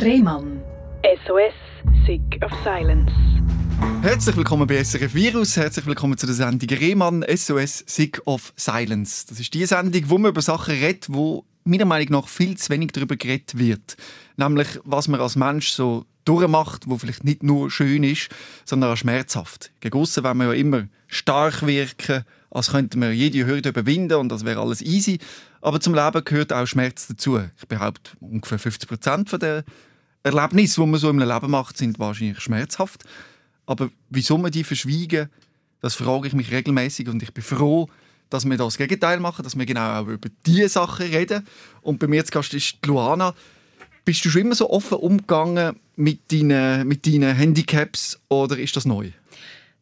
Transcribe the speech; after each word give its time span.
Rehmann. 0.00 0.62
SOS, 1.26 1.54
Sick 2.06 2.40
of 2.44 2.52
Silence. 2.62 3.12
Herzlich 4.00 4.36
willkommen 4.36 4.68
bei 4.68 4.82
SRF 4.82 5.12
Virus. 5.12 5.56
Herzlich 5.56 5.86
willkommen 5.86 6.16
zu 6.16 6.26
der 6.26 6.36
Sendung 6.36 6.68
Rehmann 6.78 7.24
SOS 7.28 7.82
Sick 7.84 8.22
of 8.24 8.52
Silence. 8.54 9.26
Das 9.28 9.40
ist 9.40 9.52
die 9.54 9.66
Sendung, 9.66 10.02
wo 10.06 10.18
man 10.18 10.30
über 10.30 10.40
Sachen 10.40 10.74
redet, 10.74 11.06
wo 11.08 11.44
meiner 11.64 11.84
Meinung 11.84 12.12
nach 12.12 12.28
viel 12.28 12.56
zu 12.56 12.70
wenig 12.70 12.92
darüber 12.92 13.16
geredet 13.16 13.58
wird. 13.58 13.96
Nämlich, 14.36 14.68
was 14.84 15.08
man 15.08 15.20
als 15.20 15.34
Mensch 15.34 15.70
so 15.70 16.04
durchmacht, 16.24 16.84
wo 16.86 16.96
vielleicht 16.96 17.24
nicht 17.24 17.42
nur 17.42 17.68
schön 17.68 18.04
ist, 18.04 18.28
sondern 18.64 18.92
auch 18.92 18.96
schmerzhaft. 18.96 19.72
Gegen 19.80 19.98
aussen 19.98 20.22
wollen 20.22 20.38
wir 20.38 20.46
ja 20.46 20.52
immer 20.52 20.86
stark 21.08 21.66
wirken, 21.66 22.24
als 22.50 22.70
könnten 22.70 23.00
wir 23.00 23.12
jede 23.12 23.46
Hürde 23.46 23.70
überwinden 23.70 24.18
und 24.18 24.28
das 24.28 24.44
wäre 24.44 24.60
alles 24.60 24.80
easy. 24.80 25.18
Aber 25.60 25.80
zum 25.80 25.94
Leben 25.94 26.24
gehört 26.24 26.52
auch 26.52 26.66
Schmerz 26.66 27.08
dazu. 27.08 27.40
Ich 27.58 27.66
behaupte, 27.66 28.12
ungefähr 28.20 28.58
50 28.58 28.88
Prozent 28.88 29.42
der 29.42 29.64
Erlebnisse, 30.22 30.80
die 30.80 30.86
man 30.86 31.00
so 31.00 31.10
im 31.10 31.18
Leben 31.18 31.50
macht, 31.50 31.76
sind 31.76 31.98
wahrscheinlich 31.98 32.40
schmerzhaft. 32.40 33.04
Aber 33.66 33.90
wieso 34.10 34.38
man 34.38 34.50
die 34.50 34.64
verschwiegen, 34.64 35.28
das 35.80 35.94
frage 35.94 36.28
ich 36.28 36.34
mich 36.34 36.50
regelmäßig 36.50 37.08
und 37.08 37.22
ich 37.22 37.32
bin 37.32 37.44
froh, 37.44 37.88
dass 38.30 38.44
wir 38.44 38.56
das 38.56 38.76
Gegenteil 38.76 39.20
machen, 39.20 39.42
dass 39.42 39.56
wir 39.56 39.64
genau 39.64 40.00
auch 40.00 40.06
über 40.06 40.28
diese 40.44 40.68
Sachen 40.68 41.06
reden. 41.06 41.46
Und 41.82 41.98
bei 41.98 42.06
mir 42.06 42.24
zu 42.24 42.32
Gast 42.32 42.52
ist 42.54 42.84
Luana. 42.84 43.34
Bist 44.04 44.24
du 44.24 44.30
schon 44.30 44.42
immer 44.42 44.54
so 44.54 44.70
offen 44.70 44.98
umgegangen 44.98 45.76
mit 45.96 46.32
deinen, 46.32 46.86
mit 46.88 47.06
deinen 47.06 47.34
Handicaps 47.34 48.18
oder 48.28 48.58
ist 48.58 48.76
das 48.76 48.84
neu? 48.84 49.10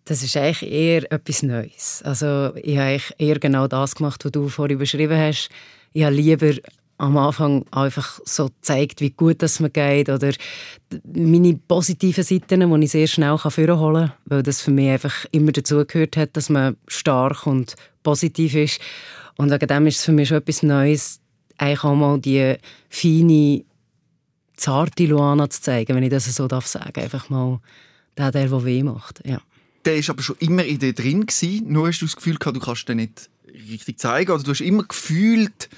Das 0.05 0.23
ist 0.23 0.37
eigentlich 0.37 0.71
eher 0.71 1.13
etwas 1.13 1.43
Neues. 1.43 2.03
Also 2.05 2.55
ich 2.57 2.79
habe 2.79 3.03
eher 3.19 3.39
genau 3.41 3.67
das 3.67 3.95
gemacht, 3.97 4.25
was 4.25 4.33
du 4.33 4.49
vorhin 4.49 4.79
beschrieben 4.79 5.19
hast. 5.19 5.49
Ich 5.93 6.05
habe 6.05 6.15
lieber 6.15 6.53
am 6.99 7.17
Anfang 7.17 7.65
einfach 7.71 8.21
so 8.25 8.47
gezeigt, 8.47 9.01
wie 9.01 9.11
gut 9.11 9.43
es 9.43 9.61
mir 9.61 9.71
geht 9.71 10.09
oder 10.09 10.33
meine 11.05 11.55
positiven 11.69 12.25
Seiten, 12.25 12.71
die 12.71 12.85
ich 12.85 12.91
sehr 12.91 13.07
schnell 13.07 13.37
hervorholen 13.37 14.09
kann, 14.09 14.13
weil 14.27 14.43
das 14.43 14.63
für 14.63 14.71
mich 14.71 14.89
einfach 14.89 15.27
immer 15.31 15.53
dazugehört 15.53 16.17
hat, 16.17 16.37
dass 16.37 16.49
man 16.49 16.77
stark 16.89 17.47
und 17.47 17.77
positiv 18.03 18.55
ist. 18.55 18.81
Und 19.37 19.51
wegen 19.51 19.67
dem 19.67 19.87
ist 19.87 19.99
es 19.99 20.05
für 20.05 20.13
mich 20.13 20.29
schon 20.29 20.39
etwas 20.39 20.63
Neues, 20.63 21.21
eigentlich 21.59 21.85
auch 21.85 21.95
mal 21.95 22.19
die 22.19 22.57
feine, 22.89 23.65
zarte 24.57 25.05
Luana 25.05 25.51
zu 25.51 25.61
zeigen, 25.61 25.95
wenn 25.95 26.03
ich 26.03 26.11
das 26.11 26.25
so 26.35 26.49
darf 26.49 26.67
sagen. 26.67 27.01
Einfach 27.01 27.29
mal 27.29 27.61
der, 28.17 28.33
der, 28.33 28.49
der 28.49 28.65
weh 28.65 28.83
macht. 28.83 29.21
Ja 29.27 29.41
der 29.87 29.97
ist 29.97 30.11
aber 30.11 30.23
schon 30.23 30.37
immer 30.41 30.65
in 30.65 30.79
dir 30.79 30.93
drin 30.93 31.27
gewesen. 31.27 31.73
Nur 31.73 31.89
hast 31.89 32.01
du 32.01 32.07
das 32.07 32.17
Gefühl 32.17 32.37
gehabt, 32.37 32.57
du 32.57 32.61
kannst 32.61 32.89
den 32.89 32.97
nicht 32.99 33.31
richtig 33.71 33.99
zeigen. 33.99 34.33
Oder 34.33 34.43
du 34.43 34.51
hast 34.51 34.61
immer 34.61 34.83
gefühlt, 34.83 35.69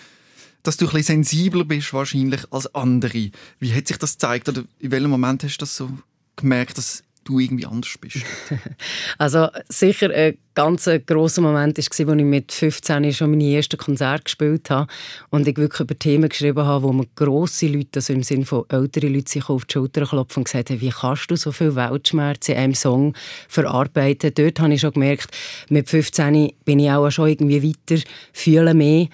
dass 0.62 0.77
du 0.77 0.87
ein 0.87 0.92
bisschen 0.92 1.25
sensibler 1.25 1.64
bist 1.64 1.92
wahrscheinlich 1.92 2.42
als 2.51 2.75
andere. 2.75 3.31
Wie 3.59 3.75
hat 3.75 3.89
sich 3.89 3.98
das 3.98 4.12
gezeigt? 4.12 4.48
Oder 4.48 4.65
in 4.78 4.91
welchem 4.91 5.11
Moment 5.11 5.42
hast 5.45 5.56
du 5.56 5.61
das 5.61 5.77
so 5.77 5.91
gemerkt, 6.37 6.78
dass 6.78 7.03
du 7.28 7.39
irgendwie 7.39 7.67
anders 7.67 7.95
bist? 8.00 8.19
also 9.19 9.48
sicher 9.69 10.11
ein 10.11 10.39
ganz 10.55 10.89
grosser 11.06 11.42
Moment 11.42 11.77
war, 11.77 11.84
als 11.84 11.98
ich 11.98 12.06
mit 12.06 12.53
15 12.53 13.12
schon 13.12 13.31
meine 13.31 13.55
ersten 13.55 13.77
Konzerte 13.77 14.25
gespielt 14.25 14.70
habe 14.70 14.91
und 15.31 15.47
ich 15.47 15.56
wirklich 15.56 15.81
über 15.81 15.98
Themen 15.98 16.28
geschrieben 16.28 16.65
habe, 16.65 16.84
wo 16.84 16.93
mir 16.93 17.06
grosse 17.15 17.69
Leute, 17.69 17.98
also 17.98 18.12
im 18.12 18.22
Sinne 18.22 18.47
von 18.47 18.65
ältere 18.69 19.09
Leute, 19.09 19.31
sich 19.31 19.48
auf 19.48 19.67
die 19.67 19.75
Schulter 19.75 20.06
klopfen 20.06 20.41
und 20.41 20.45
gesagt 20.45 20.70
haben, 20.70 20.81
wie 20.81 20.91
kannst 20.91 21.31
du 21.31 21.37
so 21.37 21.53
viel 21.53 21.77
Weltschmerz 21.77 22.48
in 22.48 22.56
einem 22.56 22.75
Song 22.75 23.15
verarbeiten? 23.48 24.33
Dort 24.34 24.59
habe 24.61 24.75
ich 24.75 24.81
schon 24.81 24.93
gemerkt, 24.93 25.28
mit 25.69 25.89
15 25.89 26.53
bin 26.65 26.81
ich 26.81 26.91
auch 26.91 27.11
schon 27.11 27.28
irgendwie 27.28 27.62
weiter, 27.62 28.03
fühle 28.33 28.75
mehr 28.75 29.09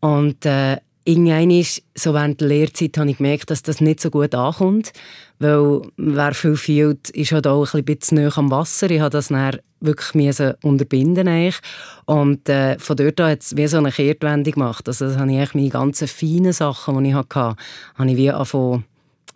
und 0.00 0.44
äh, 0.44 0.78
irgendwann 1.10 1.64
so 1.94 2.14
während 2.14 2.40
der 2.40 2.48
Lehrzeit 2.48 2.96
habe 2.96 3.10
ich 3.10 3.18
gemerkt, 3.18 3.50
dass 3.50 3.62
das 3.62 3.80
nicht 3.80 4.00
so 4.00 4.10
gut 4.10 4.34
ankommt, 4.34 4.92
weil 5.38 5.82
wer 5.96 6.34
viel 6.34 6.56
fühlt, 6.56 7.10
ist 7.10 7.32
halt 7.32 7.46
auch 7.46 7.74
ein 7.74 7.84
bisschen 7.84 8.18
näher 8.18 8.36
am 8.36 8.50
Wasser. 8.50 8.90
Ich 8.90 9.00
habe 9.00 9.10
das 9.10 9.28
dann 9.28 9.58
wirklich 9.80 10.54
unterbinden 10.62 11.28
eigentlich. 11.28 11.58
und 12.06 12.48
äh, 12.48 12.78
von 12.78 12.96
dort 12.96 13.20
an 13.20 13.30
hat 13.32 13.42
es 13.42 13.56
wie 13.56 13.66
so 13.66 13.78
eine 13.78 13.90
Kehrtwende 13.90 14.52
gemacht. 14.52 14.86
Also 14.86 15.06
das 15.06 15.16
habe 15.16 15.30
ich 15.32 15.38
eigentlich 15.38 15.54
meine 15.54 15.68
ganzen 15.70 16.08
feinen 16.08 16.52
Sachen, 16.52 17.02
die 17.02 17.10
ich 17.10 17.14
hatte, 17.14 17.56
habe 17.94 18.10
ich 18.10 18.16
wie 18.16 18.30
angefangen, 18.30 18.84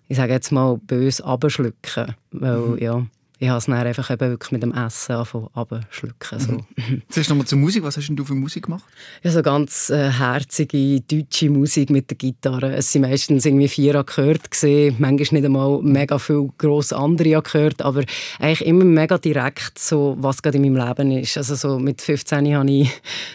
ich 0.08 0.16
sage 0.16 0.32
jetzt 0.32 0.52
mal, 0.52 0.76
böse 0.76 1.24
abschlucken, 1.24 2.14
weil 2.30 2.58
mhm. 2.58 2.78
ja 2.78 3.06
ich 3.44 3.50
habe 3.50 3.58
es 3.58 3.66
dann 3.66 3.74
einfach 3.74 4.10
eben 4.10 4.30
wirklich 4.30 4.52
mit 4.52 4.62
dem 4.62 4.72
Essen 4.72 5.16
abschlucken. 5.16 6.38
So. 6.38 6.52
Mhm. 6.52 7.02
Zuerst 7.10 7.28
nochmal 7.28 7.46
zur 7.46 7.58
Musik. 7.58 7.82
Was 7.82 7.96
hast 7.96 8.08
denn 8.08 8.16
du 8.16 8.24
für 8.24 8.34
Musik 8.34 8.64
gemacht? 8.64 8.84
Ja, 9.22 9.30
so 9.30 9.42
ganz 9.42 9.90
äh, 9.90 10.10
herzige 10.10 11.00
deutsche 11.02 11.50
Musik 11.50 11.90
mit 11.90 12.10
der 12.10 12.16
Gitarre. 12.16 12.74
Es 12.74 12.94
waren 12.94 13.02
meistens 13.02 13.44
irgendwie 13.44 13.68
vier 13.68 13.96
Akkorde. 13.96 14.40
Gewesen. 14.50 14.96
Manchmal 14.98 15.40
nicht 15.40 15.44
einmal 15.44 15.82
mega 15.82 16.18
viel 16.18 16.48
grosse 16.56 16.96
andere 16.96 17.36
Akkorde, 17.36 17.84
aber 17.84 18.04
eigentlich 18.38 18.66
immer 18.66 18.84
mega 18.84 19.18
direkt, 19.18 19.78
so, 19.78 20.16
was 20.18 20.42
gerade 20.42 20.56
in 20.56 20.62
meinem 20.72 20.88
Leben 20.88 21.10
ist. 21.12 21.36
Also 21.36 21.54
so 21.54 21.78
mit 21.78 22.00
15 22.00 22.54
habe 22.56 22.70
ich, 22.70 22.90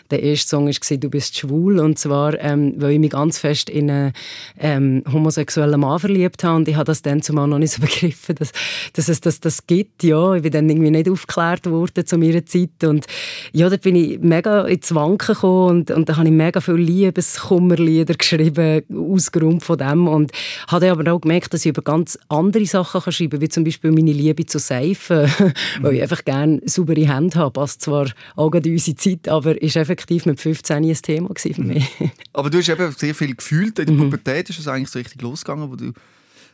der 0.10 0.24
erste 0.24 0.50
Song 0.50 0.66
war 0.68 0.98
«Du 0.98 1.10
bist 1.10 1.38
schwul» 1.38 1.80
und 1.80 2.00
zwar, 2.00 2.40
ähm, 2.40 2.74
weil 2.78 2.94
ich 2.94 3.00
mich 3.00 3.12
ganz 3.12 3.38
fest 3.38 3.70
in 3.70 3.92
einen 3.92 4.14
ähm, 4.58 5.04
homosexuellen 5.12 5.80
Mann 5.80 6.00
verliebt 6.00 6.44
habe 6.44 6.56
und 6.56 6.68
ich 6.68 6.76
habe 6.76 6.86
das 6.86 7.04
dann 7.04 7.22
zumal 7.22 7.48
noch 7.48 7.60
nicht 7.60 7.74
so 7.74 7.82
begriffen, 7.82 8.36
dass, 8.36 8.52
dass 8.94 9.08
es 9.08 9.22
das, 9.22 9.40
das 9.40 9.68
gibt 9.68 9.99
ja, 10.04 10.36
ich 10.36 10.42
bin 10.44 10.52
dann 10.52 10.70
irgendwie 10.70 10.92
nicht 10.92 11.10
aufgeklärt 11.10 11.66
worden 11.70 12.06
zu 12.06 12.18
meiner 12.18 12.46
Zeit. 12.46 12.84
Und 12.84 13.06
ja, 13.54 13.70
da 13.70 13.78
bin 13.78 13.96
ich 13.96 14.20
mega 14.20 14.66
ins 14.66 14.94
Wanken 14.94 15.34
gekommen 15.34 15.70
und, 15.70 15.92
und 15.92 16.10
da 16.10 16.18
habe 16.18 16.28
ich 16.28 16.34
mega 16.34 16.62
viele 16.62 16.78
Liebeskummerlieder 16.78 18.16
geschrieben, 18.16 18.84
ausgrund 18.94 19.64
von 19.64 19.78
dem. 19.78 20.08
Und 20.08 20.32
habe 20.68 20.92
aber 20.92 21.12
auch 21.12 21.22
gemerkt, 21.22 21.54
dass 21.54 21.66
ich 21.66 21.70
über 21.70 21.82
ganz 21.82 22.18
andere 22.30 22.66
Sachen 22.66 23.02
kann 23.02 23.14
schreiben 23.14 23.32
kann, 23.32 23.42
wie 23.42 23.50
zum 23.50 23.64
Beispiel 23.64 23.92
meine 23.92 24.12
Liebe 24.12 24.46
zu 24.46 24.60
Seifen, 24.60 25.32
weil 25.82 25.96
ich 25.96 26.02
einfach 26.02 26.24
gerne 26.26 26.62
saubere 26.66 27.08
Hände 27.08 27.38
habe, 27.38 27.52
passt 27.52 27.82
zwar 27.82 28.08
auch 28.36 28.54
in 28.54 28.72
unsere 28.72 28.96
Zeit, 28.96 29.28
aber 29.28 29.62
ist 29.62 29.76
effektiv 29.76 30.26
mit 30.26 30.40
15 30.40 30.84
ein 30.84 30.94
Thema 30.94 31.30
für 31.36 31.62
mich. 31.62 31.86
Aber 32.34 32.50
du 32.50 32.58
hast 32.60 32.70
eben 32.70 32.92
sehr 32.92 33.16
viel 33.16 33.36
gefühlt, 33.36 33.80
in 33.80 33.86
der 33.86 33.96
mhm. 33.96 34.00
Pubertät. 34.00 34.50
Ist 34.50 34.60
es 34.60 34.68
eigentlich 34.68 34.90
so 34.90 35.00
richtig 35.00 35.22
losgegangen, 35.22 35.70
wo 35.70 35.76
du 35.76 35.94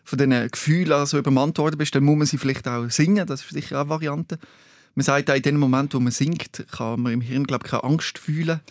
von 0.05 0.17
diesen 0.17 0.49
Gefühlen 0.49 0.93
also 0.93 1.17
übermannt 1.17 1.57
worden 1.57 1.77
bist, 1.77 1.93
dann 1.95 2.03
muss 2.03 2.17
man 2.17 2.27
sie 2.27 2.37
vielleicht 2.37 2.67
auch 2.67 2.89
singen. 2.89 3.25
Das 3.27 3.41
ist 3.41 3.49
sicher 3.49 3.77
auch 3.77 3.81
eine 3.81 3.89
Variante. 3.89 4.39
Man 4.93 5.03
sagt 5.03 5.29
auch, 5.29 5.35
in 5.35 5.41
dem 5.41 5.57
Moment, 5.57 5.93
wo 5.93 5.99
man 5.99 6.11
singt, 6.11 6.65
kann 6.71 7.01
man 7.01 7.11
im 7.11 7.21
Hirn 7.21 7.45
glaube 7.45 7.65
ich, 7.65 7.71
keine 7.71 7.83
Angst 7.83 8.17
fühlen. 8.17 8.61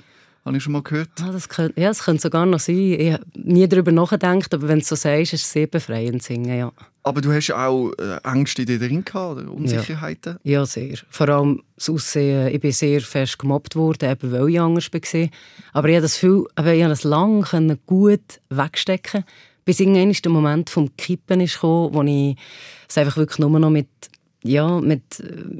Habe 0.44 0.58
ich 0.58 0.62
schon 0.62 0.74
mal 0.74 0.82
gehört. 0.82 1.08
Ah, 1.22 1.32
das 1.32 1.48
könnte, 1.48 1.80
ja, 1.80 1.88
das 1.88 2.04
könnte 2.04 2.20
sogar 2.20 2.44
noch 2.44 2.60
sein. 2.60 2.76
Ich 2.76 3.12
habe 3.12 3.24
nie 3.34 3.66
darüber 3.66 3.92
nachgedacht, 3.92 4.52
aber 4.52 4.68
wenn 4.68 4.78
du 4.78 4.84
so 4.84 4.94
sagst, 4.94 5.32
ist 5.32 5.42
es 5.42 5.50
sehr 5.50 5.66
befreiend 5.66 6.22
singen, 6.22 6.58
ja. 6.58 6.72
Aber 7.02 7.22
du 7.22 7.32
hast 7.32 7.50
auch 7.50 7.92
äh, 7.92 8.18
Ängste 8.24 8.62
in 8.62 8.66
dir 8.66 8.78
drin 8.78 9.04
gehabt, 9.04 9.40
oder 9.40 9.50
Unsicherheiten? 9.50 10.38
Ja. 10.42 10.60
ja, 10.60 10.66
sehr. 10.66 10.98
Vor 11.08 11.28
allem 11.30 11.62
das 11.76 11.88
Aussehen. 11.88 12.48
Ich 12.48 12.60
bin 12.60 12.72
sehr 12.72 13.00
fest 13.00 13.38
gemobbt 13.38 13.74
worden, 13.74 14.10
eben 14.10 14.32
weil 14.32 14.50
ich 14.50 14.60
anders 14.60 14.92
war. 14.92 15.28
Aber 15.72 15.88
ich 15.88 15.94
habe 15.94 16.02
das, 16.02 16.16
viel, 16.16 16.44
ich 16.58 16.64
habe 16.64 16.88
das 16.88 17.04
lange 17.04 17.78
gut 17.86 18.40
wegstecken 18.50 19.24
bis 19.64 19.80
irgendwann 19.80 20.12
der 20.12 20.32
Moment 20.32 20.70
vom 20.70 20.96
Kippen 20.96 21.40
ist 21.40 21.54
gekommen, 21.54 21.94
wo 21.94 22.02
ich 22.02 22.36
es 22.88 22.98
einfach 22.98 23.16
wirklich 23.16 23.38
nur 23.38 23.58
noch 23.58 23.70
mit 23.70 23.88
ja, 24.46 24.78
mit, 24.78 25.02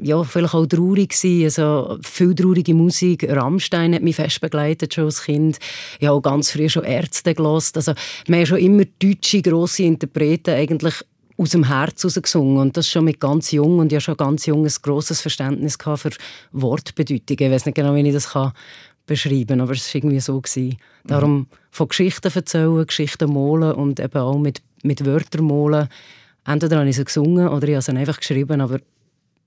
ja, 0.03 0.23
vielleicht 0.23 0.53
auch 0.53 0.67
traurig 0.67 1.09
gewesen. 1.09 1.43
Also, 1.45 1.97
viel 2.03 2.35
traurige 2.35 2.75
Musik. 2.75 3.27
Rammstein 3.27 3.95
hat 3.95 4.03
mich 4.03 4.15
fest 4.15 4.41
begleitet, 4.41 4.93
schon 4.93 5.05
als 5.05 5.23
Kind. 5.23 5.57
Ich 5.99 6.05
habe 6.05 6.17
auch 6.17 6.21
ganz 6.21 6.51
früh 6.51 6.69
schon 6.69 6.83
Ärzte 6.83 7.33
gelost. 7.33 7.77
Also, 7.77 7.93
wir 8.27 8.37
haben 8.37 8.45
schon 8.45 8.59
immer 8.59 8.83
deutsche, 8.99 9.41
grosse 9.41 9.83
Interpreten 9.83 10.53
eigentlich 10.53 10.93
aus 11.35 11.49
dem 11.49 11.63
Herz 11.63 12.03
gesungen. 12.03 12.57
Und 12.57 12.77
das 12.77 12.87
schon 12.87 13.05
mit 13.05 13.19
ganz 13.19 13.51
jung. 13.51 13.79
Und 13.79 13.91
ich 13.91 13.95
habe 13.95 14.01
schon 14.01 14.17
ganz 14.17 14.45
jung 14.45 14.63
ein 14.63 14.73
grosses 14.83 15.19
Verständnis 15.19 15.77
für 15.81 16.11
Wortbedeutungen. 16.51 17.39
Ich 17.39 17.51
weiß 17.51 17.65
nicht 17.65 17.75
genau, 17.75 17.95
wie 17.95 18.07
ich 18.07 18.13
das 18.13 18.29
kann 18.29 18.53
beschreiben, 19.05 19.61
aber 19.61 19.73
es 19.73 19.87
war 19.87 19.95
irgendwie 19.95 20.19
so. 20.19 20.39
Gewesen. 20.39 20.77
Darum 21.03 21.37
mhm. 21.37 21.47
von 21.71 21.87
Geschichten 21.87 22.31
erzählen, 22.33 22.85
Geschichten 22.85 23.33
malen 23.33 23.73
und 23.73 23.99
eben 23.99 24.17
auch 24.17 24.37
mit, 24.37 24.61
mit 24.83 25.05
Wörtern 25.05 25.45
malen. 25.45 25.87
Entweder 26.45 26.79
habe 26.79 26.89
ich 26.89 26.95
sie 26.95 27.05
gesungen 27.05 27.47
oder 27.47 27.67
ich 27.67 27.75
habe 27.75 27.81
sie 27.81 27.91
einfach 27.91 28.19
geschrieben, 28.19 28.61
aber 28.61 28.79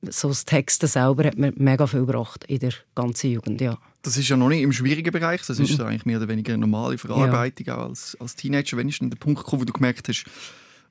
so 0.02 0.28
das 0.28 0.44
Text 0.44 0.86
selber 0.86 1.24
hat 1.24 1.38
mir 1.38 1.52
mega 1.56 1.86
viel 1.86 2.00
gebracht 2.00 2.44
in 2.44 2.60
der 2.60 2.72
ganzen 2.94 3.32
Jugend, 3.32 3.60
ja. 3.60 3.78
Das 4.02 4.16
ist 4.16 4.28
ja 4.28 4.36
noch 4.36 4.48
nicht 4.48 4.62
im 4.62 4.72
schwierigen 4.72 5.10
Bereich, 5.10 5.42
das 5.46 5.58
ist 5.58 5.78
mhm. 5.78 5.86
eigentlich 5.86 6.06
mehr 6.06 6.18
oder 6.18 6.28
weniger 6.28 6.54
eine 6.54 6.60
normale 6.60 6.98
Verarbeitung 6.98 7.66
ja. 7.66 7.76
auch 7.76 7.88
als, 7.88 8.16
als 8.20 8.36
Teenager. 8.36 8.76
Wann 8.76 8.88
ist 8.88 9.00
denn 9.00 9.10
der 9.10 9.16
Punkt 9.16 9.42
gekommen, 9.42 9.62
wo 9.62 9.64
du 9.64 9.72
gemerkt 9.72 10.08
hast, 10.08 10.24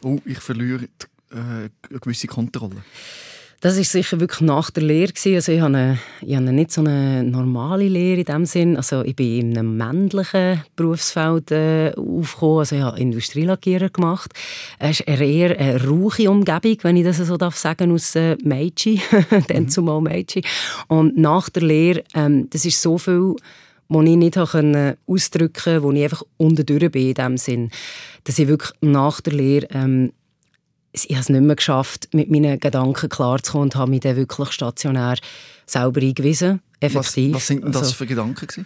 oh, 0.03 0.19
ich 0.25 0.39
verliere 0.39 0.79
die, 0.79 1.35
äh, 1.35 1.69
eine 1.89 1.99
gewisse 2.01 2.27
Kontrolle? 2.27 2.83
Das 3.59 3.75
ist 3.75 3.91
sicher 3.91 4.19
wirklich 4.19 4.41
nach 4.41 4.69
der 4.69 4.83
Lehre 4.83 5.11
Also 5.15 5.51
ich 5.51 5.61
hatte, 5.61 5.97
ich 6.21 6.35
hatte 6.35 6.53
nicht 6.53 6.71
so 6.71 6.81
eine 6.81 7.23
normale 7.23 7.87
Lehre 7.87 8.19
in 8.19 8.25
dem 8.25 8.45
Sinn. 8.45 8.77
Also 8.77 9.03
ich 9.03 9.15
bin 9.15 9.39
in 9.39 9.57
einem 9.57 9.75
männlichen 9.77 10.63
Berufsfeld 10.75 11.51
äh, 11.51 11.91
aufgekommen. 11.95 12.59
Also 12.59 12.75
ich 12.75 12.81
habe 12.83 12.99
Industrielackierer 12.99 13.89
gemacht. 13.89 14.31
Es 14.77 14.99
ist 14.99 15.07
eher 15.07 15.59
eine 15.59 15.83
rauche 15.83 16.29
Umgebung, 16.29 16.77
wenn 16.83 16.97
ich 16.97 17.03
das 17.03 17.17
so 17.17 17.35
darf 17.35 17.57
sagen, 17.57 17.91
aus 17.91 18.15
äh, 18.15 18.37
Meiji, 18.43 19.01
dann 19.47 19.63
mhm. 19.63 19.69
zumal 19.69 20.01
Meiji. 20.01 20.43
Und 20.87 21.17
nach 21.17 21.49
der 21.49 21.63
Lehre, 21.63 22.03
ähm, 22.13 22.47
das 22.51 22.63
ist 22.63 22.79
so 22.79 22.99
viel 22.99 23.35
wo 23.89 24.01
ich 24.01 24.17
nicht 24.17 24.37
ausdrücken 24.37 25.53
konnte, 25.63 25.83
wo 25.83 25.91
ich 25.93 26.03
einfach 26.03 26.21
unterdurch 26.35 26.91
bin 26.91 27.07
in 27.07 27.13
dem 27.13 27.37
Sinn, 27.37 27.71
dass 28.25 28.37
ich 28.37 28.49
wirklich 28.49 28.71
nach 28.81 29.21
der 29.21 29.31
Lehre 29.31 29.67
ähm, 29.71 30.11
ich 31.05 31.15
habe 31.15 31.21
es 31.21 31.29
nicht 31.29 31.41
mehr 31.41 31.55
geschafft, 31.55 32.09
mit 32.13 32.29
meinen 32.29 32.59
Gedanken 32.59 33.09
klarzukommen 33.09 33.67
und 33.67 33.75
habe 33.75 33.91
mich 33.91 34.01
dann 34.01 34.15
wirklich 34.15 34.51
stationär 34.51 35.17
selber 35.65 36.01
eingewiesen. 36.01 36.61
Effektiv. 36.79 37.33
Was, 37.33 37.41
was 37.41 37.47
sind 37.47 37.63
denn 37.63 37.71
das 37.71 37.83
also, 37.83 37.93
für 37.93 38.05
Gedanken 38.05 38.47
gewesen? 38.47 38.65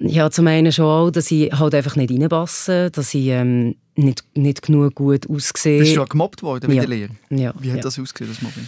Ja, 0.00 0.30
zum 0.30 0.46
einen 0.46 0.72
schon 0.72 0.84
auch, 0.84 1.10
dass 1.10 1.30
ich 1.30 1.52
halt 1.52 1.74
einfach 1.74 1.96
nicht 1.96 2.12
reinpasse, 2.12 2.90
dass 2.90 3.14
ich 3.14 3.26
ähm, 3.26 3.74
nicht, 3.96 4.22
nicht 4.34 4.62
genug 4.62 4.94
gut 4.94 5.28
aussehe. 5.28 5.80
Bist 5.80 5.96
du 5.96 6.00
ja 6.00 6.04
gemobbt 6.04 6.42
worden 6.42 6.70
ja. 6.72 6.82
der 6.82 6.88
Lehre? 6.88 7.10
Ja. 7.30 7.52
Wie 7.58 7.70
hat 7.70 7.78
ja. 7.78 7.82
das 7.82 7.98
ausgesehen, 7.98 8.30
das 8.30 8.40
Mobbing? 8.40 8.66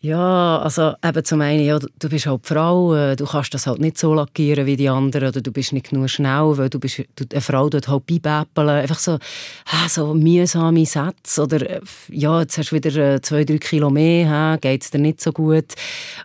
Ja, 0.00 0.58
also 0.58 0.94
eben 1.04 1.24
zum 1.24 1.40
einen, 1.40 1.64
ja, 1.64 1.76
du 1.76 2.08
bist 2.08 2.26
halt 2.26 2.46
Frau, 2.46 2.94
äh, 2.94 3.16
du 3.16 3.26
kannst 3.26 3.52
das 3.52 3.66
halt 3.66 3.80
nicht 3.80 3.98
so 3.98 4.14
lackieren 4.14 4.64
wie 4.64 4.76
die 4.76 4.88
anderen 4.88 5.30
oder 5.30 5.40
du 5.40 5.50
bist 5.50 5.72
nicht 5.72 5.90
genug 5.90 6.08
schnell, 6.08 6.56
weil 6.56 6.70
du 6.70 6.78
bist, 6.78 7.02
du, 7.16 7.24
eine 7.32 7.40
Frau 7.40 7.68
dort 7.68 7.88
halt 7.88 8.06
beibäppeln, 8.06 8.68
einfach 8.68 9.00
so, 9.00 9.14
äh, 9.14 9.88
so 9.88 10.14
mühsame 10.14 10.86
Sätze 10.86 11.42
oder 11.42 11.68
äh, 11.68 11.80
ja, 12.10 12.40
jetzt 12.42 12.58
hast 12.58 12.70
du 12.70 12.76
wieder 12.76 13.14
äh, 13.14 13.20
zwei, 13.22 13.42
drei 13.42 13.58
Kilo 13.58 13.90
mehr, 13.90 14.56
geht 14.60 14.84
es 14.84 14.92
dir 14.92 15.00
nicht 15.00 15.20
so 15.20 15.32
gut. 15.32 15.74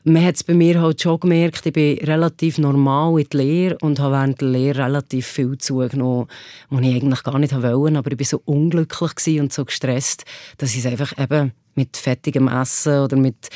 Man 0.04 0.24
hat 0.24 0.36
es 0.36 0.44
bei 0.44 0.54
mir 0.54 0.80
halt 0.80 1.02
schon 1.02 1.22
gemerkt, 1.22 1.66
ich 1.66 1.74
bin 1.74 1.98
relativ 1.98 2.60
normal 2.60 3.22
in 3.22 3.28
der 3.30 3.40
Lehre 3.40 3.78
und 3.82 4.00
habe 4.00 4.14
während 4.14 4.40
der 4.40 4.50
Lehre 4.50 4.84
relativ 4.84 5.26
viel 5.26 5.58
zugenommen, 5.58 6.28
was 6.70 6.82
ich 6.82 6.96
eigentlich 6.96 7.24
gar 7.24 7.40
nicht 7.40 7.60
wollte, 7.60 7.98
aber 7.98 8.12
ich 8.12 8.20
war 8.20 8.26
so 8.26 8.42
unglücklich 8.46 9.40
und 9.40 9.52
so 9.52 9.66
gestresst, 9.66 10.26
dass 10.60 10.74
ich 10.74 10.86
es 10.86 10.86
einfach 10.86 11.18
eben 11.18 11.54
mit 11.76 11.98
fettigem 11.98 12.48
Essen 12.48 13.00
oder 13.00 13.16
mit, 13.18 13.50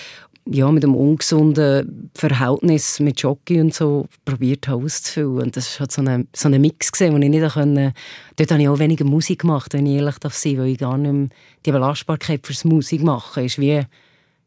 ja, 0.45 0.71
mit 0.71 0.83
einem 0.83 0.95
ungesunden 0.95 2.09
Verhältnis 2.15 2.99
mit 2.99 3.21
Jockey 3.21 3.59
und 3.59 3.73
so 3.73 4.07
probiert 4.25 4.69
auszufüllen. 4.69 5.43
Und 5.43 5.57
das 5.57 5.73
war 5.75 5.81
halt 5.81 5.91
so 5.91 6.01
ein 6.01 6.27
so 6.35 6.47
eine 6.47 6.59
Mix, 6.59 6.91
gewesen, 6.91 7.13
wo 7.13 7.17
ich 7.17 7.29
nicht 7.29 7.53
konnte. 7.53 7.93
Dort 8.35 8.51
habe 8.51 8.61
ich 8.61 8.69
auch 8.69 8.79
weniger 8.79 9.05
Musik 9.05 9.41
gemacht, 9.41 9.73
wenn 9.73 9.85
ich 9.85 9.95
ehrlich 9.97 10.17
darf 10.19 10.35
sein, 10.35 10.57
weil 10.57 10.67
ich 10.67 10.77
gar 10.77 10.97
nicht 10.97 11.11
mehr 11.11 11.29
die 11.65 11.71
Belastbarkeit 11.71 12.45
fürs 12.45 12.65
Musik 12.65 13.03
machen 13.03 13.45
ist 13.45 13.59
wie 13.59 13.83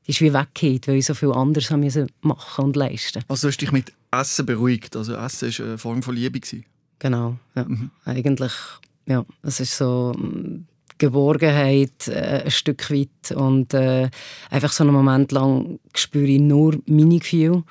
ist 0.06 0.20
wie 0.20 0.32
weggeht, 0.32 0.88
weil 0.88 0.96
ich 0.96 1.06
so 1.06 1.14
viel 1.14 1.32
anderes 1.32 1.70
machen 2.22 2.64
und 2.64 2.74
leisten 2.76 3.22
Also 3.28 3.48
hast 3.48 3.58
du 3.58 3.66
dich 3.66 3.72
mit 3.72 3.92
Essen 4.10 4.46
beruhigt? 4.46 4.96
Also 4.96 5.14
Essen 5.14 5.52
war 5.58 5.66
eine 5.66 5.78
Form 5.78 6.02
von 6.02 6.14
Liebe? 6.14 6.40
Gewesen. 6.40 6.64
Genau, 6.98 7.36
ja. 7.54 7.64
Mhm. 7.64 7.90
Eigentlich, 8.04 8.52
ja, 9.06 9.24
es 9.42 9.60
ist 9.60 9.76
so 9.76 10.12
Geborgenheit 11.00 12.06
äh, 12.06 12.42
ein 12.44 12.50
Stück 12.50 12.90
weit 12.90 13.32
und 13.34 13.74
äh, 13.74 14.08
einfach 14.50 14.70
so 14.70 14.84
einen 14.84 14.92
Moment 14.92 15.32
lang 15.32 15.80
spüre 15.94 16.26
ich 16.26 16.40
nur 16.40 16.78
meine 16.86 17.18
Gefühle. 17.18 17.64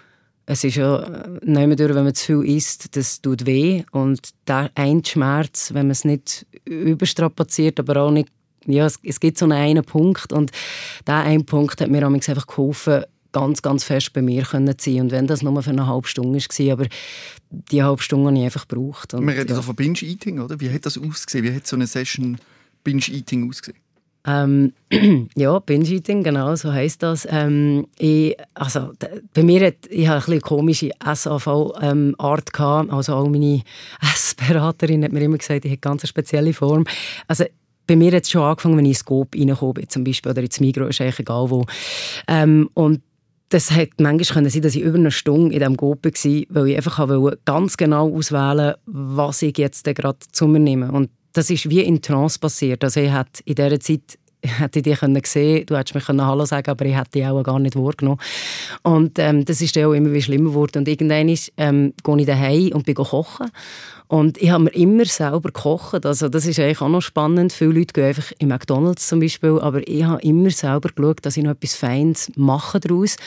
Es 0.46 0.64
ist 0.64 0.76
ja 0.76 1.00
äh, 1.00 1.30
nicht 1.44 1.68
mehr 1.68 1.76
durch, 1.76 1.96
wenn 1.96 2.04
man 2.04 2.16
zu 2.16 2.42
viel 2.42 2.58
isst, 2.58 2.98
das 2.98 3.22
tut 3.22 3.46
weh 3.46 3.84
und 3.92 4.32
der 4.48 4.72
ein 4.76 5.06
Schmerz, 5.06 5.74
wenn 5.74 5.86
man 5.86 5.92
es 5.92 6.04
nicht 6.04 6.46
überstrapaziert, 6.66 7.80
aber 7.80 8.02
auch 8.02 8.12
nicht 8.12 8.30
ja, 8.66 8.86
es, 8.86 9.00
es 9.04 9.20
gibt 9.20 9.38
so 9.38 9.46
einen, 9.46 9.54
einen 9.54 9.84
Punkt 9.86 10.34
und 10.34 10.52
dieser 11.08 11.18
einen 11.18 11.46
Punkt 11.46 11.80
hat 11.80 11.90
mir 11.90 12.06
einfach 12.06 12.46
geholfen, 12.46 13.04
ganz, 13.32 13.62
ganz 13.62 13.84
fest 13.84 14.12
bei 14.14 14.22
mir 14.22 14.44
können 14.44 14.76
sein 14.78 15.02
und 15.02 15.12
wenn 15.12 15.28
das 15.28 15.44
nur 15.44 15.62
für 15.62 15.70
eine 15.70 15.88
halbe 15.88 16.08
Stunde 16.08 16.40
war, 16.40 16.74
aber 16.74 16.88
die 17.50 17.84
halbe 17.84 18.02
Stunde 18.02 18.28
habe 18.28 18.38
ich 18.38 18.44
einfach 18.44 18.68
gebraucht. 18.68 19.14
Und, 19.14 19.26
Wir 19.26 19.34
reden 19.34 19.50
ja. 19.50 19.56
also 19.56 19.62
von 19.62 19.76
Binge-Eating, 19.76 20.40
oder? 20.40 20.60
Wie 20.60 20.72
hat 20.72 20.86
das 20.86 20.98
ausgesehen? 20.98 21.46
Wie 21.46 21.56
hat 21.56 21.68
so 21.68 21.76
eine 21.76 21.88
Session 21.88 22.40
Binge-Eating 22.90 23.50
ausgesehen? 23.50 23.82
Ähm, 24.26 24.74
ja, 25.36 25.60
Binge-Eating, 25.60 26.24
genau, 26.24 26.56
so 26.56 26.74
heisst 26.74 27.04
das. 27.04 27.28
Ähm, 27.30 27.88
ich, 27.98 28.36
also, 28.54 28.92
bei 29.34 29.44
mir 29.44 29.68
hat 29.68 29.88
ich 29.90 30.08
hatte 30.08 30.28
ein 30.28 30.34
eine 30.34 30.42
komische 30.42 30.92
SAV-Art. 31.04 31.80
Ähm, 31.82 32.16
also 32.92 33.16
auch 33.16 33.28
meine 33.30 33.62
Essberaterin 34.02 35.04
hat 35.04 35.12
mir 35.12 35.22
immer 35.22 35.38
gesagt, 35.38 35.66
ich 35.66 35.72
habe 35.72 35.80
eine 35.82 35.96
ganz 35.96 36.08
spezielle 36.08 36.54
Form. 36.54 36.86
Also, 37.28 37.46
bei 37.88 37.96
mir 37.96 38.12
hat 38.12 38.24
es 38.24 38.32
schon 38.32 38.44
angefangen, 38.44 38.78
wenn 38.78 38.86
ich 38.86 38.92
ins 38.92 39.00
Scope 39.00 39.38
reingekommen 39.38 39.74
bin, 39.76 39.90
zum 39.90 40.04
Beispiel, 40.04 40.32
oder 40.32 40.44
ins 40.44 40.60
Migros, 40.60 40.90
ist 40.90 41.02
eigentlich 41.02 41.20
egal 41.20 41.50
wo. 41.50 41.66
Ähm, 42.28 42.70
und 42.74 43.02
das 43.50 43.72
hat 43.72 43.90
manchmal 44.00 44.48
sein, 44.48 44.62
dass 44.62 44.76
ich 44.76 44.84
über 44.84 44.98
eine 44.98 45.10
Stunde 45.10 45.56
in 45.56 45.60
diesem 45.60 45.76
Gope 45.76 46.12
war, 46.12 46.44
weil 46.50 46.68
ich 46.68 46.78
einfach 46.78 47.36
ganz 47.46 47.78
genau 47.78 48.16
auswählen 48.16 48.76
was 48.86 49.42
ich 49.42 49.58
jetzt 49.58 49.86
gerade 49.86 50.20
zu 50.32 50.48
mir 50.48 50.60
nehme. 50.60 50.92
Und 50.92 51.10
das 51.34 51.50
ist 51.50 51.70
wie 51.70 51.82
in 51.82 52.02
Trance 52.02 52.40
passiert. 52.40 52.84
Also 52.84 53.00
ich 53.00 53.12
hätte 53.12 53.44
in 53.46 53.56
dieser 53.56 53.80
Zeit 53.80 54.18
hätte 54.42 54.80
ich 54.80 54.84
dich 54.84 55.00
können 55.00 55.22
sehen 55.26 55.66
du 55.66 55.78
hättest 55.78 55.96
mich 55.96 56.06
können 56.06 56.26
Hallo 56.26 56.46
sagen 56.46 56.70
aber 56.72 56.86
ich 56.86 56.96
hätte 56.96 57.12
dich 57.12 57.26
auch 57.26 57.44
gar 57.44 57.60
nicht 57.60 57.76
wahrgenommen. 57.76 58.20
Und 58.84 59.20
ähm, 59.20 59.46
das 59.46 59.62
ist 59.62 59.76
dann 59.76 59.86
auch 59.86 59.94
immer 59.94 60.14
wie 60.14 60.22
schlimmer 60.22 60.52
geworden. 60.52 60.80
Und 60.80 60.88
irgendwann 60.88 61.36
ähm, 61.58 61.94
gehe 62.04 62.20
ich 62.20 62.26
daheim 62.26 62.72
und 62.74 62.86
bin 62.86 62.96
kochen. 62.96 63.52
Und 64.08 64.42
ich 64.42 64.50
habe 64.50 64.64
mir 64.64 64.74
immer 64.74 65.06
selber 65.06 65.52
gekocht. 65.52 66.06
Also 66.06 66.30
das 66.30 66.46
ist 66.46 66.60
eigentlich 66.60 66.82
auch 66.82 66.90
noch 66.90 67.02
spannend. 67.02 67.54
Viele 67.54 67.74
Leute 67.74 67.94
gehen 67.94 68.06
einfach 68.06 68.32
in 68.40 68.48
McDonalds 68.48 69.08
zum 69.08 69.20
Beispiel, 69.20 69.60
aber 69.60 69.88
ich 69.88 70.04
habe 70.04 70.22
immer 70.22 70.50
selber 70.50 70.90
geschaut, 70.90 71.26
dass 71.26 71.38
ich 71.38 71.44
noch 71.44 71.52
etwas 71.52 71.76
Feines 71.76 72.32
mache 72.36 72.80
daraus. 72.80 73.18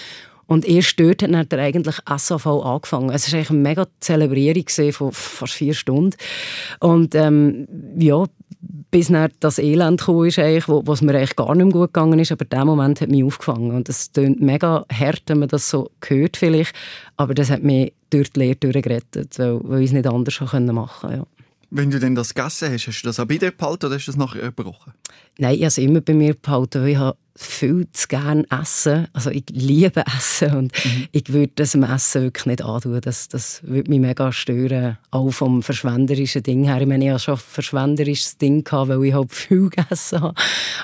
Und 0.53 0.69
erst 0.69 1.01
dort 1.01 1.23
hat 1.23 1.53
er 1.53 1.59
eigentlich 1.61 1.97
SAV 2.15 2.47
angefangen. 2.47 3.09
Es 3.09 3.33
war 3.33 3.39
eigentlich 3.39 3.51
eine 3.51 3.59
mega 3.61 3.87
Zelebrierung 4.01 4.93
von 4.93 5.11
fast 5.13 5.55
vier 5.55 5.73
Stunden. 5.73 6.15
Und 6.79 7.15
ähm, 7.15 7.67
ja, 7.97 8.27
bis 8.91 9.09
dann 9.09 9.31
das 9.41 9.59
Elend 9.59 10.03
kam, 10.03 10.25
ist 10.25 10.39
eigentlich, 10.39 10.69
wo, 10.69 10.83
was 10.85 11.01
mir 11.01 11.15
eigentlich 11.15 11.37
gar 11.37 11.55
nicht 11.55 11.65
mehr 11.65 11.73
gut 11.73 11.95
gegangen 11.95 12.19
ist, 12.19 12.33
aber 12.33 12.45
der 12.45 12.67
Moment 12.67 13.01
hat 13.01 13.09
mich 13.09 13.25
aufgefangen. 13.25 13.71
Und 13.71 13.89
das 13.89 14.13
klingt 14.13 14.43
mega 14.43 14.85
hart, 14.93 15.23
wenn 15.29 15.39
man 15.39 15.49
das 15.49 15.71
so 15.71 15.91
hört 16.07 16.37
vielleicht, 16.37 16.75
aber 17.17 17.33
das 17.33 17.51
hat 17.51 17.63
mich 17.63 17.95
durch 18.11 18.31
die 18.33 18.41
Lehre 18.41 18.57
durchgerettet, 18.57 19.39
weil, 19.39 19.59
weil 19.65 19.81
ich 19.81 19.87
es 19.87 19.93
nicht 19.93 20.07
anders 20.07 20.39
machen 20.39 20.67
konnte. 20.67 21.17
Ja. 21.17 21.25
Wenn 21.75 21.91
du 21.91 21.99
denn 21.99 22.15
das 22.15 22.35
gegessen 22.35 22.71
hast, 22.71 22.87
hast 22.87 23.01
du 23.01 23.09
das 23.09 23.19
auch 23.19 23.25
bei 23.25 23.39
dir 23.39 23.51
behalten 23.51 23.87
oder 23.87 23.95
hast 23.95 24.07
du 24.07 24.13
das 24.13 24.19
nachher 24.19 24.43
gebrochen? 24.43 24.93
Nein, 25.39 25.55
ich 25.55 25.61
habe 25.61 25.69
es 25.69 25.79
immer 25.79 26.03
bei 26.03 26.13
mir 26.13 26.35
behalten, 26.35 26.83
weil 26.83 26.89
ich 26.91 26.97
habe 26.99 27.17
viel 27.35 27.89
zu 27.93 28.09
gerne 28.09 28.45
essen. 28.51 29.09
Also 29.15 29.31
ich 29.31 29.45
liebe 29.51 30.05
Essen 30.07 30.55
und 30.55 30.85
mhm. 30.85 31.09
ich 31.13 31.33
würde 31.33 31.53
das 31.55 31.75
im 31.75 31.85
Essen 31.85 32.25
wirklich 32.25 32.45
nicht 32.45 32.63
antun. 32.63 33.01
Das, 33.01 33.29
das 33.29 33.63
würde 33.63 33.89
mich 33.89 34.01
mega 34.01 34.33
stören, 34.33 34.99
auch 35.11 35.31
vom 35.31 35.63
verschwenderischen 35.63 36.43
Ding 36.43 36.65
her. 36.65 36.79
Ich 36.79 36.87
meine, 36.87 37.07
ich 37.07 37.11
hatte 37.11 37.25
schon 37.25 37.35
ein 37.37 37.41
verschwenderisches 37.41 38.37
Ding, 38.37 38.65
gehabt, 38.65 38.91
weil 38.91 39.05
ich 39.07 39.15
halt 39.15 39.33
viel 39.33 39.71
gegessen 39.71 40.21
habe. 40.21 40.35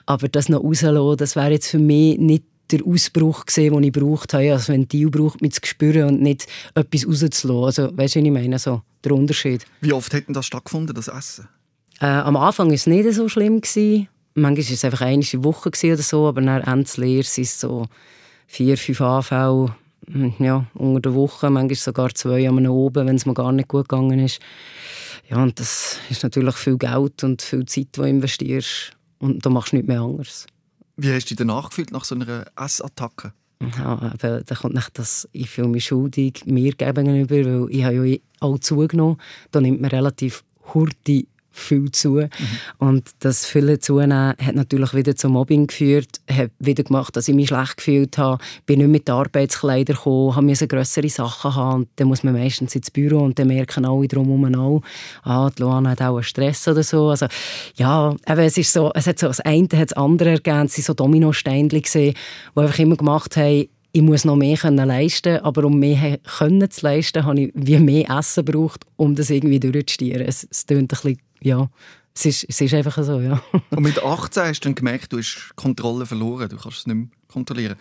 Aber 0.06 0.26
das 0.28 0.48
noch 0.48 0.62
rauslassen, 0.64 1.18
das 1.18 1.36
wäre 1.36 1.50
jetzt 1.50 1.68
für 1.68 1.78
mich 1.78 2.16
nicht 2.16 2.44
der 2.70 2.86
Ausbruch 2.86 3.46
gesehen, 3.46 3.74
den 3.74 3.84
ich 3.84 3.92
braucht 3.92 4.34
habe. 4.34 4.52
Also 4.52 4.72
Ventil 4.72 5.10
braucht, 5.10 5.40
mich 5.40 5.52
zu 5.52 5.60
spüren 5.64 6.08
und 6.08 6.22
nicht 6.22 6.46
etwas 6.74 7.06
rauszulassen. 7.06 7.84
Also, 7.84 7.96
weißt 7.96 8.16
du, 8.16 8.20
was 8.20 8.26
ich 8.26 8.32
meine? 8.32 8.58
So, 8.58 8.82
der 9.04 9.12
Unterschied. 9.12 9.66
Wie 9.80 9.92
oft 9.92 10.12
hat 10.12 10.24
das 10.28 10.46
stattgefunden, 10.46 10.94
das 10.94 11.08
Essen? 11.08 11.48
Äh, 12.00 12.06
am 12.06 12.36
Anfang 12.36 12.68
war 12.68 12.74
es 12.74 12.86
nicht 12.86 13.12
so 13.12 13.28
schlimm. 13.28 13.60
Gewesen. 13.60 14.08
Manchmal 14.34 14.66
war 14.66 14.72
es 14.72 14.84
einfach 14.84 15.00
eine 15.00 15.44
Woche 15.44 15.70
oder 15.70 15.96
so, 16.02 16.28
aber 16.28 16.40
dann 16.40 16.62
Ende 16.62 16.90
Lehre 16.96 17.24
sind 17.24 17.44
es 17.44 17.60
so 17.60 17.86
vier, 18.46 18.78
fünf 18.78 19.00
Anfälle 19.00 19.74
hm, 20.10 20.34
ja, 20.38 20.64
unter 20.74 21.00
der 21.00 21.14
Woche, 21.14 21.50
manchmal 21.50 21.74
sogar 21.76 22.14
zwei 22.14 22.48
am 22.48 22.64
oben, 22.66 23.06
wenn 23.06 23.16
es 23.16 23.26
mir 23.26 23.34
gar 23.34 23.52
nicht 23.52 23.68
gut 23.68 23.88
gegangen 23.88 24.18
ist. 24.20 24.40
Ja, 25.28 25.42
und 25.42 25.60
das 25.60 25.98
ist 26.08 26.22
natürlich 26.22 26.54
viel 26.56 26.78
Geld 26.78 27.22
und 27.24 27.42
viel 27.42 27.66
Zeit, 27.66 27.88
die 27.94 28.00
du 28.00 28.02
investierst. 28.04 28.92
Und 29.18 29.44
da 29.44 29.50
machst 29.50 29.72
du 29.72 29.76
nichts 29.76 29.88
mehr 29.88 30.00
anderes. 30.00 30.46
Wie 31.00 31.12
hast 31.12 31.26
du 31.26 31.28
dich 31.28 31.36
danach 31.36 31.70
gefühlt, 31.70 31.92
nach 31.92 32.04
so 32.04 32.16
einer 32.16 32.44
Essattacke? 32.56 33.32
Ja, 33.76 33.84
aber 33.84 34.10
da 34.18 34.54
kommt 34.54 34.74
nicht 34.74 34.98
das, 34.98 35.28
ich 35.32 35.48
fühle 35.48 35.68
mich 35.68 35.86
schuldig 35.86 36.44
mir 36.44 36.72
gegenüber, 36.72 37.36
weil 37.36 37.66
ich 37.70 37.84
habe 37.84 38.08
ja 38.08 38.18
auch 38.40 38.58
zugenommen. 38.58 39.16
Da 39.52 39.60
nimmt 39.60 39.80
man 39.80 39.90
relativ 39.90 40.44
hurtig 40.74 41.28
viel 41.58 41.90
zu. 41.92 42.14
Mhm. 42.14 42.28
Und 42.78 43.10
das 43.20 43.46
viele 43.46 43.78
Zunehmen 43.78 44.34
hat 44.40 44.54
natürlich 44.54 44.94
wieder 44.94 45.16
zum 45.16 45.32
Mobbing 45.32 45.66
geführt, 45.66 46.20
hat 46.30 46.50
wieder 46.58 46.84
gemacht, 46.84 47.16
dass 47.16 47.28
ich 47.28 47.34
mich 47.34 47.48
schlecht 47.48 47.78
gefühlt 47.78 48.18
habe, 48.18 48.42
bin 48.66 48.78
nicht 48.78 48.88
mit 48.88 49.10
Arbeitskleidern 49.10 49.96
gekommen, 49.96 50.36
habe 50.36 50.46
müssen 50.46 50.68
grössere 50.68 51.08
Sachen 51.08 51.54
haben 51.54 51.80
und 51.82 51.88
dann 51.96 52.08
muss 52.08 52.22
man 52.22 52.34
meistens 52.34 52.74
ins 52.74 52.90
Büro 52.90 53.18
und 53.18 53.38
dann 53.38 53.48
merken 53.48 53.84
alle 53.84 54.08
drumherum 54.08 54.54
auch, 54.54 54.82
ah, 55.24 55.50
die 55.50 55.62
Luana 55.62 55.90
hat 55.90 56.02
auch 56.02 56.16
einen 56.16 56.22
Stress 56.22 56.66
oder 56.68 56.82
so. 56.82 57.08
Also, 57.08 57.26
ja, 57.76 58.14
aber 58.24 58.42
es 58.42 58.56
ist 58.56 58.72
so, 58.72 58.90
es 58.94 59.06
hat 59.06 59.18
so 59.18 59.26
das 59.28 59.40
eine 59.40 59.68
hat 59.72 59.90
das 59.90 59.92
andere 59.92 60.30
ergeben, 60.30 60.66
es 60.66 60.74
sind 60.74 60.84
so 60.84 60.94
Dominosteinchen 60.94 61.78
die 61.82 62.14
einfach 62.54 62.78
immer 62.78 62.96
gemacht 62.96 63.36
haben, 63.36 63.68
ich 63.98 64.04
muss 64.04 64.24
noch 64.24 64.36
mehr 64.36 64.56
können 64.56 64.86
leisten 64.86 65.38
aber 65.38 65.64
um 65.64 65.78
mehr 65.78 66.18
können 66.18 66.70
zu 66.70 66.86
leisten, 66.86 67.24
habe 67.24 67.40
ich 67.40 67.52
wie 67.54 67.78
mehr 67.78 68.08
Essen 68.08 68.44
gebraucht, 68.44 68.84
um 68.96 69.16
das 69.16 69.28
irgendwie 69.28 69.58
durchzustieren. 69.58 70.22
Es, 70.22 70.46
es 70.48 70.66
klingt 70.66 70.82
ein 70.82 70.86
bisschen 70.86 71.18
ja, 71.40 71.68
es 72.14 72.26
ist, 72.26 72.46
es 72.48 72.60
ist 72.60 72.74
einfach 72.74 73.02
so, 73.02 73.20
ja. 73.20 73.42
Und 73.70 73.82
mit 73.82 74.00
18 74.02 74.44
hast 74.44 74.60
du 74.60 74.68
dann 74.68 74.76
gemerkt, 74.76 75.12
du 75.12 75.18
hast 75.18 75.50
Kontrolle 75.56 76.06
verloren, 76.06 76.48
du 76.48 76.56
kannst 76.56 76.78
es 76.78 76.86
nicht 76.86 76.96
mehr 76.96 77.08
kontrollieren. 77.26 77.76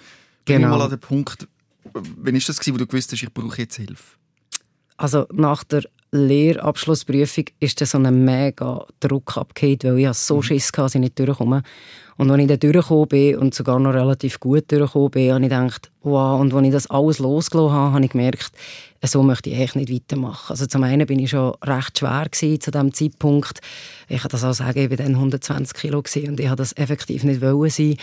Genau. 0.45 0.69
mal 0.69 0.81
an 0.81 0.89
den 0.89 1.00
Punkt, 1.00 1.47
wann 1.93 2.33
war 2.33 2.41
das, 2.45 2.67
wo 2.67 2.77
du 2.77 2.88
gewusst 2.88 3.12
hast, 3.12 3.21
ich 3.21 3.33
brauche 3.33 3.62
jetzt 3.62 3.75
Hilfe? 3.75 4.15
Also 4.95 5.27
nach 5.31 5.63
der 5.65 5.83
Lehrabschlussprüfung 6.12 7.45
ist 7.59 7.79
dann 7.79 7.88
so 7.88 7.97
ein 8.00 8.25
mega 8.25 8.88
Druck 9.00 9.38
abgehört, 9.38 9.83
weil 9.83 10.00
ich 10.00 10.13
so 10.13 10.38
mhm. 10.38 10.43
Schiss 10.43 10.67
hatte, 10.69 10.81
dass 10.81 10.95
ich 10.95 11.01
nicht 11.01 11.19
durchkomme. 11.19 11.62
Und 12.17 12.31
als 12.31 12.41
ich 12.41 12.47
dann 12.47 12.59
durchgekommen 12.59 13.07
bin 13.07 13.38
und 13.38 13.53
sogar 13.53 13.79
noch 13.79 13.93
relativ 13.93 14.39
gut 14.39 14.71
durchgekommen 14.71 15.12
bin, 15.12 15.31
habe 15.31 15.43
ich 15.43 15.50
gedacht, 15.50 15.91
wow, 16.01 16.39
und 16.39 16.53
als 16.53 16.65
ich 16.65 16.71
das 16.71 16.89
alles 16.89 17.19
losgelassen 17.19 17.75
habe, 17.75 17.93
habe 17.93 18.05
ich 18.05 18.12
gemerkt, 18.12 18.51
so 19.03 19.21
möchte 19.21 19.50
ich 19.50 19.59
echt 19.59 19.75
nicht 19.75 19.91
weitermachen. 19.91 20.51
Also 20.51 20.65
zum 20.65 20.83
einen 20.83 21.05
bin 21.05 21.19
ich 21.19 21.29
schon 21.29 21.53
recht 21.63 22.00
schwer 22.00 22.27
gewesen 22.29 22.59
zu 22.59 22.71
diesem 22.71 22.93
Zeitpunkt. 22.93 23.59
Ich 24.07 24.21
kann 24.21 24.29
das 24.31 24.43
auch 24.43 24.53
sagen, 24.53 24.79
ich 24.79 24.89
war 24.89 24.97
dann 24.97 25.13
120 25.13 25.75
Kilo 25.75 26.00
und 26.00 26.39
ich 26.39 26.47
habe 26.47 26.55
das 26.55 26.75
effektiv 26.75 27.24
nicht 27.24 27.41
wollen 27.41 27.69
sein. 27.69 27.97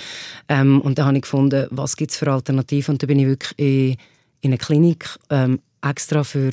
Ähm, 0.49 0.80
und 0.80 0.99
dann 0.99 1.06
habe 1.06 1.16
ich 1.16 1.23
gefunden, 1.23 1.66
was 1.71 1.97
gibt 1.97 2.12
es 2.12 2.18
für 2.18 2.30
Alternativen? 2.30 2.94
Und 2.94 3.02
dann 3.02 3.09
bin 3.09 3.18
ich 3.18 3.26
wirklich 3.26 3.59
in, 3.59 3.97
in 4.42 4.50
eine 4.50 4.59
Klinik 4.59 5.09
ähm, 5.30 5.61
extra 5.83 6.23
für 6.23 6.52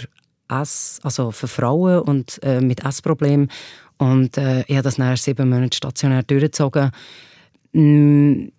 Ess, 0.49 0.99
also 1.03 1.31
für 1.31 1.47
Frauen 1.47 1.99
und 1.99 2.39
äh, 2.43 2.59
mit 2.59 2.83
Essproblemen. 2.83 3.49
Und 3.97 4.37
äh, 4.37 4.61
ich 4.61 4.75
habe 4.75 4.81
das 4.81 4.97
nach 4.97 5.17
sieben 5.17 5.49
Monaten 5.49 5.71
stationär 5.71 6.23
durchgezogen. 6.23 6.91
Mm, 7.73 8.49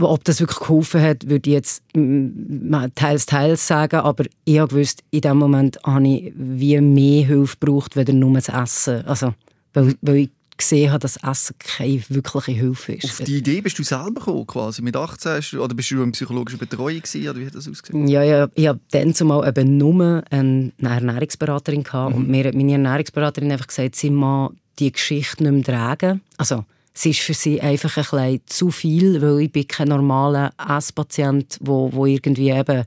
ob 0.00 0.22
das 0.24 0.40
wirklich 0.40 0.58
geholfen 0.58 1.00
hat, 1.00 1.28
würde 1.28 1.48
ich 1.48 1.54
jetzt 1.54 1.82
mm, 1.94 2.74
teils, 2.94 3.26
teils 3.26 3.66
sagen. 3.66 4.00
Aber 4.00 4.24
ich 4.44 4.58
habe 4.58 4.68
gewusst, 4.74 5.02
in 5.10 5.22
dem 5.22 5.38
Moment 5.38 5.78
habe 5.84 6.06
ich 6.06 6.32
wie 6.36 6.80
mehr 6.80 7.26
Hilfe 7.26 7.56
gebraucht, 7.58 7.96
weder 7.96 8.12
nur 8.12 8.34
das 8.34 8.48
Essen. 8.48 9.06
Also, 9.06 9.34
weil, 9.72 9.94
weil 10.02 10.16
ich 10.16 10.30
gesehen 10.60 10.90
habe, 10.90 11.00
dass 11.00 11.16
Essen 11.16 11.56
keine 11.58 12.02
wirkliche 12.08 12.52
Hilfe 12.52 12.92
ist. 12.92 13.04
Auf 13.04 13.26
die 13.26 13.38
Idee 13.38 13.60
bist 13.62 13.78
du 13.78 13.82
selber 13.82 14.20
gekommen, 14.20 14.46
quasi 14.46 14.82
mit 14.82 14.94
18? 14.94 15.58
Oder 15.58 15.74
bist 15.74 15.90
du 15.90 16.02
in 16.02 16.12
psychologischer 16.12 16.58
Betreuung 16.58 17.00
gewesen, 17.00 17.28
oder 17.28 17.40
wie 17.40 17.46
hat 17.46 17.54
das 17.54 17.66
ausgesehen? 17.66 18.06
Ja, 18.08 18.22
ja 18.22 18.48
ich 18.54 18.66
habe 18.68 18.78
dann 18.90 19.14
zumal 19.14 19.48
eben 19.48 19.78
nur 19.78 20.22
eine 20.30 20.72
Ernährungsberaterin 20.78 21.82
gehabt. 21.82 22.14
Mhm. 22.14 22.22
Und 22.22 22.28
mir 22.28 22.44
hat 22.44 22.54
meine 22.54 22.72
Ernährungsberaterin 22.72 23.50
einfach 23.50 23.68
gesagt, 23.68 23.96
sie 23.96 24.10
mag 24.10 24.52
die 24.78 24.92
Geschichte 24.92 25.42
nicht 25.42 25.66
mehr 25.68 25.76
tragen. 25.76 26.20
Also, 26.36 26.64
es 26.92 27.06
ist 27.06 27.20
für 27.20 27.34
sie 27.34 27.60
einfach 27.60 27.96
ein 27.96 28.02
bisschen 28.02 28.40
zu 28.46 28.70
viel, 28.70 29.22
weil 29.22 29.40
ich 29.40 29.52
bin 29.52 29.68
kein 29.68 29.88
normaler 29.88 30.52
Esspatient, 30.58 31.58
wo, 31.60 31.92
wo 31.92 32.04
irgendwie 32.06 32.50
eben 32.50 32.84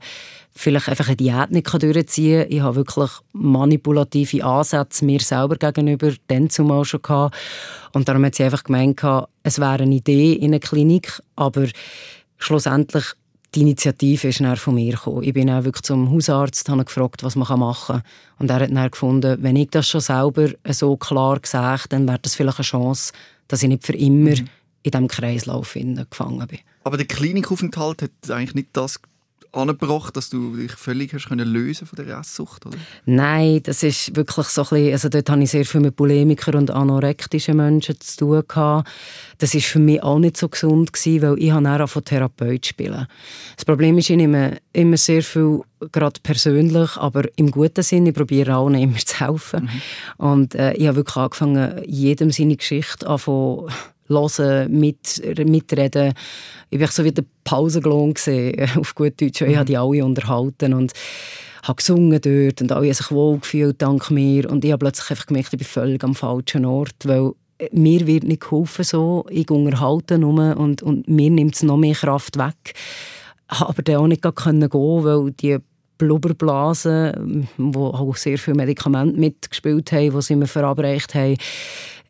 vielleicht 0.54 0.88
einfach 0.88 1.08
eine 1.08 1.16
Diät 1.16 1.50
nicht 1.50 1.72
durchziehen 1.72 2.42
kann. 2.42 2.52
Ich 2.52 2.60
habe 2.60 2.76
wirklich 2.76 3.10
manipulative 3.32 4.44
Ansätze 4.44 5.04
mir 5.04 5.20
selber 5.20 5.56
gegenüber 5.56 6.12
dann 6.28 6.50
zumal 6.50 6.84
schon 6.84 7.02
gehabt. 7.02 7.34
Und 7.92 8.08
darum 8.08 8.24
hat 8.24 8.34
sie 8.34 8.44
einfach 8.44 8.64
gemeint, 8.64 9.02
es 9.42 9.58
wäre 9.58 9.82
eine 9.82 9.94
Idee 9.94 10.34
in 10.34 10.52
einer 10.52 10.60
Klinik, 10.60 11.20
aber 11.34 11.66
schlussendlich 12.38 13.04
die 13.54 13.60
Initiative 13.60 14.28
ist 14.28 14.40
dann 14.40 14.56
von 14.56 14.74
mir 14.74 14.92
gekommen. 14.92 15.22
Ich 15.22 15.32
bin 15.32 15.46
dann 15.46 15.64
wirklich 15.64 15.82
zum 15.82 16.10
Hausarzt, 16.10 16.68
habe 16.68 16.84
gefragt, 16.84 17.22
was 17.22 17.36
man 17.36 17.58
machen 17.58 17.96
kann. 17.96 18.02
Und 18.38 18.50
er 18.50 18.60
hat 18.60 18.70
dann 18.70 18.90
gefunden, 18.90 19.38
wenn 19.42 19.56
ich 19.56 19.70
das 19.70 19.88
schon 19.88 20.00
selber 20.00 20.48
so 20.68 20.96
klar 20.96 21.38
gesagt 21.38 21.92
dann 21.92 22.08
wäre 22.08 22.18
das 22.20 22.34
vielleicht 22.34 22.58
eine 22.58 22.64
Chance, 22.64 23.12
dass 23.48 23.62
ich 23.62 23.68
nicht 23.68 23.84
für 23.84 23.94
immer 23.94 24.30
mhm. 24.30 24.48
in 24.82 24.90
diesem 24.90 25.08
Kreislauf 25.08 25.74
gefangen 25.74 26.46
bin. 26.46 26.58
Aber 26.84 26.96
der 26.96 27.06
Klinikaufenthalt 27.06 28.02
hat 28.02 28.30
eigentlich 28.30 28.54
nicht 28.54 28.68
das 28.72 29.00
angebracht, 29.54 30.16
dass 30.16 30.30
du 30.30 30.56
dich 30.56 30.72
völlig 30.72 31.12
hast 31.14 31.28
können 31.28 31.48
lösen 31.48 31.86
von 31.86 31.96
der 31.96 32.18
Esssucht, 32.18 32.66
oder? 32.66 32.76
Nein, 33.06 33.60
das 33.62 33.82
ist 33.82 34.14
wirklich 34.16 34.46
so 34.46 34.62
ein 34.62 34.68
bisschen, 34.68 34.92
also 34.92 35.08
dort 35.08 35.30
hatte 35.30 35.42
ich 35.42 35.50
sehr 35.50 35.64
viel 35.64 35.80
mit 35.80 35.96
Polemikern 35.96 36.56
und 36.56 36.70
anorektischen 36.70 37.56
Menschen 37.56 38.00
zu 38.00 38.16
tun 38.16 38.42
gehabt. 38.46 38.88
Das 39.38 39.54
ist 39.54 39.66
für 39.66 39.78
mich 39.78 40.02
auch 40.02 40.18
nicht 40.18 40.36
so 40.36 40.48
gesund 40.48 40.92
gewesen, 40.92 41.22
weil 41.22 41.38
ich 41.38 41.50
habe 41.50 41.88
von 41.88 42.04
Therapeut 42.04 42.66
spielen. 42.66 43.06
Das 43.56 43.64
Problem 43.64 43.98
ist, 43.98 44.10
ich 44.10 44.16
nehme 44.16 44.58
immer 44.72 44.96
sehr 44.96 45.22
viel, 45.22 45.60
gerade 45.92 46.20
persönlich, 46.22 46.96
aber 46.96 47.24
im 47.36 47.50
guten 47.50 47.82
Sinne, 47.82 48.10
ich 48.10 48.14
probiere 48.14 48.56
auch 48.56 48.68
immer 48.68 48.96
zu 49.04 49.20
helfen. 49.20 49.64
Mhm. 50.18 50.24
Und 50.24 50.54
äh, 50.54 50.74
ich 50.74 50.86
habe 50.86 50.96
wirklich 50.96 51.16
angefangen, 51.16 51.82
jedem 51.86 52.30
seine 52.30 52.56
Geschichte 52.56 53.06
anzufangen 53.06 53.72
hören, 54.08 54.70
mit, 54.78 55.22
mitreden. 55.46 56.12
Ich 56.70 56.80
war 56.80 56.88
so 56.88 57.04
wie 57.04 57.12
der 57.12 57.24
Pausenglon 57.44 58.14
auf 58.76 58.94
gut 58.94 59.20
Deutsch. 59.20 59.42
Ich 59.42 59.56
habe 59.56 59.64
die 59.64 59.76
alle 59.76 60.04
unterhalten 60.04 60.74
und 60.74 60.92
habe 61.62 61.76
gesungen 61.76 62.20
dort 62.20 62.60
und 62.60 62.72
alle 62.72 62.86
haben 62.86 62.94
sich 62.94 63.10
wohlgefühlt 63.10 63.80
dank 63.80 64.10
mir. 64.10 64.50
Und 64.50 64.64
ich 64.64 64.72
habe 64.72 64.84
plötzlich 64.84 65.10
einfach 65.10 65.26
gemerkt, 65.26 65.52
ich 65.52 65.58
bin 65.58 65.66
völlig 65.66 66.04
am 66.04 66.14
falschen 66.14 66.64
Ort, 66.64 66.96
weil 67.04 67.32
mir 67.72 68.06
wird 68.06 68.24
nicht 68.24 68.42
geholfen 68.42 68.84
so. 68.84 69.24
Ich 69.30 69.50
unterhalte 69.50 70.18
nur 70.18 70.56
und, 70.56 70.82
und 70.82 71.08
mir 71.08 71.30
nimmt 71.30 71.54
es 71.54 71.62
noch 71.62 71.76
mehr 71.76 71.94
Kraft 71.94 72.38
weg. 72.38 72.74
Ich 73.50 73.60
aber 73.60 73.82
dann 73.82 73.96
auch 73.96 74.06
nicht 74.06 74.22
gehen 74.22 74.34
weil 75.04 75.30
die 75.32 75.58
Blubberblasen, 75.98 77.48
wo 77.56 77.86
auch 77.86 78.16
sehr 78.16 78.38
viele 78.38 78.56
Medikamente 78.56 79.18
mitgespielt 79.18 79.92
haben, 79.92 80.10
die 80.10 80.22
sie 80.22 80.36
mir 80.36 80.46
verabreicht 80.46 81.14
haben, 81.14 81.36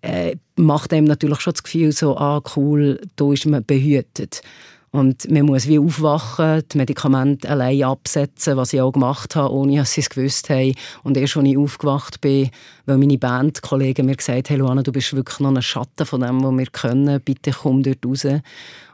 äh, 0.04 0.37
macht 0.56 0.92
einem 0.92 1.06
natürlich 1.06 1.40
schon 1.40 1.54
das 1.54 1.62
Gefühl 1.62 1.92
so, 1.92 2.16
ah 2.16 2.42
cool, 2.56 3.00
da 3.16 3.32
ist 3.32 3.46
man 3.46 3.64
behütet. 3.64 4.42
Und 4.90 5.28
man 5.28 5.46
muss 5.46 5.66
wie 5.66 5.80
aufwachen, 5.80 6.62
die 6.70 6.78
Medikamente 6.78 7.49
allein 7.49 7.82
absetzen, 7.82 8.56
was 8.56 8.73
ich 8.73 8.80
auch 8.80 8.92
gemacht 8.92 9.34
habe, 9.34 9.52
ohne 9.52 9.78
dass 9.78 9.92
sie 9.92 10.02
es 10.02 10.08
gewusst 10.08 10.50
haben. 10.50 10.75
Und 11.02 11.16
erst 11.16 11.37
als 11.37 11.46
ich 11.49 11.58
aufgewacht 11.58 12.20
bin, 12.20 12.50
weil 12.87 12.99
meine 12.99 13.18
Bandkollegen 13.18 14.06
mir 14.06 14.14
gesagt 14.14 14.50
haben, 14.50 14.61
Luana, 14.61 14.84
du 14.84 14.92
bist 14.92 15.12
wirklich 15.16 15.40
noch 15.40 15.52
ein 15.52 15.61
Schatten 15.62 16.06
von 16.06 16.20
dem, 16.20 16.44
was 16.44 16.56
wir 16.56 16.66
können, 16.66 17.20
bitte 17.20 17.50
komm 17.50 17.82
dort 17.82 18.06
raus. 18.06 18.25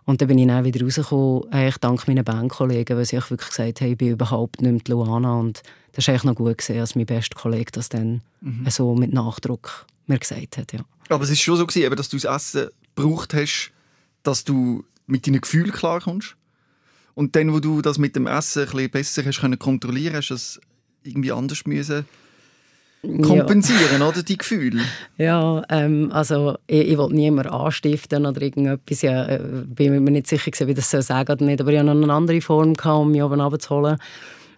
Und 0.07 0.23
dann 0.23 0.29
bin 0.29 0.38
ich 0.38 0.47
dann 0.47 0.64
wieder 0.64 0.83
rausgekommen, 0.83 1.52
eigentlich 1.52 1.79
dank 1.79 2.09
meinen 2.09 2.25
Bandkollegen, 2.25 2.97
weil 2.97 3.05
sie 3.05 3.19
auch 3.19 3.29
wirklich 3.29 3.50
gesagt 3.50 3.83
haben, 3.83 3.93
ich 3.93 3.99
bin 3.99 4.09
überhaupt 4.09 4.62
nicht 4.62 4.88
mehr 4.88 4.97
Luana. 4.97 5.38
Und 5.38 5.62
das 5.93 6.07
war 6.07 6.14
eigentlich 6.14 6.25
noch 6.25 6.35
gut, 6.35 6.57
gewesen, 6.57 6.81
als 6.81 6.95
mein 6.95 7.05
bester 7.05 7.38
Kollege 7.38 7.73
das 7.73 7.90
dann 7.90 8.23
mhm. 8.40 8.64
so 8.71 8.95
mit 8.95 9.12
Nachdruck 9.12 9.85
mir 10.07 10.19
gesagt 10.19 10.57
hat. 10.57 10.73
Ja. 10.73 10.81
Aber 11.11 11.25
es 11.25 11.31
ist 11.31 11.40
schon 11.40 11.57
so, 11.57 11.67
gewesen, 11.67 11.95
dass 11.97 12.09
du 12.09 12.17
das 12.17 12.37
Essen 12.37 12.69
gebraucht 12.95 13.35
hast, 13.35 13.73
dass 14.23 14.45
du 14.45 14.85
mit 15.07 15.26
deinen 15.26 15.40
Gefühlen 15.40 15.73
klarkommst. 15.73 16.37
Und 17.14 17.37
dann, 17.37 17.52
wo 17.52 17.61
du 17.61 17.83
das 17.83 17.99
mit 17.99 18.17
dem 18.17 18.26
Essen 18.26 18.62
ein 18.62 18.71
bisschen 18.71 18.90
besser 18.90 19.25
hast 19.25 19.40
können 19.40 19.59
kontrollieren, 19.59 20.17
hast 20.17 20.29
du 20.29 20.35
das 20.35 20.61
irgendwie 21.02 21.33
anders 21.33 21.67
müssen 21.67 22.07
kompensieren, 23.23 24.00
ja. 24.00 24.09
oder 24.09 24.23
die 24.23 24.37
Gefühle? 24.37 24.83
Ja, 25.17 25.62
ähm, 25.69 26.11
also 26.12 26.57
ich, 26.67 26.88
ich 26.88 26.99
wollte 26.99 27.14
niemanden 27.14 27.52
anstiften 27.52 28.26
oder 28.26 28.40
irgendetwas. 28.40 29.02
Ja, 29.02 29.26
äh, 29.26 29.40
bin 29.67 30.05
mir 30.05 30.11
nicht 30.11 30.26
sicher, 30.26 30.50
gewesen, 30.50 30.69
wie 30.69 30.75
das 30.75 30.90
so 30.90 31.00
sagen 31.00 31.33
oder 31.33 31.45
nicht. 31.45 31.61
Aber 31.61 31.73
ich 31.73 31.79
hatte 31.79 31.95
noch 31.95 32.02
eine 32.02 32.12
andere 32.12 32.40
Form, 32.40 32.75
gehabt, 32.75 33.00
um 33.00 33.11
mich 33.11 33.23
oben 33.23 33.40
runterzuholen. 33.40 33.99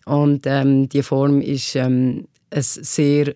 Und 0.04 0.47
ähm, 0.47 0.88
die 0.88 1.02
Form 1.02 1.40
war 1.40 1.82
ähm, 1.82 2.26
ein 2.50 2.62
sehr 2.62 3.35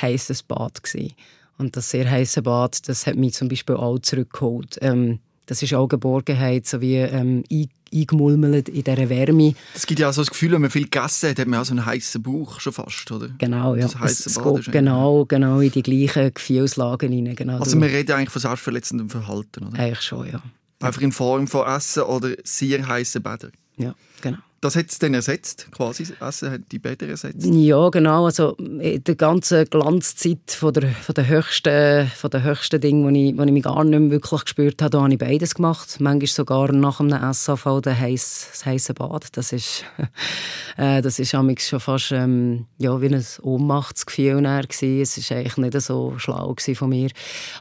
heißes 0.00 0.42
Bad. 0.42 0.82
Gewesen. 0.82 1.12
Und 1.58 1.76
das 1.76 1.90
sehr 1.90 2.10
heiße 2.10 2.42
Bad, 2.42 2.88
das 2.88 3.06
hat 3.06 3.16
mich 3.16 3.34
zum 3.34 3.48
Beispiel 3.48 3.76
auch 3.76 3.98
zurückgeholt. 3.98 4.78
Ähm, 4.80 5.20
das 5.46 5.62
ist 5.62 5.72
auch 5.74 5.86
Geborgenheit, 5.86 6.66
so 6.66 6.80
wie 6.80 6.96
ähm, 6.96 7.44
eingemulmelt 7.92 8.68
in 8.68 8.82
dieser 8.82 9.08
Wärme. 9.08 9.54
Es 9.74 9.86
gibt 9.86 10.00
ja 10.00 10.08
auch 10.08 10.12
so 10.12 10.20
das 10.22 10.30
Gefühl, 10.30 10.52
wenn 10.52 10.60
man 10.60 10.70
viel 10.70 10.84
gegessen 10.84 11.30
hat, 11.30 11.38
hat 11.38 11.46
man 11.46 11.60
auch 11.60 11.64
so 11.64 11.72
einen 11.72 11.86
heißen 11.86 12.22
Bauch 12.22 12.60
schon 12.60 12.72
fast, 12.72 13.10
oder? 13.12 13.28
Genau, 13.38 13.76
ja. 13.76 13.86
Das 13.86 14.26
es, 14.26 14.42
geht 14.42 14.72
genau, 14.72 15.24
genau 15.24 15.60
in 15.60 15.70
die 15.70 15.82
gleichen 15.82 16.34
Gefühlslagen 16.34 17.12
rein. 17.12 17.36
Genau. 17.36 17.58
Also 17.58 17.76
man 17.76 17.88
redet 17.88 18.10
eigentlich 18.10 18.30
von 18.30 18.42
selbstverletzendem 18.42 19.08
Verhalten, 19.08 19.68
oder? 19.68 19.78
Eigentlich 19.78 20.02
schon, 20.02 20.30
ja. 20.30 20.42
Einfach 20.80 21.00
in 21.00 21.12
Form 21.12 21.46
von 21.46 21.66
Essen 21.66 22.02
oder 22.02 22.34
sehr 22.42 22.86
heißen 22.86 23.22
Bädern. 23.22 23.52
Ja, 23.78 23.94
genau 24.20 24.38
das 24.60 24.74
hat 24.74 24.90
es 24.90 24.98
dann 24.98 25.12
ersetzt, 25.12 25.68
quasi, 25.70 26.06
Essen 26.18 26.50
hat 26.50 26.60
die 26.72 26.78
Bäder 26.78 27.06
ersetzt? 27.06 27.44
Ja, 27.44 27.88
genau, 27.90 28.24
also 28.24 28.54
in 28.56 29.04
der 29.04 29.14
ganzen 29.14 29.66
Glanzzeit 29.66 30.50
von 30.50 30.72
der, 30.72 30.90
von 30.90 31.14
der 31.14 31.28
höchsten, 31.28 32.06
von 32.08 32.30
der 32.30 32.42
höchsten 32.42 32.80
Dinge, 32.80 33.04
wo 33.04 33.10
ich, 33.10 33.36
wo 33.36 33.42
ich 33.42 33.52
mich 33.52 33.62
gar 33.62 33.84
nicht 33.84 33.98
mehr 33.98 34.10
wirklich 34.10 34.44
gespürt 34.44 34.80
habe, 34.80 34.90
da 34.90 35.02
habe 35.02 35.12
ich 35.12 35.18
beides 35.18 35.54
gemacht. 35.54 36.00
Manchmal 36.00 36.26
sogar 36.26 36.72
nach 36.72 37.00
einem 37.00 37.32
SAV 37.32 37.82
der 37.82 37.98
heiß, 37.98 38.48
das 38.52 38.66
heiße 38.66 38.94
Bad. 38.94 39.36
Das 39.36 39.52
ist, 39.52 39.84
äh, 40.78 41.02
das 41.02 41.18
ist 41.18 41.30
schon 41.30 41.54
fast 41.78 42.12
ähm, 42.12 42.66
ja, 42.78 42.98
wie 43.00 43.14
ein 43.14 43.24
Ohnmachtsgefühl. 43.42 44.44
Es 44.46 44.82
war 44.82 45.36
eigentlich 45.36 45.56
nicht 45.58 45.80
so 45.82 46.14
schlau 46.18 46.54
von 46.74 46.88
mir. 46.88 47.10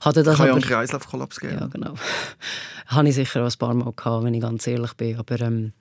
Hatte 0.02 0.24
das 0.24 0.38
Kann 0.38 0.48
aber, 0.48 0.48
ja 0.48 0.54
einen 0.54 0.64
Kreislaufkollaps 0.64 1.40
geben. 1.40 1.58
Ja, 1.60 1.68
genau. 1.68 1.94
habe 2.88 3.10
ich 3.10 3.16
sicher 3.16 3.44
auch 3.44 3.52
ein 3.52 3.58
paar 3.58 3.74
Mal 3.74 3.92
gehabt, 3.94 4.24
wenn 4.24 4.34
ich 4.34 4.42
ganz 4.42 4.66
ehrlich 4.66 4.94
bin, 4.94 5.18
aber 5.18 5.42
ähm, 5.42 5.74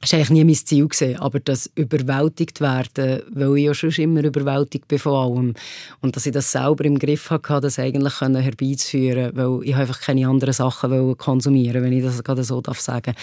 das 0.00 0.12
war 0.12 0.18
eigentlich 0.18 0.30
nie 0.30 0.44
mein 0.44 0.54
Ziel. 0.54 0.86
Gewesen, 0.86 1.16
aber 1.16 1.40
das 1.40 1.70
überwältigt 1.74 2.60
werden, 2.60 3.22
weil 3.30 3.56
ich 3.58 3.64
ja 3.64 3.74
schon 3.74 3.90
immer 3.90 4.22
überwältigt 4.22 4.86
bin 4.86 4.98
von 4.98 5.14
allem. 5.14 5.54
Und 6.00 6.14
dass 6.14 6.26
ich 6.26 6.32
das 6.32 6.52
selber 6.52 6.84
im 6.84 6.98
Griff 6.98 7.30
hatte, 7.30 7.60
das 7.60 7.78
eigentlich 7.80 8.20
herbeizuführen, 8.20 9.32
weil 9.34 9.60
ich 9.64 9.74
einfach 9.74 10.00
keine 10.00 10.28
anderen 10.28 10.54
Sachen 10.54 11.16
konsumieren 11.16 11.82
wenn 11.82 11.92
ich 11.92 12.04
das 12.04 12.22
gerade 12.22 12.44
so 12.44 12.60
darf 12.60 12.80
sagen 12.80 13.14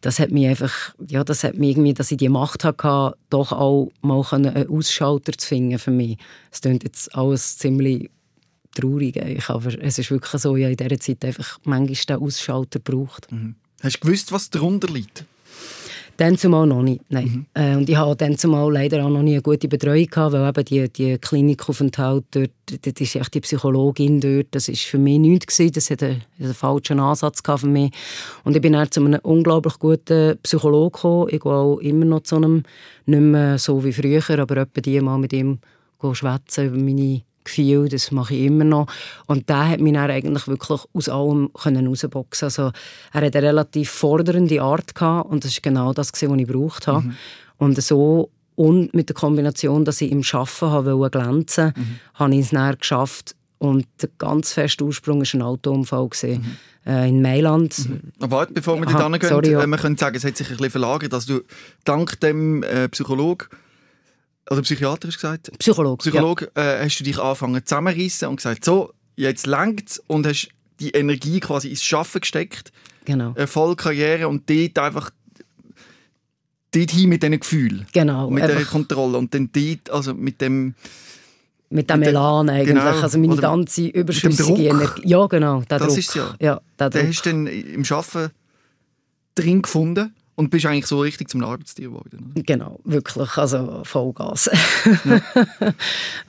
Das 0.00 0.18
hat 0.18 0.30
mich 0.30 0.46
einfach, 0.46 0.94
ja, 1.08 1.24
das 1.24 1.44
hat 1.44 1.56
mich 1.56 1.70
irgendwie, 1.70 1.92
dass 1.94 2.10
ich 2.10 2.16
die 2.16 2.28
Macht 2.28 2.64
hatte, 2.64 3.16
doch 3.28 3.52
auch 3.52 3.90
mal 4.00 4.24
einen 4.30 4.68
Ausschalter 4.68 5.32
zu 5.32 5.46
finden 5.46 5.78
für 5.78 5.90
mich. 5.90 6.16
Es 6.50 6.62
klingt 6.62 6.84
jetzt 6.84 7.14
alles 7.14 7.58
ziemlich 7.58 8.10
traurig, 8.74 9.20
aber 9.48 9.78
es 9.82 9.98
ist 9.98 10.10
wirklich 10.10 10.40
so, 10.40 10.56
ich 10.56 10.64
habe 10.64 10.72
in 10.72 10.88
dieser 10.88 11.00
Zeit 11.00 11.24
einfach 11.24 11.58
manchmal 11.64 12.18
den 12.18 12.26
Ausschalter 12.26 12.80
gebraucht. 12.80 13.30
Mhm. 13.30 13.56
Hast 13.82 13.96
du 13.96 14.00
gewusst, 14.00 14.32
was 14.32 14.48
darunter 14.48 14.88
liegt? 14.88 15.26
Dann 16.16 16.38
zumal 16.38 16.66
noch 16.66 16.82
nicht, 16.82 17.02
nein. 17.08 17.46
Mhm. 17.54 17.62
Äh, 17.62 17.76
und 17.76 17.88
ich 17.88 17.96
hatte 17.96 18.24
dann 18.24 18.38
zumal 18.38 18.72
leider 18.72 19.04
auch 19.04 19.10
noch 19.10 19.22
nie 19.22 19.32
eine 19.32 19.42
gute 19.42 19.66
Betreuung 19.66 20.06
gehabt, 20.06 20.32
weil 20.32 20.48
eben 20.48 20.64
die, 20.64 20.88
die 20.88 21.18
Klinikaufenthalt 21.18 22.24
dort, 22.30 22.50
das 22.66 23.00
ist 23.00 23.16
echt 23.16 23.34
die 23.34 23.40
Psychologin 23.40 24.20
dort, 24.20 24.46
das 24.52 24.68
ist 24.68 24.82
für 24.82 24.98
mich 24.98 25.18
nichts 25.18 25.56
gewesen, 25.56 25.72
das 25.72 25.90
hat 25.90 26.02
einen, 26.02 26.22
einen 26.38 26.54
falschen 26.54 27.00
Ansatz 27.00 27.42
für 27.44 27.66
mich. 27.66 27.92
Und 28.44 28.54
ich 28.54 28.62
bin 28.62 28.74
dann 28.74 28.90
zu 28.90 29.04
einem 29.04 29.18
unglaublich 29.22 29.78
guten 29.78 30.38
Psychologen 30.42 30.92
gekommen, 30.92 31.28
ich 31.30 31.40
gehe 31.40 31.52
auch 31.52 31.78
immer 31.78 32.04
noch 32.04 32.22
zu 32.22 32.36
einem, 32.36 32.62
nicht 33.06 33.20
mehr 33.20 33.58
so 33.58 33.84
wie 33.84 33.92
früher, 33.92 34.38
aber 34.38 34.58
etwa 34.58 34.80
die 34.80 35.00
mal 35.00 35.18
mit 35.18 35.32
ihm 35.32 35.58
schwätzen 36.12 36.66
über 36.66 36.76
meine 36.76 37.22
Gefühl, 37.44 37.88
das 37.88 38.10
mache 38.10 38.34
ich 38.34 38.44
immer 38.44 38.64
noch. 38.64 38.86
Und 39.26 39.48
der 39.48 39.68
hat 39.68 39.80
mich 39.80 39.92
dann 39.92 40.10
eigentlich 40.10 40.48
wirklich 40.48 40.80
aus 40.92 41.08
allem 41.08 41.50
rausboxen 41.54 42.46
Also 42.46 42.72
er 43.12 43.20
hatte 43.20 43.38
eine 43.38 43.48
relativ 43.48 43.90
fordernde 43.90 44.62
Art 44.62 44.94
gehabt, 44.94 45.30
und 45.30 45.44
das 45.44 45.54
war 45.54 45.62
genau 45.62 45.92
das, 45.92 46.12
was 46.12 46.22
ich 46.22 46.28
gebraucht 46.28 46.86
habe. 46.86 47.06
Mhm. 47.06 47.14
Und 47.58 47.82
so 47.82 48.30
und 48.56 48.94
mit 48.94 49.08
der 49.08 49.14
Kombination, 49.14 49.84
dass 49.84 50.00
ich 50.00 50.12
im 50.12 50.22
Arbeiten 50.32 50.98
wollte 50.98 51.18
glänzen, 51.18 51.72
mhm. 51.76 51.98
habe 52.14 52.34
ich 52.34 52.40
es 52.40 52.50
dann 52.50 52.76
geschafft. 52.78 53.34
Und 53.58 53.86
der 54.00 54.10
ganz 54.18 54.52
feste 54.52 54.84
Ursprung 54.84 55.20
war 55.20 55.34
ein 55.34 55.42
Autounfall. 55.42 56.08
Mhm. 56.22 56.56
Äh, 56.86 57.08
in 57.08 57.22
Mailand. 57.22 57.88
Mhm. 57.88 58.12
Aber 58.20 58.46
bevor 58.46 58.78
wir 58.78 58.84
da 58.84 59.08
gehen, 59.08 59.26
sorry, 59.26 59.52
ja. 59.52 59.66
man 59.66 59.80
könnte 59.80 60.00
sagen, 60.00 60.16
es 60.16 60.24
hat 60.24 60.36
sich 60.36 60.50
ein 60.50 60.56
bisschen 60.58 60.72
verlagert, 60.72 61.14
dass 61.14 61.24
du 61.24 61.40
dank 61.84 62.20
dem 62.20 62.62
äh, 62.62 62.90
Psychologen 62.90 63.48
oder 64.50 64.62
Psychiater 64.62 65.08
hast 65.08 65.16
gesagt? 65.16 65.50
Psychologe. 65.58 65.98
Psychologe, 65.98 66.50
ja. 66.56 66.80
äh, 66.80 66.84
hast 66.84 66.98
du 66.98 67.04
dich 67.04 67.18
angefangen 67.18 67.64
zusammenreißen 67.64 68.28
und 68.28 68.36
gesagt, 68.36 68.64
so, 68.64 68.92
jetzt 69.16 69.46
längt 69.46 70.02
und 70.06 70.26
hast 70.26 70.48
die 70.80 70.90
Energie 70.90 71.40
quasi 71.40 71.68
ins 71.68 71.82
Schaffen 71.82 72.20
gesteckt. 72.20 72.72
Genau. 73.04 73.32
Erfolg, 73.34 73.78
Karriere 73.80 74.28
und 74.28 74.48
dort 74.48 74.78
einfach 74.78 75.10
dort 76.72 76.90
hin 76.90 77.08
mit 77.08 77.22
diesen 77.22 77.40
Gefühlen. 77.40 77.86
Genau. 77.92 78.30
mit 78.30 78.44
der 78.44 78.64
Kontrolle 78.64 79.18
und 79.18 79.32
dann 79.34 79.50
dort, 79.52 79.90
also 79.90 80.14
mit 80.14 80.40
dem 80.40 80.74
mit 81.70 81.90
dem 81.90 82.02
Elan 82.02 82.48
eigentlich, 82.50 82.68
genau, 82.68 83.00
also 83.00 83.18
meine 83.18 83.36
ganze 83.36 83.86
überschüssige 83.88 84.68
Energie. 84.68 85.08
Ja, 85.08 85.26
genau, 85.26 85.62
der 85.62 85.78
das 85.78 85.88
Druck. 85.88 85.98
ist 85.98 86.14
ja. 86.14 86.34
ja 86.38 86.60
der 86.78 86.90
Den 86.90 87.08
hast 87.08 87.26
du 87.26 87.30
dann 87.30 87.46
im 87.46 87.84
Arbeiten 87.90 88.30
drin 89.34 89.62
gefunden 89.62 90.14
und 90.36 90.50
bist 90.50 90.66
eigentlich 90.66 90.86
so 90.86 91.00
richtig 91.00 91.28
zum 91.28 91.42
Arbeitstier 91.42 91.88
geworden. 91.88 92.32
Oder? 92.32 92.42
Genau, 92.42 92.80
wirklich, 92.84 93.36
also 93.36 93.82
Vollgas. 93.84 94.50
ja. 95.04 95.20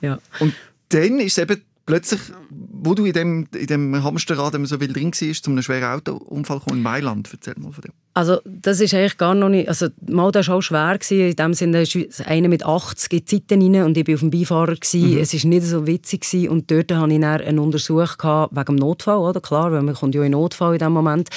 ja. 0.00 0.18
Und 0.38 0.54
dann 0.90 1.18
ist 1.20 1.38
es 1.38 1.38
eben 1.38 1.62
plötzlich, 1.86 2.20
wo 2.50 2.94
du 2.94 3.04
in 3.04 3.12
dem, 3.12 3.48
in 3.54 3.66
dem 3.66 4.04
Hamsterrad 4.04 4.54
so 4.66 4.80
wild 4.80 4.94
drin 4.94 5.12
warst, 5.12 5.44
zu 5.44 5.50
einem 5.50 5.62
schweren 5.62 5.84
Autounfall 5.84 6.60
in 6.68 6.82
Mailand. 6.82 7.28
Erzähl 7.32 7.54
mal 7.58 7.72
von 7.72 7.82
dem. 7.82 7.92
Also 8.16 8.40
das 8.46 8.80
ist 8.80 8.94
eigentlich 8.94 9.18
gar 9.18 9.34
noch 9.34 9.50
nicht, 9.50 9.68
also 9.68 9.88
mal 10.08 10.32
das 10.32 10.48
war 10.48 10.56
auch 10.56 10.62
schwer 10.62 10.96
gewesen. 10.96 11.28
in 11.28 11.36
dem 11.36 11.52
Sinne 11.52 11.82
ist 11.82 12.26
einer 12.26 12.48
mit 12.48 12.64
80 12.64 13.12
in 13.12 13.26
Zeiten 13.26 13.60
rein 13.60 13.84
und 13.84 13.98
ich 13.98 14.08
war 14.08 14.14
auf 14.14 14.20
dem 14.20 14.30
Beifahrer 14.30 14.72
Mhm. 14.94 15.18
Es 15.18 15.34
war 15.34 15.50
nicht 15.50 15.66
so 15.66 15.86
witzig 15.86 16.22
gewesen. 16.22 16.48
und 16.48 16.70
dort 16.70 16.90
hatte 16.92 17.12
ich 17.12 17.20
dann 17.20 17.42
einen 17.42 17.58
Untersuch 17.58 18.16
wegen 18.18 18.64
dem 18.64 18.76
Notfall, 18.76 19.18
oder 19.18 19.42
klar, 19.42 19.70
weil 19.70 19.82
man 19.82 19.94
kommt 19.94 20.14
ja 20.14 20.22
in 20.22 20.32
Notfall 20.32 20.72
in 20.72 20.78
dem 20.78 20.92
Moment 20.92 21.28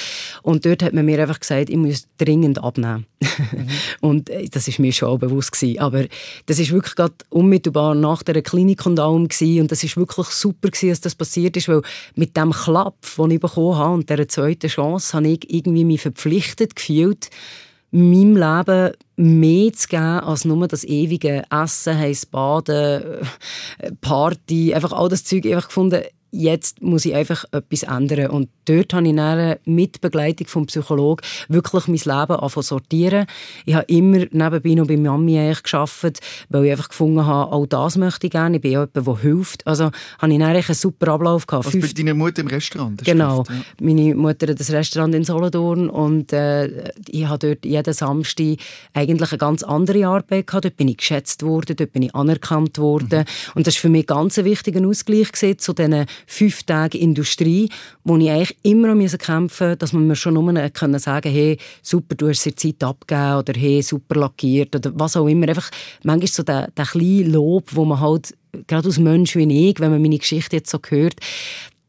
und 0.41 0.65
dort 0.65 0.81
hat 0.81 0.93
man 0.93 1.05
mir 1.05 1.19
einfach 1.19 1.41
gesagt, 1.41 1.69
ich 1.69 1.75
muss 1.75 2.07
dringend 2.17 2.63
abnehmen. 2.63 3.05
Mhm. 3.19 3.67
und 3.99 4.29
äh, 4.29 4.47
das 4.47 4.69
ist 4.69 4.79
mir 4.79 4.93
schon 4.93 5.09
auch 5.09 5.17
bewusst 5.17 5.51
gewesen. 5.51 5.79
aber 5.79 6.05
das 6.45 6.59
ist 6.59 6.71
wirklich 6.71 6.95
gerade 6.95 7.13
unmittelbar 7.27 7.93
nach 7.93 8.23
der 8.23 8.41
Klinik 8.41 8.85
und 8.85 9.01
allem 9.01 9.27
gewesen. 9.27 9.63
und 9.63 9.71
das 9.73 9.83
ist 9.83 9.97
wirklich 9.97 10.27
super 10.27 10.69
gewesen, 10.69 10.91
dass 10.91 11.01
das 11.01 11.15
passiert 11.15 11.57
ist, 11.57 11.67
weil 11.67 11.81
mit 12.15 12.37
dem 12.37 12.51
Klapp, 12.51 12.95
den 13.17 13.31
ich 13.31 13.41
bekommen 13.41 13.75
habe 13.77 13.93
und 13.95 14.09
dieser 14.09 14.29
zweiten 14.29 14.69
Chance, 14.69 15.17
habe 15.17 15.27
ich 15.27 15.53
irgendwie 15.53 15.83
mich 15.83 15.99
verpflichtet 15.99 16.68
verpflichtet 16.69 16.75
gefühlt, 16.75 17.29
meinem 17.91 18.37
Leben 18.37 18.93
mehr 19.15 19.73
zu 19.73 19.87
geben 19.87 20.03
als 20.03 20.45
nur 20.45 20.67
das 20.67 20.83
ewige 20.83 21.43
Essen, 21.49 21.97
heiß 21.97 22.27
Baden, 22.27 23.03
äh, 23.79 23.91
Party, 24.01 24.73
einfach 24.73 24.93
all 24.93 25.09
das 25.09 25.23
Zeug. 25.23 25.45
Ich 25.45 25.55
gefunden, 25.55 26.03
jetzt 26.31 26.81
muss 26.81 27.05
ich 27.05 27.15
einfach 27.15 27.45
etwas 27.51 27.83
ändern. 27.83 28.31
Und 28.31 28.49
dort 28.65 28.93
habe 28.93 29.07
ich 29.07 29.15
dann 29.15 29.55
mit 29.65 30.01
Begleitung 30.01 30.47
vom 30.47 30.65
Psychologen 30.67 31.25
wirklich 31.47 31.87
mein 31.87 31.95
Leben 31.95 32.39
angefangen 32.39 32.63
sortieren. 32.63 33.25
Ich 33.65 33.73
habe 33.73 33.85
immer 33.87 34.25
nebenbei 34.31 34.73
noch 34.75 34.87
bei 34.87 34.97
Mami 34.97 35.39
eigentlich 35.39 35.63
gearbeitet, 35.63 36.19
weil 36.49 36.65
ich 36.65 36.71
einfach 36.71 36.89
gefunden 36.89 37.25
habe, 37.25 37.51
auch 37.51 37.65
das 37.65 37.97
möchte 37.97 38.27
ich 38.27 38.31
gerne. 38.31 38.57
Ich 38.57 38.61
bin 38.61 38.71
ja 38.71 38.81
jemand, 38.81 39.07
der 39.07 39.17
hilft. 39.21 39.65
Also 39.65 39.91
habe 40.19 40.33
ich 40.33 40.39
dann 40.39 40.55
einen 40.55 40.63
super 40.63 41.13
Ablauf 41.13 41.47
gehabt. 41.47 41.65
Also 41.65 41.79
bei 41.79 41.87
deiner 41.87 42.13
Mutter 42.13 42.41
im 42.41 42.47
Restaurant? 42.47 43.03
Genau. 43.03 43.43
ja. 43.49 43.55
Meine 43.81 44.15
Mutter 44.15 44.47
hat 44.47 44.59
das 44.59 44.71
Restaurant 44.71 45.15
in 45.15 45.23
Solothurn 45.23 45.89
und 45.89 46.33
äh, 46.33 46.91
ich 47.07 47.27
habe 47.27 47.47
dort 47.47 47.65
jeden 47.65 47.93
Samstag 47.93 48.57
eigentlich 48.93 49.31
eine 49.31 49.37
ganz 49.37 49.63
andere 49.63 50.05
Arbeit 50.07 50.47
gehabt. 50.47 50.65
Dort 50.65 50.77
bin 50.77 50.87
ich 50.87 50.97
geschätzt 50.97 51.43
worden, 51.43 51.75
dort 51.75 51.93
bin 51.93 52.03
ich 52.03 52.13
anerkannt 52.15 52.77
worden. 52.77 53.19
Mhm. 53.19 53.51
Und 53.55 53.67
das 53.67 53.75
war 53.75 53.81
für 53.81 53.89
mich 53.89 54.07
ganz 54.07 54.37
ein 54.37 54.45
wichtiger 54.45 54.85
Ausgleich 54.85 55.31
zu 55.33 55.73
diesen 55.73 56.05
fünf 56.27 56.63
Tage 56.63 56.97
Industrie, 56.97 57.69
wo 58.03 58.17
ich 58.17 58.29
eigentlich 58.29 58.57
immer 58.63 58.95
kämpfen 58.95 59.41
musste, 59.43 59.77
dass 59.77 59.93
man 59.93 60.07
mir 60.07 60.15
schon 60.15 60.33
nur 60.33 60.69
können 60.69 60.99
sagen 60.99 61.31
hey, 61.31 61.57
super, 61.81 62.15
du 62.15 62.29
hast 62.29 62.45
dir 62.45 62.55
Zeit 62.55 62.83
abgegeben 62.83 63.37
oder 63.37 63.53
hey, 63.53 63.81
super 63.81 64.15
lackiert 64.15 64.75
oder 64.75 64.91
was 64.95 65.17
auch 65.17 65.27
immer. 65.27 65.47
Einfach 65.47 65.69
manchmal 66.03 66.27
so 66.27 66.43
der, 66.43 66.69
der 66.71 66.85
kleine 66.85 67.23
Lob, 67.23 67.69
wo 67.71 67.85
man 67.85 67.99
halt, 67.99 68.35
gerade 68.67 68.87
als 68.87 68.99
Mensch 68.99 69.35
wie 69.35 69.69
ich, 69.69 69.79
wenn 69.79 69.91
man 69.91 70.01
meine 70.01 70.17
Geschichte 70.17 70.57
jetzt 70.57 70.71
so 70.71 70.79
hört, 70.89 71.15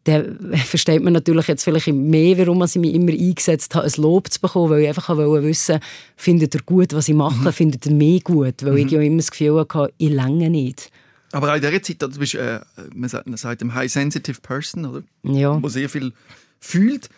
dann 0.04 0.38
versteht 0.64 1.02
man 1.02 1.12
natürlich 1.12 1.46
jetzt 1.48 1.64
vielleicht 1.64 1.88
mehr, 1.88 2.38
warum 2.38 2.62
ich 2.62 2.74
mich 2.76 2.94
immer 2.94 3.12
eingesetzt 3.12 3.74
habe, 3.74 3.86
ein 3.86 3.92
Lob 4.02 4.30
zu 4.30 4.40
bekommen, 4.40 4.70
weil 4.70 4.82
ich 4.82 4.88
einfach 4.88 5.08
wissen 5.16 5.74
wollte, 5.74 5.86
findet 6.16 6.54
ihr 6.54 6.62
gut, 6.62 6.92
was 6.94 7.08
ich 7.08 7.14
mache, 7.14 7.48
mhm. 7.48 7.52
findet 7.52 7.86
ihr 7.86 7.92
mich 7.92 8.24
gut, 8.24 8.62
weil 8.62 8.72
mhm. 8.72 8.78
ich 8.78 8.90
ja 8.90 9.00
immer 9.00 9.18
das 9.18 9.30
Gefühl 9.30 9.60
hatte, 9.60 9.92
ich 9.98 10.10
länge 10.10 10.50
nicht. 10.50 10.90
Aber 11.32 11.54
in 11.54 11.60
dieser 11.60 11.82
Zeit, 11.82 12.02
du 12.02 12.08
bist, 12.18 12.34
äh, 12.34 12.60
man 12.94 13.08
sagt, 13.08 13.26
man 13.26 13.36
sagt 13.36 13.62
high-sensitive 13.62 14.40
person, 14.40 14.84
oder? 14.84 15.02
Ja. 15.22 15.58
Der 15.58 15.70
sehr 15.70 15.88
viel 15.88 16.12
fühlt. 16.58 17.08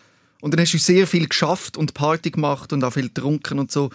Und 0.41 0.53
dann 0.53 0.61
hast 0.61 0.73
du 0.73 0.77
sehr 0.77 1.07
viel 1.07 1.27
geschafft 1.27 1.77
und 1.77 1.93
Party 1.93 2.31
gemacht 2.31 2.73
und 2.73 2.83
auch 2.83 2.93
viel 2.93 3.07
getrunken 3.07 3.59
und 3.59 3.71
so 3.71 3.89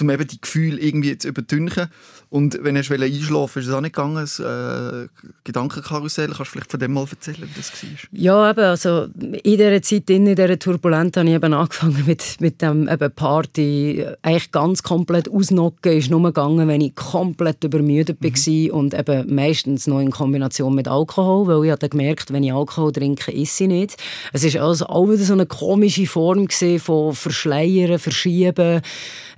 um 0.00 0.10
eben 0.10 0.26
die 0.26 0.40
Gefühle 0.40 0.80
irgendwie 0.80 1.16
zu 1.16 1.28
übertünchen. 1.28 1.88
Und 2.30 2.58
wenn 2.62 2.74
du 2.74 2.80
einschlafen 2.80 3.60
ist 3.60 3.68
es 3.68 3.72
auch 3.72 3.80
nicht 3.80 3.94
gegangen, 3.94 4.16
das 4.16 4.40
äh, 4.40 5.06
Gedankenkarussell. 5.44 6.26
Kannst 6.26 6.40
du 6.40 6.44
vielleicht 6.46 6.70
von 6.70 6.80
dem 6.80 6.92
mal 6.92 7.06
erzählen, 7.08 7.42
wie 7.42 7.56
das 7.56 7.70
war? 7.70 7.88
Ja, 8.10 8.50
eben, 8.50 8.64
also 8.64 9.04
in 9.14 9.40
dieser 9.44 9.82
Zeit, 9.82 10.10
in 10.10 10.24
dieser 10.24 10.58
Turbulenz, 10.58 11.16
habe 11.16 11.28
ich 11.28 11.34
eben 11.34 11.54
angefangen 11.54 12.02
mit, 12.06 12.40
mit 12.40 12.60
dem 12.60 12.88
eben 12.88 13.12
Party. 13.12 14.04
Eigentlich 14.22 14.50
ganz 14.50 14.82
komplett 14.82 15.28
ausnocken 15.28 15.92
ist 15.92 16.10
nur 16.10 16.24
gegangen, 16.24 16.66
wenn 16.66 16.80
ich 16.80 16.96
komplett 16.96 17.62
übermüdet 17.62 18.20
mhm. 18.20 18.34
war 18.34 18.74
und 18.74 18.94
eben 18.94 19.32
meistens 19.32 19.86
noch 19.86 20.00
in 20.00 20.10
Kombination 20.10 20.74
mit 20.74 20.88
Alkohol, 20.88 21.46
weil 21.46 21.66
ich 21.66 21.70
habe 21.70 21.88
gemerkt, 21.88 22.32
wenn 22.32 22.42
ich 22.42 22.52
Alkohol 22.52 22.90
trinke, 22.90 23.32
esse 23.32 23.64
ich 23.64 23.68
nicht. 23.68 24.02
Es 24.32 24.42
war 24.54 24.62
also 24.62 24.86
auch 24.86 25.06
wieder 25.06 25.18
so 25.18 25.34
eine 25.34 25.46
komische 25.46 26.06
Form 26.06 26.48
von 26.48 27.14
Verschleiern, 27.14 28.00
Verschieben, 28.00 28.80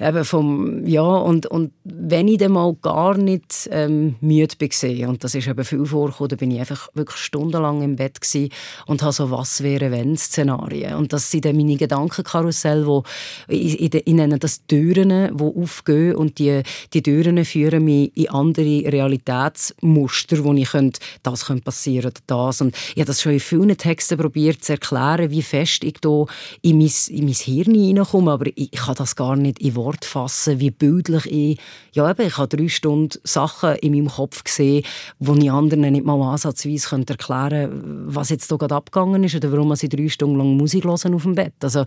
eben 0.00 0.24
vom 0.24 0.45
ähm, 0.46 0.86
ja, 0.86 1.02
und, 1.02 1.46
und 1.46 1.72
wenn 1.84 2.28
ich 2.28 2.38
dann 2.38 2.52
mal 2.52 2.74
gar 2.80 3.16
nicht 3.16 3.68
ähm, 3.70 4.16
müde 4.20 4.54
war, 4.58 5.08
und 5.08 5.24
das 5.24 5.34
ist 5.34 5.48
eben 5.48 5.64
viel 5.64 5.86
vorgekommen, 5.86 6.28
dann 6.28 6.38
bin 6.38 6.50
ich 6.50 6.60
einfach 6.60 6.88
wirklich 6.94 7.18
stundenlang 7.18 7.82
im 7.82 7.96
Bett 7.96 8.16
und 8.86 9.02
habe 9.02 9.12
so 9.12 9.30
«Was 9.30 9.62
wäre 9.62 9.90
wenn» 9.90 10.16
Szenarien. 10.16 10.94
Und 10.94 11.12
das 11.12 11.30
sind 11.30 11.44
dann 11.44 11.56
meine 11.56 11.76
Gedankenkarussell, 11.76 12.86
wo 12.86 13.04
ich, 13.48 13.94
ich, 13.94 14.06
nenne 14.06 14.38
das 14.38 14.66
Türen, 14.66 15.36
die 15.36 15.44
aufgehen 15.44 16.16
und 16.16 16.38
die, 16.38 16.62
die 16.92 17.02
Türen 17.02 17.44
führen 17.44 17.84
mich 17.84 18.16
in 18.16 18.30
andere 18.30 18.92
Realitätsmuster, 18.92 20.42
wo 20.44 20.52
ich 20.54 20.70
könnte, 20.70 21.00
das 21.22 21.46
könnte 21.46 21.62
passieren 21.62 22.10
oder 22.10 22.20
das. 22.26 22.60
Und 22.60 22.74
ich 22.94 22.96
habe 22.96 23.06
das 23.06 23.22
schon 23.22 23.32
in 23.32 23.40
vielen 23.40 23.76
Texten 23.76 24.18
probiert 24.18 24.64
zu 24.64 24.72
erklären, 24.72 25.30
wie 25.30 25.42
fest 25.42 25.84
ich 25.84 26.00
da 26.00 26.24
in 26.62 26.78
mein, 26.78 26.90
in 27.08 27.24
mein 27.24 27.34
Hirn 27.34 27.74
hineinkomme, 27.74 28.32
aber 28.32 28.46
ich 28.54 28.70
kann 28.72 28.94
das 28.96 29.16
gar 29.16 29.36
nicht 29.36 29.60
in 29.60 29.74
Wort 29.76 30.04
fassen 30.04 30.35
fassen, 30.36 30.60
wie 30.60 30.70
bildlich 30.70 31.26
ich, 31.26 31.58
ja 31.92 32.08
eben, 32.10 32.26
ich 32.26 32.36
habe 32.36 32.56
drei 32.56 32.68
Stunden 32.68 33.18
Sachen 33.24 33.76
in 33.76 33.92
meinem 33.92 34.08
Kopf 34.08 34.44
gesehen, 34.44 34.84
wo 35.18 35.34
ich 35.34 35.50
anderen 35.50 35.92
nicht 35.92 36.04
mal 36.04 36.20
ansatzweise 36.22 36.88
könnte 36.88 37.14
erklären 37.14 37.70
könnte, 37.70 38.14
was 38.14 38.30
jetzt 38.30 38.48
hier 38.48 38.58
gerade 38.58 38.74
abgegangen 38.74 39.24
ist 39.24 39.34
oder 39.34 39.50
warum 39.52 39.72
ich 39.72 39.88
drei 39.88 40.08
Stunden 40.08 40.36
lang 40.36 40.56
Musik 40.56 40.84
hören 40.84 41.14
auf 41.14 41.22
dem 41.22 41.34
Bett. 41.34 41.54
Also, 41.62 41.84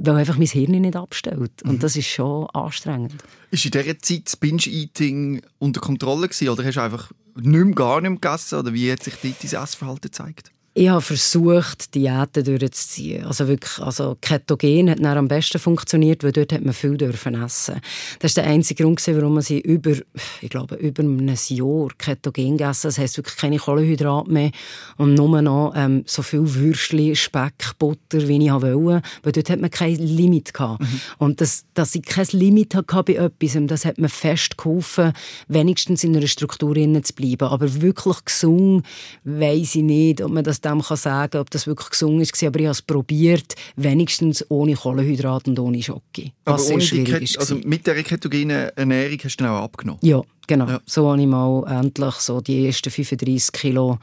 weil 0.00 0.16
einfach 0.16 0.36
mein 0.36 0.46
Hirn 0.46 0.80
nicht 0.80 0.96
abstellt. 0.96 1.62
Und 1.64 1.72
mhm. 1.72 1.78
das 1.80 1.96
ist 1.96 2.06
schon 2.06 2.48
anstrengend. 2.50 3.16
Ist 3.50 3.64
in 3.64 3.72
dieser 3.72 3.98
Zeit 3.98 4.26
das 4.26 4.36
Binge-Eating 4.36 5.42
unter 5.58 5.80
Kontrolle 5.80 6.28
gewesen, 6.28 6.48
oder 6.48 6.64
hast 6.64 6.76
du 6.76 6.82
einfach 6.82 7.10
nicht 7.34 7.46
mehr, 7.46 7.74
gar 7.74 8.00
nicht 8.00 8.10
mehr 8.10 8.20
gegessen? 8.20 8.60
Oder 8.60 8.72
wie 8.72 8.92
hat 8.92 9.02
sich 9.02 9.14
dort 9.14 9.42
dein 9.42 9.62
Essverhalten 9.62 10.02
gezeigt? 10.02 10.52
Ich 10.78 10.88
habe 10.88 11.00
versucht, 11.00 11.92
Diäten 11.96 12.44
durchzuziehen. 12.44 13.24
Also 13.24 13.48
wirklich, 13.48 13.80
also 13.80 14.16
Ketogen 14.20 14.90
hat 14.90 15.00
dann 15.00 15.18
am 15.18 15.26
besten 15.26 15.58
funktioniert, 15.58 16.22
weil 16.22 16.30
dort 16.30 16.52
hat 16.52 16.64
man 16.64 16.72
viel 16.72 16.96
dürfen 16.96 17.34
essen. 17.34 17.80
Das 18.20 18.36
war 18.36 18.44
der 18.44 18.52
einzige 18.52 18.84
Grund, 18.84 19.04
warum 19.08 19.34
man 19.34 19.42
sie 19.42 19.58
über, 19.58 19.92
ich 20.40 20.50
glaube, 20.50 20.76
über 20.76 21.02
ein 21.02 21.36
Jahr 21.48 21.88
Ketogen 21.98 22.56
gegessen 22.56 22.88
Das 22.88 22.98
heisst 22.98 23.16
wirklich 23.16 23.36
keine 23.36 23.56
Kohlenhydrate 23.56 24.30
mehr 24.30 24.52
und 24.98 25.14
nur 25.14 25.42
noch 25.42 25.72
ähm, 25.74 26.04
so 26.06 26.22
viel 26.22 26.42
Würstchen, 26.44 27.16
Speck, 27.16 27.72
Butter, 27.80 28.28
wie 28.28 28.46
ich 28.46 28.52
wollte, 28.52 29.02
weil 29.24 29.32
dort 29.32 29.50
hat 29.50 29.60
man 29.60 29.70
kein 29.70 29.96
Limit 29.96 30.54
gehabt. 30.54 30.82
Mhm. 30.82 31.00
Und 31.18 31.40
das, 31.40 31.64
dass 31.74 31.96
ich 31.96 32.02
kein 32.02 32.26
Limit 32.30 32.76
hatte 32.76 33.02
bei 33.02 33.14
etwas, 33.14 33.58
das 33.66 33.84
hat 33.84 33.98
mir 33.98 34.08
fest 34.08 34.56
geholfen, 34.56 35.12
wenigstens 35.48 36.04
in 36.04 36.16
einer 36.16 36.28
Struktur 36.28 36.76
zu 36.76 37.14
bleiben. 37.14 37.48
Aber 37.48 37.82
wirklich 37.82 38.24
gesund, 38.24 38.86
weiß 39.24 39.74
ich 39.74 39.82
nicht, 39.82 40.22
ob 40.22 40.30
man 40.30 40.44
das 40.44 40.60
dem 40.70 40.82
kann 40.82 40.96
sagen 40.96 41.38
ob 41.38 41.50
das 41.50 41.66
wirklich 41.66 41.90
gesungen 41.90 42.20
ist. 42.20 42.42
Aber 42.42 42.58
ich 42.58 42.66
habe 42.66 42.72
es 42.72 42.82
probiert, 42.82 43.54
wenigstens 43.76 44.44
ohne 44.48 44.74
Kohlenhydrate 44.74 45.50
und 45.50 45.58
ohne 45.58 45.82
Schoki. 45.82 46.32
Aber 46.44 46.62
ohne 46.64 46.84
die 46.84 47.38
also 47.38 47.56
mit 47.64 47.86
der 47.86 48.02
ketogenen 48.02 48.70
Ernährung 48.76 49.18
hast 49.22 49.40
du 49.40 49.44
dann 49.44 49.52
auch 49.52 49.64
abgenommen? 49.64 50.00
Ja, 50.02 50.22
genau. 50.46 50.68
Ja. 50.68 50.80
So 50.86 51.10
habe 51.10 51.20
ich 51.20 51.26
mal 51.26 51.64
endlich 51.80 52.14
so 52.14 52.40
die 52.40 52.66
ersten 52.66 52.90
35 52.90 53.52
Kilo 53.52 53.98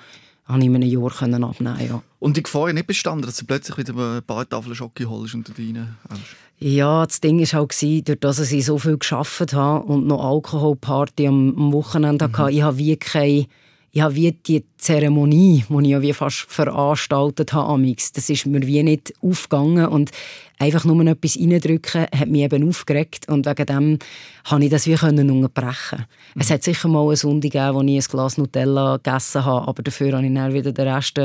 habe 0.45 0.59
ich 0.59 0.65
in 0.65 0.75
einem 0.75 0.89
Jahr 0.89 1.49
abnehmen 1.49 1.87
ja. 1.87 2.01
Und 2.19 2.37
die 2.37 2.43
Gefahr 2.43 2.67
ist 2.67 2.75
nicht 2.75 2.87
bestanden, 2.87 3.25
dass 3.25 3.37
du 3.37 3.45
plötzlich 3.45 3.77
wieder 3.77 4.17
ein 4.17 4.23
paar 4.23 4.47
Tafeln 4.47 4.75
Schoki 4.75 5.03
holst 5.03 5.33
und 5.33 5.51
rein 5.57 5.95
Ja, 6.59 7.05
das 7.05 7.19
Ding 7.19 7.39
war 7.39 7.59
halt, 7.59 8.07
durch 8.07 8.19
das 8.19 8.51
ich 8.51 8.65
so 8.65 8.77
viel 8.77 8.97
gearbeitet 8.97 9.53
habe 9.53 9.85
und 9.85 10.05
noch 10.05 10.23
Alkoholparty 10.23 11.27
am, 11.27 11.55
am 11.57 11.73
Wochenende 11.73 12.27
mhm. 12.27 12.37
hatte, 12.37 12.51
ich 12.51 12.61
habe 12.61 12.77
wie 12.77 12.95
keine 12.95 13.47
ich 13.95 14.01
habe 14.01 14.13
wie 14.15 14.29
die 14.33 14.65
Zeremonie, 14.75 15.63
die 15.69 15.83
ich 15.83 15.87
ja 15.87 16.01
wie 16.01 16.11
fast 16.11 16.47
veranstaltet 16.49 17.53
habe, 17.53 17.95
das 18.13 18.29
ist 18.29 18.45
mir 18.45 18.67
wie 18.67 18.83
nicht 18.83 19.13
aufgegangen 19.21 19.87
und 19.87 20.11
einfach 20.59 20.83
nur 20.83 21.01
etwas 21.07 21.37
reindrücken 21.37 22.01
hat 22.01 22.27
mich 22.27 22.41
eben 22.41 22.67
aufgeregt 22.67 23.29
und 23.29 23.45
wegen 23.45 23.65
dem 23.65 23.99
konnte 24.49 24.65
ich 24.65 24.71
das 24.71 24.85
wie 24.87 24.95
unterbrechen. 24.95 25.99
Mhm. 26.33 26.41
Es 26.41 26.51
hat 26.51 26.63
sicher 26.63 26.89
mal 26.89 27.05
eine 27.05 27.15
Sonde 27.15 27.47
gegeben, 27.47 27.73
wo 27.73 27.81
ich 27.83 28.05
ein 28.05 28.11
Glas 28.11 28.37
Nutella 28.37 28.97
gegessen 28.97 29.45
habe, 29.45 29.65
aber 29.65 29.81
dafür 29.81 30.11
habe 30.11 30.27
ich 30.27 30.33
dann 30.33 30.53
wieder 30.53 30.73
den 30.73 30.87
Rest 30.89 31.17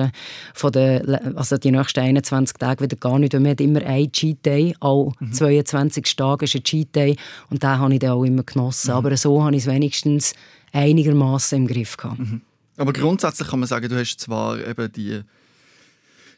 von 0.55 0.71
der, 0.71 1.23
also 1.35 1.57
die 1.57 1.73
nächsten 1.73 1.99
21 1.99 2.57
Tage 2.57 2.85
wieder 2.85 2.97
gar 2.97 3.19
nicht. 3.19 3.35
Haben 3.35 3.47
immer 3.47 3.85
einen 3.85 4.13
Cheat 4.13 4.47
Day, 4.47 4.77
alle 4.79 5.11
mhm. 5.19 5.33
22 5.33 6.15
Tage 6.15 6.45
ist 6.45 6.55
ein 6.55 6.63
Cheat 6.63 6.95
Day 6.95 7.17
und 7.51 7.65
den 7.65 7.79
habe 7.79 7.93
ich 7.93 7.99
dann 7.99 8.11
auch 8.13 8.23
immer 8.23 8.45
genossen. 8.45 8.93
Mhm. 8.93 8.97
Aber 8.97 9.17
so 9.17 9.43
habe 9.43 9.57
ich 9.57 9.63
es 9.63 9.69
wenigstens 9.69 10.35
einigermaßen 10.73 11.59
im 11.59 11.67
Griff 11.67 11.97
gehabt. 11.97 12.21
Mhm. 12.21 12.43
Aber 12.81 12.95
grundsätzlich 12.95 13.49
kann 13.49 13.61
man 13.61 13.69
sagen, 13.69 13.91
du 13.91 13.99
hast 13.99 14.17
zwar 14.17 14.67
eben 14.67 14.91
die, 14.93 15.21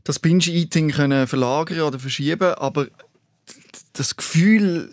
das 0.02 0.18
Binge-Eating 0.18 0.90
verlagern 1.28 1.82
oder 1.82 2.00
verschieben, 2.00 2.54
aber 2.54 2.88
das 3.92 4.16
Gefühl, 4.16 4.92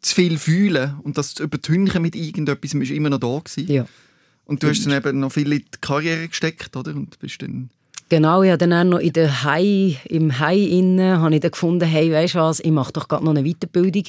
zu 0.00 0.16
viel 0.16 0.38
fühlen 0.38 0.98
und 1.04 1.16
das 1.18 1.34
zu 1.34 1.44
übertünchen 1.44 2.02
mit 2.02 2.16
irgendetwas 2.16 2.74
ist 2.74 2.90
immer 2.90 3.10
noch 3.10 3.20
da 3.20 3.38
gewesen. 3.38 3.72
Ja. 3.72 3.86
Und 4.44 4.64
du 4.64 4.68
hast 4.70 4.84
dann 4.84 4.92
eben 4.92 5.20
noch 5.20 5.30
viel 5.30 5.52
in 5.52 5.60
die 5.60 5.80
Karriere 5.80 6.26
gesteckt, 6.26 6.76
oder? 6.76 6.96
Und 6.96 7.16
bist 7.20 7.40
dann 7.42 7.70
Genau, 8.12 8.42
ja, 8.42 8.58
dann 8.58 8.74
auch 8.74 8.84
noch 8.84 8.98
in 8.98 9.14
der 9.14 9.42
Hai, 9.42 9.96
im 10.04 10.38
Hai 10.38 10.58
innen 10.58 11.18
habe 11.22 11.34
ich 11.34 11.40
dann 11.40 11.50
gefunden, 11.50 11.88
hey, 11.88 12.10
du 12.10 12.34
was, 12.34 12.60
ich 12.60 12.70
mache 12.70 12.92
doch 12.92 13.08
gerade 13.08 13.24
noch 13.24 13.34
eine 13.34 13.42
Weiterbildung, 13.42 14.04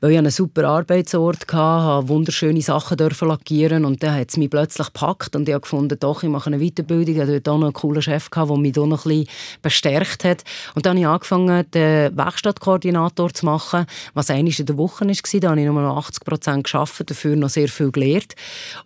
weil 0.00 0.12
ich 0.12 0.18
einen 0.18 0.30
super 0.30 0.62
Arbeitsort 0.68 1.42
hatte, 1.48 1.56
habe 1.56 2.08
wunderschöne 2.08 2.62
Sachen 2.62 2.96
dürfen 2.96 3.26
lackieren 3.26 3.84
und 3.84 4.00
dann 4.00 4.14
hat 4.14 4.28
es 4.28 4.36
mich 4.36 4.48
plötzlich 4.48 4.86
gepackt 4.86 5.34
und 5.34 5.48
ich 5.48 5.54
habe 5.54 5.62
gefunden, 5.62 5.98
doch, 5.98 6.22
ich 6.22 6.28
mache 6.28 6.46
eine 6.52 6.60
Weiterbildung. 6.60 7.16
Ich 7.16 7.20
hatte 7.20 7.40
dort 7.40 7.48
auch 7.48 7.58
noch 7.58 7.66
einen 7.66 7.72
coolen 7.72 8.00
Chef, 8.00 8.30
gehabt, 8.30 8.48
der 8.48 8.58
mich 8.58 8.74
da 8.74 8.86
noch 8.86 9.04
ein 9.04 9.08
bisschen 9.08 9.26
bestärkt 9.60 10.22
hat. 10.22 10.44
Und 10.76 10.86
dann 10.86 10.92
habe 10.92 11.00
ich 11.00 11.06
angefangen, 11.08 11.68
den 11.72 12.16
Werkstattkoordinator 12.16 13.34
zu 13.34 13.44
machen, 13.44 13.86
was 14.14 14.30
eigentlich 14.30 14.60
in 14.60 14.66
der 14.66 14.76
Woche 14.76 15.04
war. 15.04 15.40
Da 15.40 15.50
habe 15.50 15.60
ich 15.60 15.66
nur 15.66 15.82
noch 15.82 15.96
80 15.96 16.24
Prozent 16.24 16.70
gearbeitet, 16.70 17.10
dafür 17.10 17.34
noch 17.34 17.48
sehr 17.48 17.66
viel 17.66 17.90
gelernt. 17.90 18.36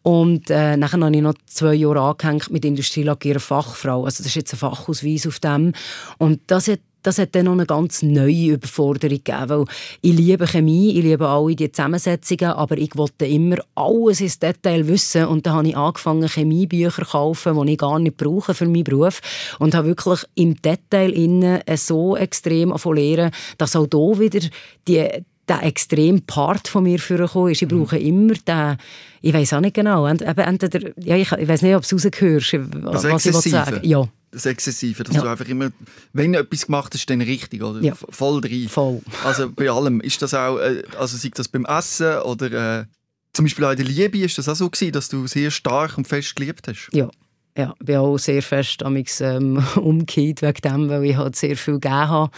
Und 0.01 0.49
äh, 0.49 0.79
nachher 0.79 0.99
habe 1.03 1.15
ich 1.15 1.21
noch 1.21 1.35
zwei 1.45 1.75
Jahre 1.75 2.01
angehängt 2.01 2.51
mit 2.51 2.65
Industrielackierer 2.65 3.39
Fachfrau. 3.39 4.07
Also 4.07 4.23
das 4.23 4.29
ist 4.29 4.37
jetzt 4.37 4.62
Fachausweis 4.63 5.27
auf 5.27 5.41
dem. 5.41 5.73
Und 6.19 6.41
das 6.47 6.69
hat 6.69 6.81
das 7.03 7.19
hat 7.19 7.35
dann 7.35 7.47
noch 7.47 7.53
eine 7.53 7.67
ganz 7.67 8.03
neue 8.03 8.53
Überforderung 8.55 9.17
gegeben, 9.17 9.49
weil 9.49 9.65
ich 10.01 10.13
liebe 10.13 10.47
Chemie, 10.47 10.97
ich 10.97 11.03
liebe 11.03 11.27
alle 11.27 11.55
die 11.57 11.71
Zusammensetzungen, 11.71 12.53
aber 12.53 12.79
ich 12.79 12.97
wollte 12.97 13.27
immer 13.27 13.57
alles 13.75 14.21
ins 14.21 14.39
Detail 14.39 14.87
wissen 14.87 15.27
und 15.27 15.47
dann 15.47 15.55
habe 15.55 15.69
ich 15.69 15.77
angefangen, 15.77 16.29
Chemiebücher 16.29 17.05
zu 17.05 17.11
kaufen, 17.11 17.67
die 17.67 17.73
ich 17.73 17.79
gar 17.79 17.99
nicht 17.99 18.17
brauche 18.17 18.55
für 18.55 18.67
meinen 18.67 18.85
Beruf 18.85 19.21
und 19.59 19.75
habe 19.75 19.89
wirklich 19.89 20.21
im 20.35 20.61
Detail 20.63 21.11
innen 21.11 21.61
so 21.75 22.17
extrem 22.17 22.73
lernen, 22.73 23.33
dass 23.59 23.77
auch 23.77 23.89
hier 23.91 24.21
wieder 24.21 24.49
die, 24.87 25.09
der 25.49 25.63
extreme 25.65 26.21
Part 26.21 26.69
von 26.69 26.85
mir 26.85 27.01
vorgekommen 27.01 27.51
ist. 27.51 27.63
Ich 27.63 27.71
mhm. 27.71 27.81
brauche 27.81 27.99
immer 27.99 28.35
den, 28.35 28.77
ich 29.23 29.35
weiß 29.35 29.55
auch 29.55 29.61
nicht 29.61 29.75
genau, 29.75 30.07
entweder, 30.07 30.91
ja, 30.99 31.17
ich, 31.17 31.33
ich 31.33 31.49
weiß 31.49 31.63
nicht, 31.63 31.75
ob 31.75 31.87
du 31.87 31.97
es 31.97 32.05
rausgehörst, 32.05 32.55
was 32.95 33.47
ich 33.47 33.53
sagen 33.53 33.81
Ja 33.83 34.09
das 34.33 34.47
Exzessive, 34.47 35.05
dass 35.05 35.15
ja. 35.15 35.23
du 35.23 35.29
einfach 35.29 35.47
immer, 35.47 35.71
wenn 36.13 36.33
du 36.33 36.41
etwas 36.41 36.67
gemacht 36.67 36.93
hast, 36.95 37.09
dann 37.09 37.21
richtig, 37.21 37.63
oder? 37.63 37.81
Ja. 37.81 37.95
Voll 37.95 38.41
drin. 38.41 38.69
Voll. 38.69 39.01
Also 39.25 39.51
bei 39.51 39.71
allem. 39.71 40.01
Ist 40.01 40.21
das 40.23 40.35
auch, 40.35 40.59
äh, 40.59 40.83
also 40.99 41.17
sei 41.17 41.31
das 41.33 41.49
beim 41.49 41.67
Essen 41.67 42.19
oder 42.23 42.81
äh, 42.81 42.85
zum 43.33 43.45
Beispiel 43.45 43.65
auch 43.65 43.71
in 43.71 43.77
der 43.77 43.87
Liebe, 43.87 44.19
ist 44.19 44.39
das 44.39 44.49
auch 44.49 44.57
so 44.57 44.69
gewesen, 44.69 44.93
dass 44.93 45.09
du 45.09 45.27
sehr 45.27 45.51
stark 45.51 45.97
und 45.99 46.09
fest 46.09 46.35
geliebt 46.35 46.67
hast? 46.67 46.89
Ja. 46.93 47.09
Ja, 47.55 47.75
ich 47.79 47.85
bin 47.85 47.97
auch 47.97 48.17
sehr 48.17 48.43
fest 48.43 48.83
ähm, 48.83 49.63
umgekehrt 49.77 50.41
wegen 50.41 50.61
dem, 50.63 50.89
weil 50.89 51.05
ich 51.05 51.17
halt 51.19 51.37
sehr 51.37 51.55
viel 51.55 51.75
gegeben 51.75 52.09
habe. 52.09 52.33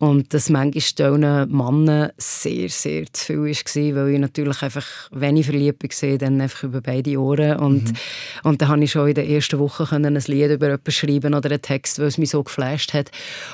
Und 0.00 0.32
das 0.32 0.48
manchmal 0.48 1.18
den 1.18 1.50
Männern 1.50 2.10
sehr, 2.16 2.70
sehr 2.70 3.04
zu 3.12 3.44
viel 3.44 3.94
war, 3.94 4.06
weil 4.06 4.14
ich 4.14 4.18
natürlich 4.18 4.62
einfach, 4.62 4.86
wenn 5.10 5.36
ich 5.36 5.44
verliebt 5.44 5.82
war, 5.82 6.16
dann 6.16 6.40
einfach 6.40 6.62
über 6.62 6.80
beide 6.80 7.20
Ohren. 7.20 7.58
Und, 7.58 7.84
mhm. 7.84 7.96
und 8.44 8.62
dann 8.62 8.70
konnte 8.70 8.84
ich 8.84 8.92
schon 8.92 9.08
in 9.08 9.14
der 9.14 9.28
ersten 9.28 9.58
Woche 9.58 9.86
ein 9.94 10.14
Lied 10.14 10.52
über 10.52 10.68
jemanden 10.68 10.90
schreiben 10.90 11.34
oder 11.34 11.50
einen 11.50 11.60
Text, 11.60 11.98
weil 11.98 12.06
es 12.06 12.16
mich 12.16 12.30
so 12.30 12.42
geflasht 12.42 12.94
hat. 12.94 13.10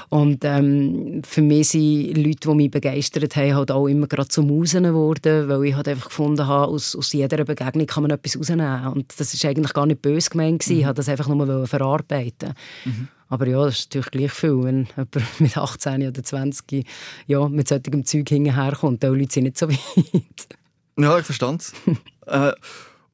Und 0.09 0.45
ähm, 0.45 1.23
für 1.27 1.43
mich 1.43 1.71
sind 1.71 2.17
Leute, 2.17 2.49
die 2.49 2.55
mich 2.55 2.71
begeistert 2.71 3.35
haben, 3.35 3.57
halt 3.57 3.73
auch 3.73 3.89
immer 3.89 4.07
gerade 4.07 4.29
zu 4.29 4.45
Musen 4.45 4.85
geworden, 4.85 5.49
weil 5.49 5.65
ich 5.65 5.75
halt 5.75 5.89
einfach 5.89 6.11
gefunden 6.11 6.47
habe, 6.47 6.69
aus, 6.69 6.95
aus 6.95 7.13
jeder 7.13 7.45
Begegnung 7.45 7.89
kann 7.89 8.05
man 8.05 8.13
etwas 8.13 8.39
rausnehmen. 8.39 8.87
Und 8.87 9.13
das 9.19 9.43
war 9.43 9.51
eigentlich 9.51 9.73
gar 9.73 9.87
nicht 9.87 10.01
böse 10.01 10.31
gemeint. 10.31 10.65
Mhm. 10.69 10.79
Ich 10.79 10.85
wollte 10.85 10.95
das 10.95 11.09
einfach 11.09 11.27
nur 11.27 11.67
verarbeiten. 11.67 12.55
Mhm. 12.85 13.09
Aber 13.29 13.47
ja, 13.47 13.65
das 13.65 13.81
ist 13.81 13.87
natürlich 13.87 14.11
gleich 14.11 14.33
viel, 14.33 14.63
wenn 14.63 14.89
jemand 14.97 15.41
mit 15.41 15.57
18 15.57 16.09
oder 16.09 16.23
20 16.23 16.87
ja, 17.27 17.49
mit 17.49 17.69
solchem 17.69 18.05
Zeug 18.05 18.29
hinterherkommt. 18.29 19.03
Die 19.03 19.07
Leute 19.07 19.33
sind 19.33 19.45
nicht 19.45 19.59
so 19.59 19.69
weit. 19.71 20.47
Ja, 20.99 21.19
ich 21.19 21.25
verstehe 21.25 21.55
es. 21.57 21.73
äh, 22.27 22.53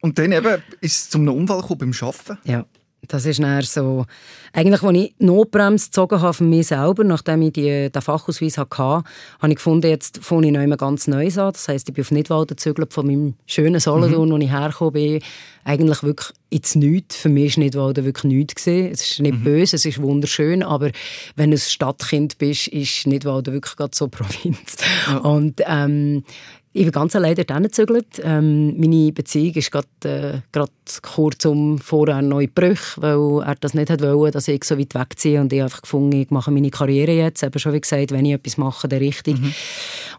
und 0.01 0.19
dann 0.19 0.33
eben 0.33 0.63
ist 0.81 1.01
es 1.01 1.11
zum 1.11 1.29
Unfall 1.29 1.63
beim 1.77 1.93
Arbeiten. 2.01 2.39
Ja. 2.45 2.67
Das 3.09 3.27
ist 3.27 3.43
dann 3.43 3.63
so, 3.63 4.07
eigentlich, 4.53 4.83
als 4.83 4.97
ich 4.97 5.15
Notbremse 5.19 5.87
gezogen 5.87 6.21
habe 6.21 6.35
von 6.35 6.49
mir 6.49 6.63
selber, 6.63 7.03
nachdem 7.03 7.43
ich 7.43 7.53
die, 7.53 7.91
den 7.91 8.03
Fachausweis 8.03 8.59
hatte, 8.59 8.83
habe 8.83 9.05
ich 9.49 9.57
gefunden, 9.57 9.89
jetzt 9.89 10.19
fange 10.23 10.47
ich 10.47 10.53
noch 10.53 10.63
immer 10.63 10.77
ganz 10.77 11.09
Neues 11.09 11.37
an. 11.37 11.53
Das 11.53 11.67
heisst, 11.67 11.89
ich 11.89 11.95
bin 11.95 12.05
auf 12.05 12.13
Nidwalden 12.13 12.57
gezögert 12.57 12.93
von 12.93 13.07
meinem 13.07 13.35
schönen 13.47 13.81
Solothurn, 13.81 14.29
mhm. 14.29 14.33
wo 14.33 14.37
ich 14.39 14.51
hergekommen 14.51 14.93
bin, 14.93 15.23
eigentlich 15.65 16.03
wirklich 16.05 16.31
ins 16.51 16.75
Nichts. 16.77 17.17
Für 17.17 17.29
mich 17.29 17.57
war 17.57 17.65
Nidwalden 17.65 18.05
wirklich 18.05 18.33
nichts. 18.33 18.55
Gewesen. 18.55 18.93
Es 18.93 19.11
ist 19.11 19.21
nicht 19.21 19.39
mhm. 19.39 19.45
böse, 19.45 19.77
es 19.77 19.85
ist 19.85 20.01
wunderschön, 20.01 20.63
aber 20.63 20.93
wenn 21.35 21.51
du 21.51 21.57
ein 21.57 21.61
Stadtkind 21.61 22.39
bist, 22.39 22.69
ist 22.69 23.07
Nidwalden 23.09 23.53
wirklich 23.53 23.77
gerade 23.77 23.97
so 23.97 24.07
Provinz. 24.09 24.77
Ja. 25.09 25.19
Und 25.19 25.61
ähm, 25.67 26.23
ich 26.75 26.85
bin 26.85 26.93
ganz 26.93 27.15
alleine 27.15 27.45
dort 27.45 27.63
gezögert. 27.63 28.21
Ähm, 28.23 28.79
meine 28.79 29.13
Beziehung 29.13 29.55
ist 29.55 29.71
gerade 29.71 30.43
äh, 30.55 30.67
kurz 31.03 31.45
um 31.45 31.79
vorher 31.79 32.23
neu 32.23 32.49
Brüch, 32.53 32.97
weil 32.97 33.43
er 33.43 33.57
das 33.57 33.75
nicht 33.75 33.91
wollte, 34.01 34.33
dass 34.33 34.49
ich 34.49 34.65
so 34.65 34.79
weit 34.79 34.95
wegziehe. 34.95 35.41
Und 35.41 35.53
ich 35.53 35.61
habe 35.61 35.67
einfach 35.67 35.83
gefunden, 35.83 36.17
ich 36.17 36.31
mache 36.31 36.51
meine 36.51 36.71
Karriere 36.71 37.13
jetzt. 37.13 37.43
Eben 37.43 37.59
schon 37.59 37.75
wie 37.75 37.81
gesagt, 37.81 38.13
wenn 38.13 38.25
ich 38.25 38.33
etwas 38.33 38.57
mache, 38.57 38.89
dann 38.89 39.01
richtig. 39.01 39.39
Mhm. 39.39 39.53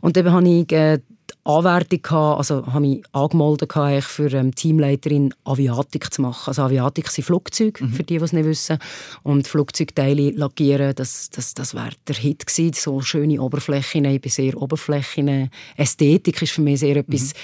Und 0.02 0.16
dann 0.16 0.32
habe 0.32 0.48
ich 0.48 0.72
äh, 0.72 1.00
Anwärtung 1.44 2.02
gehabt, 2.02 2.38
also 2.38 2.66
habe 2.68 2.80
mich 2.82 3.04
angemeldet 3.12 3.70
gehabt, 3.70 4.04
für 4.04 4.32
ähm, 4.34 4.54
Teamleiterin 4.54 5.34
Aviatik 5.44 6.14
zu 6.14 6.22
machen. 6.22 6.48
Also 6.48 6.64
Aviatik 6.64 7.10
sind 7.10 7.26
Flugzeuge, 7.26 7.84
mhm. 7.84 7.94
für 7.94 8.04
die, 8.04 8.18
die 8.18 8.24
es 8.24 8.34
nicht 8.34 8.46
wissen. 8.46 8.78
Und 9.24 9.48
Flugzeugteile 9.48 10.32
lackieren, 10.32 10.96
das, 10.96 11.30
das, 11.30 11.54
das 11.54 11.74
wäre 11.74 11.92
der 12.08 12.16
Hit 12.16 12.46
gewesen. 12.46 12.74
So 12.74 13.02
schöne 13.02 13.42
Oberflächen, 13.42 14.06
ich 14.06 14.22
bin 14.22 14.32
sehr 14.32 14.62
Oberflächen. 14.62 15.50
Ästhetik 15.78 16.42
ist 16.42 16.54
für 16.54 16.62
mich 16.62 16.80
sehr 16.80 16.96
etwas... 16.96 17.34
Mhm. 17.34 17.38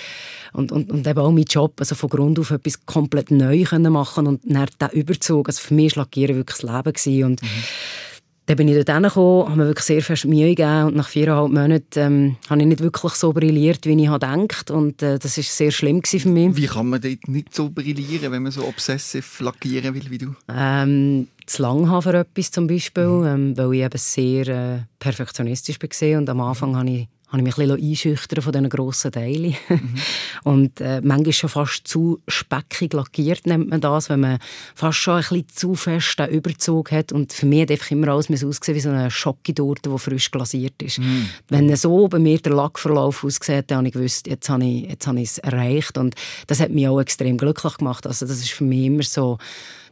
Und, 0.51 0.71
und, 0.71 0.91
und 0.91 1.05
eben 1.05 1.19
auch 1.19 1.29
mein 1.29 1.43
Job, 1.43 1.75
also 1.77 1.93
von 1.93 2.09
Grund 2.09 2.39
auf 2.39 2.49
etwas 2.49 2.83
komplett 2.87 3.29
neu 3.29 3.65
können 3.65 3.93
machen 3.93 4.25
und 4.25 4.41
dann 4.45 4.65
den 4.81 4.89
Überzug, 4.99 5.47
also 5.47 5.61
für 5.61 5.75
mich 5.75 5.95
war 5.95 6.05
Lackieren 6.05 6.37
wirklich 6.37 6.57
das 6.57 6.63
Leben 6.63 6.91
gewesen. 6.91 7.23
Und 7.23 7.43
mhm 7.43 7.47
dann 8.49 8.57
bin 8.57 8.67
ich 8.67 8.83
dort 8.83 9.03
gekommen, 9.03 9.47
habe 9.47 9.57
mir 9.57 9.67
wirklich 9.67 9.85
sehr 9.85 10.01
viel 10.01 10.27
Mühe 10.27 10.55
gegeben 10.55 10.85
und 10.85 10.95
nach 10.95 11.07
viereinhalb 11.07 11.51
Monaten 11.51 11.99
ähm, 11.99 12.35
habe 12.49 12.59
ich 12.61 12.67
nicht 12.67 12.81
wirklich 12.81 13.13
so 13.13 13.31
brilliert, 13.31 13.85
wie 13.85 14.03
ich 14.03 14.09
gedacht 14.09 14.71
und 14.71 15.03
äh, 15.03 15.19
das 15.19 15.37
war 15.37 15.43
sehr 15.43 15.69
schlimm 15.69 16.01
für 16.03 16.27
mich. 16.27 16.55
Wie 16.55 16.65
kann 16.65 16.89
man 16.89 16.99
dort 16.99 17.27
nicht 17.27 17.53
so 17.53 17.69
brillieren, 17.69 18.31
wenn 18.31 18.41
man 18.41 18.51
so 18.51 18.65
obsessiv 18.65 19.39
lackieren 19.39 19.93
will 19.93 20.09
wie 20.09 20.17
du? 20.17 20.35
Ähm, 20.51 21.27
zu 21.45 21.61
lang 21.61 21.89
habe 21.89 22.01
für 22.01 22.17
etwas 22.17 22.49
zum 22.49 22.65
Beispiel, 22.65 23.05
mhm. 23.05 23.25
ähm, 23.27 23.57
weil 23.57 23.73
ich 23.75 23.81
eben 23.83 23.97
sehr 23.99 24.47
äh, 24.47 24.79
perfektionistisch 24.97 25.77
war 25.79 26.17
und 26.17 26.27
am 26.27 26.41
Anfang 26.41 26.75
habe 26.75 26.89
ich 26.89 27.07
habe 27.31 27.37
ich 27.37 27.43
mich 27.43 27.57
ein 27.57 27.77
bisschen 27.77 27.89
einschüchtern 27.89 28.41
von 28.41 28.51
diesen 28.51 28.69
grossen 28.69 29.11
Teilen. 29.11 29.55
Mhm. 29.69 29.95
Und 30.43 30.81
äh, 30.81 30.99
manchmal 31.01 31.33
schon 31.33 31.49
fast 31.49 31.87
zu 31.87 32.19
speckig 32.27 32.93
lackiert, 32.93 33.45
nennt 33.45 33.69
man 33.69 33.81
das, 33.81 34.09
wenn 34.09 34.21
man 34.21 34.39
fast 34.73 34.97
schon 34.97 35.15
ein 35.15 35.19
bisschen 35.19 35.47
zu 35.49 35.75
fest 35.75 36.17
den 36.17 36.29
Überzug 36.29 36.91
hat. 36.91 37.11
Und 37.11 37.31
für 37.31 37.45
mich 37.45 37.61
hat 37.61 37.71
einfach 37.71 37.91
immer 37.91 38.09
alles 38.09 38.29
ausgesehen 38.43 38.75
wie 38.75 38.81
so 38.81 38.89
eine 38.89 39.11
Schocke-Torte, 39.11 39.91
die 39.91 39.99
frisch 39.99 40.31
glasiert 40.31 40.81
ist. 40.81 40.99
Mhm. 40.99 41.29
Wenn 41.49 41.75
so 41.75 42.07
bei 42.07 42.17
mir 42.17 42.39
der 42.39 42.53
Lackverlauf 42.53 43.23
aussieht, 43.23 43.65
dann 43.67 43.79
habe 43.79 43.87
ich 43.87 43.93
gewusst, 43.93 44.27
jetzt 44.27 44.49
habe 44.49 44.65
ich, 44.65 44.89
jetzt 44.89 45.05
habe 45.05 45.19
ich 45.19 45.29
es 45.29 45.37
erreicht. 45.37 45.97
Und 45.99 46.15
das 46.47 46.59
hat 46.59 46.71
mich 46.71 46.87
auch 46.87 46.99
extrem 46.99 47.37
glücklich 47.37 47.77
gemacht. 47.77 48.07
Also 48.07 48.25
das 48.25 48.39
ist 48.39 48.51
für 48.51 48.63
mich 48.63 48.85
immer 48.85 49.03
so 49.03 49.37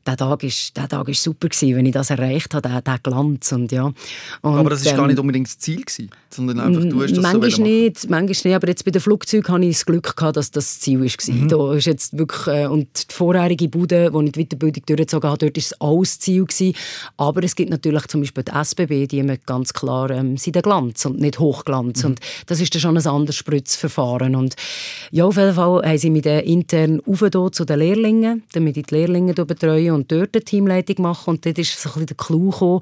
der 0.08 0.18
Tag 0.18 0.44
ist, 0.44 0.76
der 0.76 0.88
Tag 0.88 1.08
ist 1.10 1.22
super 1.22 1.50
gewesen, 1.50 1.76
wenn 1.76 1.86
ich 1.86 1.94
das 1.94 2.10
erreicht 2.10 2.54
habe, 2.54 2.68
der, 2.68 2.82
der 2.82 3.00
Glanz 3.00 3.52
und 3.52 3.72
ja. 3.72 3.86
Und, 3.86 3.96
aber 4.44 4.70
das 4.70 4.82
ist 4.82 4.88
ähm, 4.88 4.98
gar 4.98 5.08
nicht 5.08 5.20
unbedingt 5.20 5.48
das 5.48 5.58
Ziel 5.58 5.82
gewesen, 5.82 6.10
sondern 6.30 6.60
einfach 6.60 6.84
du 6.84 7.02
hast 7.02 7.12
das 7.12 7.22
manchmal 7.22 7.52
so 7.52 7.62
nicht, 7.62 8.10
manchmal 8.10 8.52
nicht, 8.52 8.56
aber 8.56 8.68
jetzt 8.68 8.86
bei 8.86 8.92
den 8.92 9.02
Flugzeugen 9.02 9.54
hatte 9.54 9.66
ich 9.66 9.76
das 9.76 9.86
Glück 9.86 10.16
gehabt, 10.16 10.38
dass 10.38 10.52
das, 10.52 10.66
das 10.66 10.80
Ziel 10.80 11.02
war. 11.02 11.36
Mhm. 11.36 11.48
Da 11.50 11.74
ist 11.74 11.86
jetzt 11.86 12.18
wirklich, 12.18 12.48
äh, 12.48 12.68
und 12.68 12.88
die 13.10 13.14
vorherige 13.14 13.70
Bude, 13.70 14.14
wo 14.14 14.22
ich 14.22 14.32
die 14.32 14.46
Weiterbildung 14.46 14.84
durchgezogen 14.86 15.30
habe, 15.30 15.38
dort 15.38 15.58
ist 15.58 15.68
es 15.68 15.82
alles 15.82 16.20
Ziel 16.20 16.46
gewesen. 16.46 16.74
Aber 17.18 17.44
es 17.44 17.56
gibt 17.56 17.70
natürlich 17.70 18.08
zum 18.08 18.22
Beispiel 18.22 18.44
die 18.44 18.52
SBB, 18.52 19.08
die 19.08 19.20
haben 19.20 19.38
ganz 19.46 19.74
klar 19.74 20.10
ähm, 20.12 20.38
sind 20.38 20.56
der 20.56 20.62
Glanz 20.62 21.06
und 21.06 21.20
nicht 21.20 21.40
Hochglanz 21.40 22.04
mhm. 22.04 22.12
und 22.12 22.20
das 22.46 22.60
ist 22.60 22.74
dann 22.74 22.82
schon 22.82 22.98
ein 22.98 23.08
anderes 23.08 23.36
Spritzverfahren 23.36 24.36
und 24.36 24.56
ja, 25.12 25.26
auf 25.26 25.38
jeden 25.38 25.54
Fall 25.54 25.82
haben 25.84 25.98
sie 25.98 26.10
mich 26.10 26.24
dann 26.24 26.40
intern 26.40 27.02
auf 27.06 27.24
zu 27.52 27.66
den 27.66 27.80
Lehrlingen, 27.80 28.44
damit 28.54 28.78
ich 28.78 28.86
die 28.86 28.96
Lehrlinge 28.96 29.34
betreue 29.34 29.94
und 29.98 30.12
dort 30.12 30.36
eine 30.36 30.44
Teamleitung 30.44 31.04
machen. 31.04 31.32
Und 31.32 31.46
dort 31.46 31.58
ist 31.58 31.80
so 31.80 31.90
ein 31.90 31.94
bisschen 31.94 32.06
der 32.08 32.18
Clou 32.18 32.50
gekommen, 32.52 32.80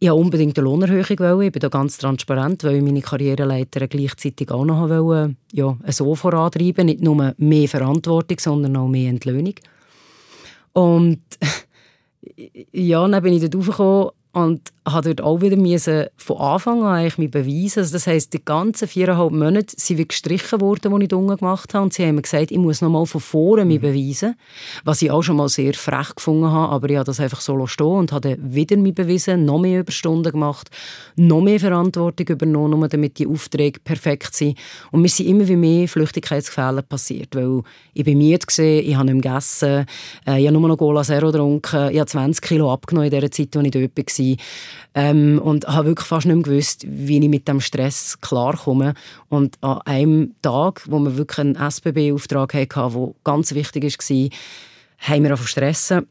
ich 0.00 0.10
wollte 0.10 0.22
unbedingt 0.22 0.58
eine 0.58 0.64
Lohnerhöhung. 0.64 1.18
Wollen. 1.18 1.46
Ich 1.46 1.52
bin 1.52 1.60
da 1.60 1.68
ganz 1.68 1.96
transparent, 1.96 2.62
weil 2.64 2.76
ich 2.76 2.82
meine 2.82 3.00
Karriereleiter 3.00 3.86
gleichzeitig 3.88 4.50
auch 4.50 4.64
noch 4.64 4.90
wollte, 4.90 5.34
ja, 5.52 5.76
so 5.88 6.14
vorantreiben. 6.14 6.86
Nicht 6.86 7.00
nur 7.00 7.34
mehr 7.36 7.68
Verantwortung, 7.68 8.38
sondern 8.38 8.76
auch 8.76 8.88
mehr 8.88 9.08
Entlöhnung. 9.08 9.54
Und 10.74 11.22
ja, 12.72 13.08
dann 13.08 13.22
bin 13.22 13.32
ich 13.32 13.40
dort 13.40 13.56
raufgekommen 13.56 14.10
und 14.32 14.73
habe 14.86 15.14
dort 15.14 15.26
auch 15.26 15.40
wieder 15.40 15.56
müssen, 15.56 16.06
von 16.16 16.36
Anfang 16.36 16.82
an 16.82 16.96
eigentlich 16.96 17.18
mich 17.18 17.30
beweisen. 17.30 17.78
Also 17.80 17.94
das 17.94 18.06
heisst, 18.06 18.34
die 18.34 18.44
ganzen 18.44 18.86
viereinhalb 18.86 19.32
Monate 19.32 19.74
sind 19.78 19.96
wir 19.96 20.04
gestrichen 20.04 20.60
worden, 20.60 20.98
die 20.98 21.06
ich 21.06 21.12
unten 21.12 21.36
gemacht 21.36 21.72
habe. 21.72 21.84
Und 21.84 21.94
sie 21.94 22.06
haben 22.06 22.16
mir 22.16 22.22
gesagt, 22.22 22.50
ich 22.50 22.58
muss 22.58 22.82
noch 22.82 22.90
mal 22.90 23.06
von 23.06 23.20
vorne 23.20 23.64
mich 23.64 23.78
mhm. 23.78 23.92
beweisen. 23.92 24.36
Was 24.84 25.00
ich 25.00 25.10
auch 25.10 25.22
schon 25.22 25.36
mal 25.36 25.48
sehr 25.48 25.72
frech 25.72 26.14
gefunden 26.14 26.50
habe. 26.50 26.72
Aber 26.72 26.90
ich 26.90 26.96
habe 26.96 27.06
das 27.06 27.18
einfach 27.18 27.40
so 27.40 27.66
stehen 27.66 27.86
und 27.86 28.12
habe 28.12 28.36
wieder 28.38 28.76
mich 28.76 28.94
beweisen, 28.94 29.46
noch 29.46 29.58
mehr 29.58 29.80
Überstunden 29.80 30.32
gemacht, 30.32 30.70
noch 31.16 31.40
mehr 31.40 31.60
Verantwortung 31.60 32.28
übernommen, 32.28 32.78
nur 32.78 32.88
damit 32.88 33.18
die 33.18 33.26
Aufträge 33.26 33.80
perfekt 33.80 34.34
sind. 34.34 34.58
Und 34.90 35.00
mir 35.00 35.08
sind 35.08 35.28
immer 35.28 35.48
wie 35.48 35.56
mehr 35.56 35.88
Flüchtigkeitsfälle 35.88 36.82
passiert. 36.82 37.34
Weil 37.34 37.62
ich 37.94 38.04
bin 38.04 38.18
müde 38.18 38.44
gesehen, 38.46 38.86
ich 38.86 38.94
habe 38.94 39.06
nicht 39.06 39.24
mehr 39.24 39.32
gegessen, 39.32 39.86
äh, 40.26 40.40
ich 40.40 40.46
habe 40.46 40.58
nur 40.58 40.68
noch 40.68 40.76
Cola 40.76 41.02
Zero 41.02 41.32
getrunken, 41.32 41.90
ich 41.90 41.98
habe 41.98 42.06
20 42.06 42.44
Kilo 42.44 42.70
abgenommen 42.70 43.10
in 43.10 43.18
der 43.18 43.30
Zeit, 43.30 43.56
als 43.56 43.64
ich 43.64 43.70
dort 43.70 43.96
war. 43.96 44.36
Ähm, 44.94 45.40
und 45.42 45.66
habe 45.66 45.88
wirklich 45.88 46.06
fast 46.06 46.26
nicht 46.26 46.34
mehr 46.34 46.44
gewusst, 46.44 46.84
wie 46.88 47.18
ich 47.18 47.28
mit 47.28 47.48
dem 47.48 47.60
Stress 47.60 48.18
klarkomme. 48.20 48.94
Und 49.28 49.56
an 49.60 49.80
einem 49.84 50.34
Tag, 50.42 50.82
wo 50.86 50.98
wir 51.00 51.16
wirklich 51.16 51.38
einen 51.38 51.56
SBB-Auftrag 51.56 52.54
hatten, 52.54 52.92
der 52.92 53.14
ganz 53.24 53.54
wichtig 53.54 53.84
war, 53.84 54.28
haben 54.98 55.24
wir 55.24 55.34
auf 55.34 55.46
stressen. 55.48 56.06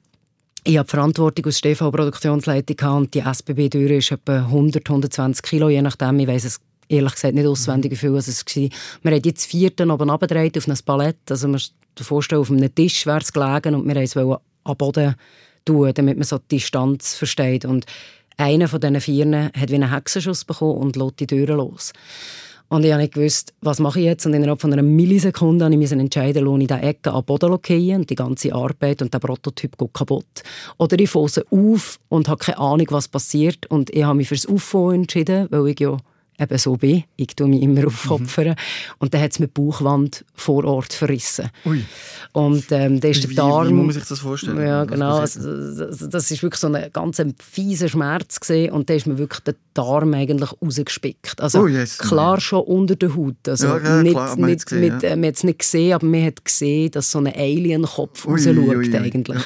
Ich 0.66 0.78
habe 0.78 0.88
die 0.88 0.92
Verantwortung 0.92 1.46
aus 1.46 1.60
der 1.60 1.74
TV-Produktionsleitung 1.74 2.98
und 2.98 3.14
die 3.14 3.20
SBB-Tür 3.20 3.92
ist 3.92 4.12
etwa 4.12 4.38
100, 4.38 4.88
120 4.88 5.44
Kilo, 5.44 5.70
je 5.70 5.82
nachdem. 5.82 6.20
Ich 6.20 6.28
weiss 6.28 6.46
es 6.46 6.62
ehrlich 6.88 7.14
gesagt 7.14 7.36
nicht 7.36 7.48
auswendig, 7.48 7.92
wie 7.92 7.96
viel 7.98 8.16
es 8.16 8.28
war. 8.28 8.70
Wir 9.02 9.12
haben 9.12 9.22
jetzt 9.24 9.46
vierten 9.46 9.92
oben 9.92 10.10
abgedreht 10.10 10.58
auf 10.58 10.68
ein 10.68 10.78
Palett. 10.86 11.18
Also 11.30 11.48
man 11.48 11.60
sich 11.60 12.08
vorstellen, 12.08 12.42
auf 12.42 12.52
einem 12.52 12.74
Tisch 12.74 13.06
wäre 13.06 13.20
es 13.20 13.34
gelegen 13.34 13.76
und 13.76 13.86
wir 13.86 13.96
wollten 13.96 14.32
es 14.32 14.38
am 14.64 14.78
Boden 14.78 15.16
tun, 15.66 15.92
damit 15.94 16.18
man 16.18 16.24
so 16.24 16.38
die 16.38 16.58
Distanz 16.58 17.16
versteht. 17.16 17.66
Und 17.66 17.86
einer 18.38 18.68
von 18.68 18.80
diesen 18.80 19.02
Vieren 19.02 19.46
hat 19.46 19.70
wie 19.70 19.76
einen 19.76 19.92
Hexenschuss 19.92 20.46
bekommen 20.46 20.78
und 20.78 20.96
lässt 20.96 21.20
die 21.20 21.28
Türen 21.28 21.58
los. 21.58 21.94
Und 22.70 22.84
ich 22.86 22.92
habe 22.92 23.04
nicht 23.04 23.14
gewusst, 23.14 23.54
was 23.62 23.80
mache 23.80 24.00
ich 24.00 24.06
jetzt. 24.06 24.26
Und 24.26 24.34
innerhalb 24.34 24.60
von 24.60 24.74
einer 24.74 24.82
Millisekunde 24.82 25.70
musste 25.70 25.96
ich 25.96 26.02
entscheiden, 26.02 26.44
lohne 26.44 26.64
ich 26.64 26.70
diese 26.70 26.82
Ecke 26.82 27.12
an 27.12 27.22
den 27.22 27.26
Boden 27.26 27.60
fallen 27.62 27.96
und 27.98 28.10
die 28.10 28.16
ganze 28.16 28.52
Arbeit 28.52 29.02
und 29.04 29.14
der 29.14 29.20
Prototyp 29.20 29.78
geht 29.78 29.94
kaputt. 29.94 30.44
Oder 30.80 30.98
ich 30.98 31.10
fose 31.10 31.46
auf 31.52 32.00
und 32.10 32.28
habe 32.28 32.44
keine 32.44 32.58
Ahnung, 32.58 32.88
was 32.90 33.08
passiert. 33.08 33.68
Und 33.68 33.92
ich 33.92 34.04
habe 34.04 34.18
mich 34.18 34.28
für 34.28 34.36
das 34.36 34.48
Auffahren 34.48 35.02
entschieden, 35.02 35.48
weil 35.52 35.68
ich 35.68 35.80
ja 35.80 35.98
eben 36.40 36.58
so 36.58 36.78
bin. 36.78 37.04
Ich 37.16 37.36
tue 37.36 37.48
mich 37.48 37.62
immer 37.62 37.88
aufopfern. 37.88 38.50
Mhm. 38.50 38.56
Und 39.00 39.14
dann 39.14 39.22
hat 39.22 39.32
es 39.32 39.40
mit 39.40 39.54
Bauchwand 39.54 40.26
vor 40.34 40.66
Ort 40.66 40.94
verrissen. 40.94 41.50
Ui. 41.66 41.84
Und 42.34 42.66
ähm, 42.72 43.00
da 43.00 43.08
ist 43.08 43.24
der 43.24 43.36
Darm... 43.36 43.68
Wie 43.70 43.74
muss 43.74 43.86
man 43.86 43.94
sich 43.94 44.10
das 44.10 44.20
vorstellen? 44.20 44.66
Ja, 44.66 44.86
genau. 44.86 45.18
Also, 45.18 45.40
das, 45.86 46.10
das 46.10 46.32
ist 46.32 46.42
wirklich 46.44 46.60
so 46.60 46.68
ein 46.68 46.90
ganz 46.92 47.22
fieser 47.40 47.90
Schmerz 47.90 48.40
gewesen. 48.40 48.74
und 48.74 48.90
da 48.90 48.94
ist 48.94 49.08
mir 49.08 49.18
wirklich 49.18 49.42
der 49.42 49.56
Darm 49.74 50.14
eigentlich 50.14 50.50
rausgespickt. 50.62 51.42
Also 51.42 51.62
oh, 51.62 51.68
yes, 51.68 51.98
klar 51.98 52.40
schon 52.40 52.62
unter 52.62 52.96
der 52.96 53.16
Haut. 53.16 53.48
Also 53.48 53.68
ja, 53.68 53.78
ja, 53.80 54.04
nicht, 54.04 54.14
klar, 54.14 54.36
nicht, 54.36 54.66
gesehen, 54.66 54.94
mit, 54.94 55.04
ja. 55.04 55.10
äh, 55.10 55.16
man 55.16 55.28
hat 55.28 55.36
es 55.36 55.44
nicht 55.44 55.60
gesehen, 55.60 55.94
aber 55.94 56.06
man 56.06 56.26
hat 56.26 56.46
gesehen, 56.46 56.92
dass 56.92 57.12
so 57.12 57.20
ein 57.20 57.28
Alien-Kopf 57.28 58.28
rausschaut 58.28 58.96
eigentlich. 58.96 59.44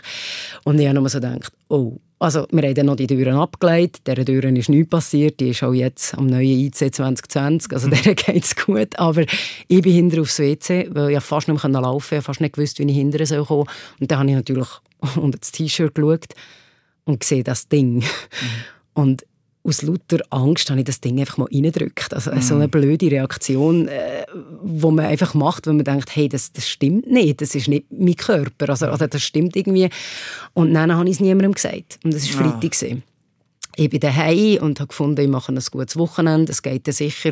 Und 0.64 0.80
ich 0.80 0.88
habe 0.88 1.00
nur 1.00 1.10
so 1.10 1.20
gedacht, 1.20 1.52
oh, 1.70 1.98
also, 2.20 2.48
wir 2.50 2.64
haben 2.64 2.74
dann 2.74 2.86
noch 2.88 2.96
die 2.96 3.06
Türen 3.06 3.36
abgelegt. 3.36 4.08
Dieser 4.08 4.26
Türen 4.26 4.56
ist 4.56 4.70
nichts 4.70 4.90
passiert. 4.90 5.40
Die 5.40 5.50
ist 5.50 5.62
auch 5.62 5.74
jetzt 5.74 6.18
am 6.18 6.26
neuen 6.26 6.60
IC 6.66 6.76
2020. 6.76 7.72
Also, 7.72 7.90
der 7.90 8.16
geht 8.16 8.44
es 8.44 8.56
gut. 8.56 8.98
Aber 8.98 9.24
ich 9.68 9.82
bin 9.82 9.94
hinter 9.94 10.22
aufs 10.22 10.40
WC, 10.40 10.90
weil 10.92 11.12
ich 11.12 11.24
fast 11.24 11.48
nicht 11.48 11.64
mehr 11.64 11.82
laufen 11.82 12.10
konnte. 12.10 12.16
Ich 12.18 12.24
fast 12.24 12.42
nicht 12.42 12.56
gewusst, 12.56 12.80
wie 12.80 12.90
ich 12.90 12.96
hinterher 12.96 13.28
soll 13.28 13.46
kommen 13.46 13.68
Und 14.00 14.10
dann 14.12 14.20
habe 14.20 14.30
ich 14.30 14.36
natürlich 14.36 14.68
unter 15.16 15.38
das 15.38 15.52
T-Shirt 15.52 15.94
geschaut 15.94 16.34
und 17.06 17.24
sehe 17.24 17.44
das 17.44 17.68
Ding. 17.68 17.98
Mhm. 17.98 18.04
Und 18.94 19.26
aus 19.68 19.82
lauter 19.82 20.20
Angst 20.30 20.70
habe 20.70 20.80
ich 20.80 20.86
das 20.86 21.02
Ding 21.02 21.20
einfach 21.20 21.38
mal 21.38 21.50
reingedrückt. 21.52 22.14
Also 22.14 22.32
mm. 22.32 22.42
so 22.42 22.56
eine 22.56 22.70
blöde 22.70 23.12
Reaktion, 23.12 23.88
äh, 23.90 24.26
wo 24.64 24.92
man 24.92 25.06
einfach 25.06 25.34
macht, 25.34 25.68
wenn 25.68 25.76
man 25.76 25.86
denkt, 25.86 26.16
hey, 26.16 26.30
das, 26.30 26.54
das 26.54 26.70
stimmt 26.70 27.08
nicht, 27.08 27.42
das 27.42 27.54
ist 27.54 27.68
nicht 27.68 27.86
mein 27.92 28.16
Körper, 28.16 28.70
also, 28.70 28.88
also 28.88 29.08
das 29.08 29.22
stimmt 29.22 29.56
irgendwie. 29.56 29.90
Und 30.54 30.74
dann 30.74 30.96
habe 30.96 31.06
ich 31.10 31.16
es 31.16 31.20
niemandem 31.20 31.54
gesagt. 31.54 32.00
Und 32.04 32.14
das 32.14 32.34
war 32.38 32.46
ja. 32.46 32.52
Freitag. 32.52 32.98
Ich 33.80 33.90
bin 33.92 34.00
daheim 34.00 34.58
und 34.64 34.80
habe 34.80 34.88
gefunden, 34.88 35.22
ich 35.22 35.28
mache 35.28 35.52
ein 35.52 35.60
gutes 35.72 35.98
Wochenende, 35.98 36.52
es 36.52 36.64
geht 36.64 36.88
dann 36.88 36.94
sicher 36.94 37.32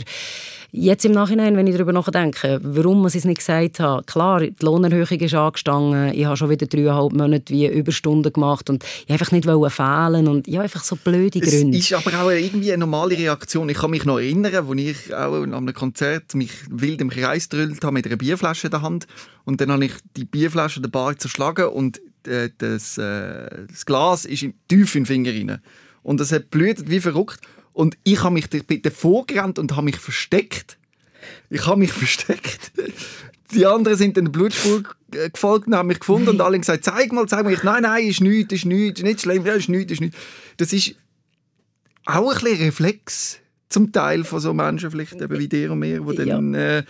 Jetzt 0.77 1.05
im 1.05 1.13
Nachhinein, 1.13 1.55
wenn 1.55 1.67
ich 1.67 1.73
darüber 1.73 1.93
nachdenke, 1.93 2.59
warum 2.61 3.07
ich 3.07 3.15
es 3.15 3.23
nicht 3.23 3.37
gesagt 3.37 3.79
habe, 3.79 4.03
klar, 4.03 4.41
die 4.41 4.53
Lohnerhöhung 4.59 5.19
ist 5.19 5.33
angestanden, 5.33 6.13
ich 6.13 6.25
habe 6.25 6.35
schon 6.35 6.49
wieder 6.49 6.67
dreieinhalb 6.67 7.13
Monate 7.13 7.53
wie 7.53 7.65
Überstunden 7.65 8.33
gemacht 8.33 8.69
und 8.69 8.83
ich 8.83 9.09
einfach 9.09 9.31
nicht 9.31 9.45
fehlen 9.45 10.27
und 10.27 10.49
ja, 10.49 10.61
einfach 10.61 10.83
so 10.83 10.97
blöde 10.97 11.39
Gründe. 11.39 11.77
Es 11.77 11.89
ist 11.89 11.93
aber 11.93 12.21
auch 12.21 12.29
irgendwie 12.29 12.73
eine 12.73 12.79
normale 12.79 13.17
Reaktion. 13.17 13.69
Ich 13.69 13.77
kann 13.77 13.91
mich 13.91 14.03
noch 14.03 14.19
erinnern, 14.19 14.53
als 14.53 14.77
ich 14.77 15.15
auch 15.15 15.43
an 15.43 15.53
einem 15.53 15.73
Konzert 15.73 16.35
mich 16.35 16.51
wild 16.69 16.99
im 16.99 17.09
Kreis 17.09 17.47
gedrüllt 17.47 17.81
habe 17.81 17.93
mit 17.93 18.05
einer 18.05 18.17
Bierflasche 18.17 18.67
in 18.67 18.71
der 18.71 18.81
Hand 18.81 19.07
und 19.45 19.61
dann 19.61 19.71
habe 19.71 19.85
ich 19.85 19.93
die 20.17 20.25
Bierflasche 20.25 20.79
in 20.79 20.83
der 20.83 20.89
Bar 20.89 21.17
zerschlagen 21.17 21.67
und 21.69 22.01
äh, 22.27 22.49
das, 22.57 22.97
äh, 22.97 23.65
das 23.69 23.85
Glas 23.85 24.25
ist 24.25 24.45
tief 24.67 24.95
in 24.95 25.03
den 25.03 25.05
Finger 25.05 25.31
rein. 25.31 25.61
Und 26.03 26.19
es 26.19 26.33
hat 26.33 26.49
blüht 26.51 26.89
wie 26.89 26.99
verrückt. 26.99 27.39
Und 27.75 27.97
ich 28.05 28.23
habe 28.23 28.33
mich 28.33 28.47
davor 28.49 29.27
gerannt 29.27 29.59
und 29.59 29.73
habe 29.73 29.83
mich 29.83 29.97
versteckt. 29.97 30.77
Ich 31.49 31.67
habe 31.67 31.77
mich 31.77 31.91
versteckt. 32.03 32.71
Die 33.51 33.65
anderen 33.65 33.97
sind 33.97 34.17
in 34.17 34.25
der 34.25 34.31
Blutspur 34.31 34.83
gefolgt 35.11 35.67
und 35.67 35.75
haben 35.75 35.89
mich 35.89 35.99
gefunden 35.99 36.29
und 36.29 36.39
alle 36.39 36.55
haben 36.55 36.61
gesagt, 36.61 36.85
zeig 36.85 37.11
mal, 37.11 37.27
zeig 37.27 37.43
mal. 37.43 37.51
Ich, 37.51 37.63
nein, 37.63 37.83
nein, 37.83 38.07
ist 38.07 38.21
nichts, 38.21 38.53
ist 38.53 38.65
nichts, 38.65 39.01
ist 39.01 39.05
nicht 39.05 39.21
schlimm, 39.21 39.45
ja, 39.45 39.53
ist 39.55 39.67
nichts, 39.67 39.91
ist 39.91 39.99
nichts. 39.99 40.17
Das 40.55 40.71
ist 40.71 40.95
auch 42.05 42.33
ein 42.33 42.39
bisschen 42.39 42.65
Reflex 42.65 43.39
zum 43.67 43.91
Teil 43.91 44.23
von 44.23 44.39
so 44.39 44.53
Menschen, 44.53 44.89
vielleicht 44.89 45.19
eben 45.19 45.37
wie 45.37 45.49
dir 45.49 45.73
und 45.73 45.79
mir, 45.79 45.99
die 45.99 46.15
dann... 46.25 46.53
Ja. 46.53 46.77
Äh, 46.77 46.83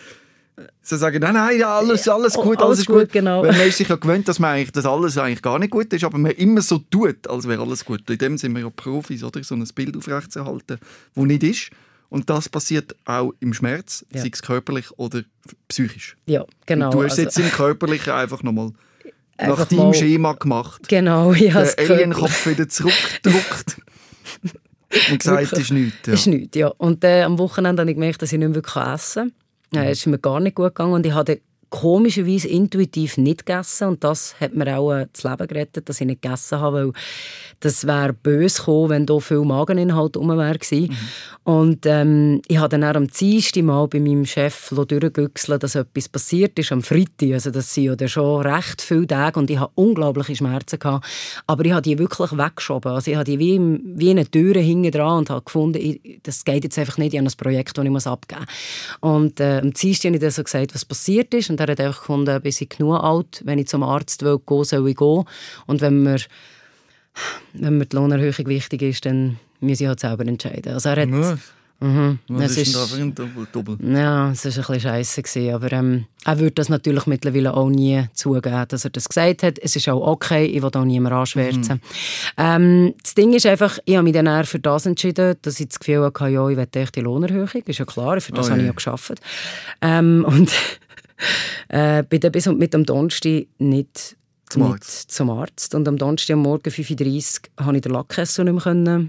Sie 0.82 0.98
sagen, 0.98 1.20
nein, 1.20 1.34
nein, 1.34 1.60
ja, 1.60 1.78
alles, 1.78 2.08
alles 2.08 2.34
gut, 2.34 2.58
alles, 2.58 2.62
alles 2.62 2.80
ist 2.80 2.86
gut. 2.86 3.00
gut. 3.00 3.12
Genau. 3.12 3.44
Weil 3.44 3.52
man 3.52 3.68
ist 3.68 3.78
sich 3.78 3.90
ja 3.90 3.96
gewöhnt, 3.96 4.28
dass, 4.28 4.40
man 4.40 4.52
eigentlich, 4.52 4.72
dass 4.72 4.86
alles 4.86 5.18
eigentlich 5.18 5.42
gar 5.42 5.60
nicht 5.60 5.72
gut 5.72 5.92
ist, 5.92 6.04
aber 6.04 6.18
man 6.18 6.32
immer 6.32 6.62
so 6.62 6.78
tut, 6.78 7.28
als 7.28 7.48
wäre 7.48 7.62
alles 7.62 7.84
gut. 7.84 8.10
In 8.10 8.18
dem 8.18 8.38
sind 8.38 8.54
wir 8.54 8.62
ja 8.62 8.70
Profis, 8.70 9.24
oder? 9.24 9.44
So 9.44 9.56
ein 9.56 9.68
Bild 9.76 9.98
aufrechtzuerhalten, 9.98 10.80
das 11.16 11.26
nicht 11.26 11.44
ist. 11.44 11.70
Und 12.10 12.30
das 12.30 12.48
passiert 12.48 12.96
auch 13.06 13.34
im 13.42 13.54
Schmerz, 13.54 14.06
ja. 14.12 14.22
sei 14.22 14.30
es 14.32 14.42
körperlich 14.42 14.92
oder 14.98 15.24
psychisch. 15.68 16.16
Ja, 16.26 16.46
genau. 16.66 16.86
Und 16.86 16.94
du 16.94 17.04
hast 17.04 17.14
also, 17.14 17.24
jetzt 17.24 17.40
im 17.40 17.50
Körperlichen 17.50 18.14
einfach 18.14 18.42
nochmal 18.44 18.72
nach 19.38 19.66
deinem 19.66 19.94
Schema 19.94 20.34
gemacht. 20.34 20.88
Genau, 20.88 21.34
ja. 21.34 21.64
Den 21.64 21.92
Alienkopf 21.92 22.48
wieder 22.48 22.70
zurückgedruckt. 22.70 23.82
und 25.12 25.20
gesagt, 25.20 25.54
es 25.54 25.60
ist 25.60 25.72
nichts. 25.72 26.08
Ja. 26.08 26.14
ist 26.14 26.28
nichts, 26.28 26.58
ja. 26.58 26.68
Und 26.68 27.04
äh, 27.04 27.24
am 27.24 27.38
Wochenende 27.38 27.82
habe 27.82 27.92
ich 27.92 27.96
gemerkt, 27.96 28.22
dass 28.22 28.32
ich 28.32 28.40
nicht 28.40 28.50
mehr 28.50 28.94
essen 28.94 29.24
kann. 29.24 29.45
Es 29.84 30.00
ist 30.00 30.08
mir 30.08 30.20
gar 30.20 30.40
nicht 30.40 30.56
gut 30.56 30.76
gegangen 30.76 30.94
und 30.94 31.06
ich 31.06 31.14
hatte 31.14 31.42
komischerweise 31.70 32.48
intuitiv 32.48 33.18
nicht 33.18 33.46
gegessen 33.46 33.90
und 33.90 34.04
das 34.04 34.36
hat 34.40 34.56
mir 34.56 34.78
auch 34.78 34.94
äh, 34.94 35.08
das 35.12 35.24
Leben 35.24 35.48
gerettet, 35.48 35.90
dass 35.90 36.00
ich 36.00 36.08
nicht 36.08 36.22
gegessen 36.22 36.60
habe, 36.60 36.88
weil 36.88 36.94
das 37.60 37.88
wäre 37.88 38.14
böse 38.14 38.60
gekommen, 38.60 38.90
wenn 38.90 39.06
da 39.06 39.20
viel 39.20 39.44
Mageninhalt 39.44 40.18
rum 40.18 40.30
wäre 40.38 40.60
mhm. 40.72 40.90
Und 41.44 41.86
ähm, 41.86 42.42
ich 42.48 42.58
habe 42.58 42.70
dann 42.70 42.84
auch 42.84 42.96
am 42.96 43.08
Dienstag 43.08 43.64
mal 43.64 43.88
bei 43.88 44.00
meinem 44.00 44.26
Chef 44.26 44.70
durchgegüchselt, 44.70 45.64
dass 45.64 45.76
etwas 45.76 46.10
passiert 46.10 46.58
ist 46.58 46.72
am 46.72 46.82
Freitag. 46.82 47.34
Also 47.34 47.52
das 47.52 47.74
sind 47.74 48.02
ja 48.02 48.08
schon 48.08 48.42
recht 48.42 48.82
viele 48.82 49.08
Tage 49.08 49.40
und 49.40 49.50
ich 49.50 49.60
hatte 49.60 49.72
unglaubliche 49.76 50.36
Schmerzen. 50.36 50.80
Gehabt. 50.80 51.06
Aber 51.48 51.64
ich 51.66 51.72
habe 51.72 51.82
die 51.82 51.98
wirklich 52.00 52.32
weggeschoben. 52.32 52.92
Also 52.92 53.12
ich 53.12 53.18
habe 53.18 53.26
die 53.26 53.40
wie, 53.40 53.60
wie 53.84 54.10
eine 54.10 54.26
Tür 54.26 54.56
hinten 54.56 54.92
dran 54.92 55.20
und 55.20 55.30
habe 55.30 55.44
gefunden, 55.44 55.80
ich, 55.80 56.20
das 56.24 56.44
geht 56.44 56.64
jetzt 56.64 56.80
einfach 56.80 56.98
nicht 56.98 57.14
in 57.14 57.26
ein 57.26 57.34
Projekt, 57.38 57.78
das 57.78 57.86
ich 57.86 57.92
muss 57.92 58.08
abgeben 58.08 58.46
muss. 59.02 59.12
Und 59.12 59.40
äh, 59.40 59.60
am 59.62 59.72
Dienstag 59.72 60.10
habe 60.10 60.16
ich 60.16 60.22
dann 60.22 60.32
so 60.32 60.44
gesagt, 60.44 60.74
was 60.74 60.86
passiert 60.86 61.34
ist. 61.34 61.50
Und 61.56 61.62
er 61.62 61.72
hat 61.72 61.80
einfach 61.80 62.00
gefunden, 62.00 62.42
bis 62.42 62.62
ich 62.62 62.70
genug 62.70 63.02
alt, 63.02 63.42
wenn 63.46 63.60
ich 63.60 63.68
zum 63.68 63.84
Arzt 63.84 64.24
will, 64.24 64.40
gehen, 64.46 64.64
soll 64.64 64.90
ich 64.90 64.98
gehen. 64.98 65.24
Und 65.68 65.82
wenn 65.82 66.04
mir, 66.04 66.18
wenn 67.54 67.78
mir 67.78 67.86
die 67.86 67.96
Lohnerhöhung 67.96 68.48
wichtig 68.48 68.82
ist, 68.82 69.06
dann 69.06 69.40
muss 69.62 69.80
ich 69.80 69.88
halt 69.88 70.02
selber 70.02 70.26
entscheiden. 70.26 70.74
Also 70.74 70.90
er 70.90 71.02
hat, 71.02 71.10
ja. 71.10 71.38
Mhm. 71.82 72.20
Was 72.30 72.58
ist, 72.58 72.74
ist 72.74 72.94
ein 72.94 73.14
Double, 73.14 73.48
Double? 73.52 73.78
Ja, 73.82 74.32
es 74.32 74.46
war 74.46 74.52
ein 74.52 74.80
bisschen 74.80 74.80
scheiße. 74.80 75.54
Aber 75.54 75.72
ähm, 75.74 76.06
er 76.24 76.40
würde 76.40 76.52
das 76.52 76.70
natürlich 76.70 77.06
mittlerweile 77.06 77.54
auch 77.54 77.70
nie 77.70 78.06
zugeben, 78.14 78.66
dass 78.68 78.86
er 78.86 78.92
das 78.92 79.10
gesagt 79.10 79.44
hat. 79.44 79.60
Es 79.60 79.76
ist 79.76 79.90
auch 79.90 80.08
okay, 80.08 80.46
ich 80.46 80.64
will 80.64 80.72
auch 80.74 80.86
niemand 80.86 81.14
anschwärzen. 81.14 81.76
Mhm. 81.76 81.82
Ähm, 82.38 82.94
das 83.02 83.14
Ding 83.14 83.34
ist 83.34 83.46
einfach, 83.46 83.78
ich 83.84 83.96
habe 83.96 84.04
mich 84.04 84.14
dann 84.14 84.46
für 84.46 84.60
das 84.60 84.86
entschieden, 84.86 85.36
dass 85.42 85.60
ich 85.60 85.68
das 85.68 85.80
Gefühl 85.80 86.04
hatte, 86.06 86.28
ja, 86.28 86.48
ich 86.48 86.58
will 86.58 86.68
echt 86.74 86.96
die 86.96 87.02
Lohnerhöhung. 87.02 87.50
Ist 87.66 87.80
ja 87.80 87.86
klar, 87.86 88.22
für 88.22 88.32
das 88.32 88.48
oh, 88.48 88.52
habe 88.52 88.62
ich 88.62 88.68
ja 88.68 88.74
geschafft. 88.74 89.20
Ähm, 89.82 90.26
und 90.28 90.52
äh, 91.70 92.04
bin 92.04 92.20
dann 92.20 92.32
bis 92.32 92.46
mit 92.48 92.74
dem 92.74 92.86
Donnerstag 92.86 93.48
nicht 93.58 94.18
zum, 94.50 94.64
nicht 94.64 94.74
Arzt. 94.74 95.12
zum 95.12 95.30
Arzt. 95.30 95.76
Und 95.76 95.88
am 95.88 95.98
Donnerstag 95.98 96.36
am 96.36 96.42
Morgen 96.42 96.70
5.30 96.70 97.50
Uhr 97.50 97.64
konnte 97.64 97.78
ich 97.78 97.82
den 97.82 97.92
Lackkessel 97.92 98.46
nicht 98.46 98.66
mehr 98.66 99.06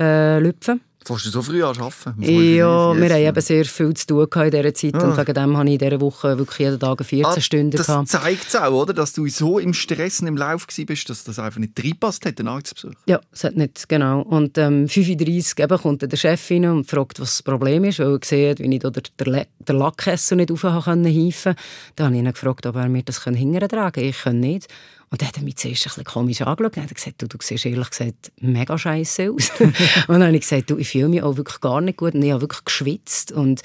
äh, 0.00 0.38
lüpfen. 0.38 0.80
Du 1.06 1.16
so 1.16 1.40
früh 1.40 1.62
arbeiten? 1.62 2.20
Ja, 2.20 2.96
wir 2.96 3.10
haben 3.10 3.22
eben 3.22 3.40
sehr 3.40 3.64
viel 3.64 3.94
zu 3.94 4.06
tun 4.06 4.28
in 4.42 4.50
dieser 4.50 4.74
Zeit 4.74 4.94
ah. 4.96 5.04
und 5.04 5.16
wegen 5.16 5.34
dem 5.34 5.56
habe 5.56 5.68
ich 5.68 5.74
in 5.74 5.78
dieser 5.78 6.00
Woche 6.00 6.36
wirklich 6.36 6.58
jeden 6.58 6.80
Tag 6.80 7.04
14 7.04 7.24
ah, 7.24 7.40
Stunden 7.40 7.70
das 7.70 7.86
gehabt. 7.86 8.12
Das 8.12 8.22
zeigt 8.22 8.48
es 8.48 8.56
auch, 8.56 8.72
oder? 8.72 8.92
dass 8.92 9.12
du 9.12 9.28
so 9.28 9.60
im 9.60 9.72
Stress 9.72 10.20
und 10.20 10.26
im 10.26 10.36
Lauf 10.36 10.66
bist, 10.66 11.08
dass 11.08 11.22
das 11.22 11.38
einfach 11.38 11.60
nicht 11.60 11.78
reinpasst 11.78 12.26
hat, 12.26 12.40
den 12.40 12.48
Arztbesuch. 12.48 12.94
Ja, 13.06 13.20
es 13.30 13.44
hat 13.44 13.56
nicht, 13.56 13.88
genau. 13.88 14.22
Und 14.22 14.58
ähm, 14.58 14.88
35 14.88 15.58
eben 15.58 15.78
kommt 15.78 16.02
der 16.02 16.16
Chef 16.16 16.50
rein 16.50 16.64
und 16.64 16.90
fragt, 16.90 17.20
was 17.20 17.36
das 17.36 17.42
Problem 17.44 17.84
ist, 17.84 18.00
weil 18.00 18.14
er 18.14 18.18
sieht, 18.24 18.58
wie 18.58 18.74
ich 18.74 18.80
da 18.80 18.90
den, 18.90 19.44
den 19.60 19.76
Lackkessel 19.76 20.36
nicht 20.36 20.50
aufheifen 20.50 21.02
konnte. 21.02 21.56
Dann 21.94 22.06
habe 22.06 22.16
ich 22.16 22.22
ihn 22.22 22.32
gefragt, 22.32 22.66
ob 22.66 22.74
er 22.74 22.88
mir 22.88 23.02
das 23.04 23.22
hinterher 23.22 23.68
tragen 23.68 23.92
kann. 23.92 24.04
Ich 24.04 24.22
kann 24.22 24.40
nicht. 24.40 24.66
Und 25.10 25.22
er 25.22 25.28
hat 25.28 25.40
mich 25.40 25.56
zuerst 25.56 25.82
ein 25.82 25.90
bisschen 25.90 26.04
komisch 26.04 26.42
angeschaut 26.42 26.76
und 26.76 26.82
hat 26.82 26.94
gesagt, 26.94 27.22
du, 27.22 27.28
du 27.28 27.38
siehst 27.40 27.64
ehrlich 27.64 27.90
gesagt 27.90 28.32
mega 28.40 28.76
scheiße 28.76 29.30
aus. 29.30 29.50
und 29.60 29.74
dann 30.08 30.24
habe 30.24 30.34
ich 30.34 30.42
gesagt, 30.42 30.70
du, 30.70 30.78
ich 30.78 30.88
fühle 30.88 31.08
mich 31.08 31.22
auch 31.22 31.36
wirklich 31.36 31.60
gar 31.60 31.80
nicht 31.80 31.98
gut 31.98 32.14
und 32.14 32.22
ich 32.22 32.32
habe 32.32 32.42
wirklich 32.42 32.64
geschwitzt 32.64 33.30
und 33.30 33.62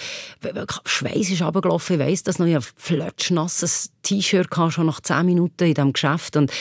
Schweiß 0.85 1.31
ist 1.31 1.41
runtergelaufen, 1.41 1.99
ich 1.99 2.07
weiss 2.07 2.23
das 2.23 2.37
noch, 2.37 2.45
ich 2.45 2.55
habe 2.55 2.65
flötschnasses 2.75 3.91
T-Shirt 4.03 4.47
schon 4.69 4.85
nach 4.85 5.01
10 5.01 5.25
Minuten 5.25 5.63
in 5.63 5.73
diesem 5.73 5.93
Geschäft 5.93 6.37
und 6.37 6.51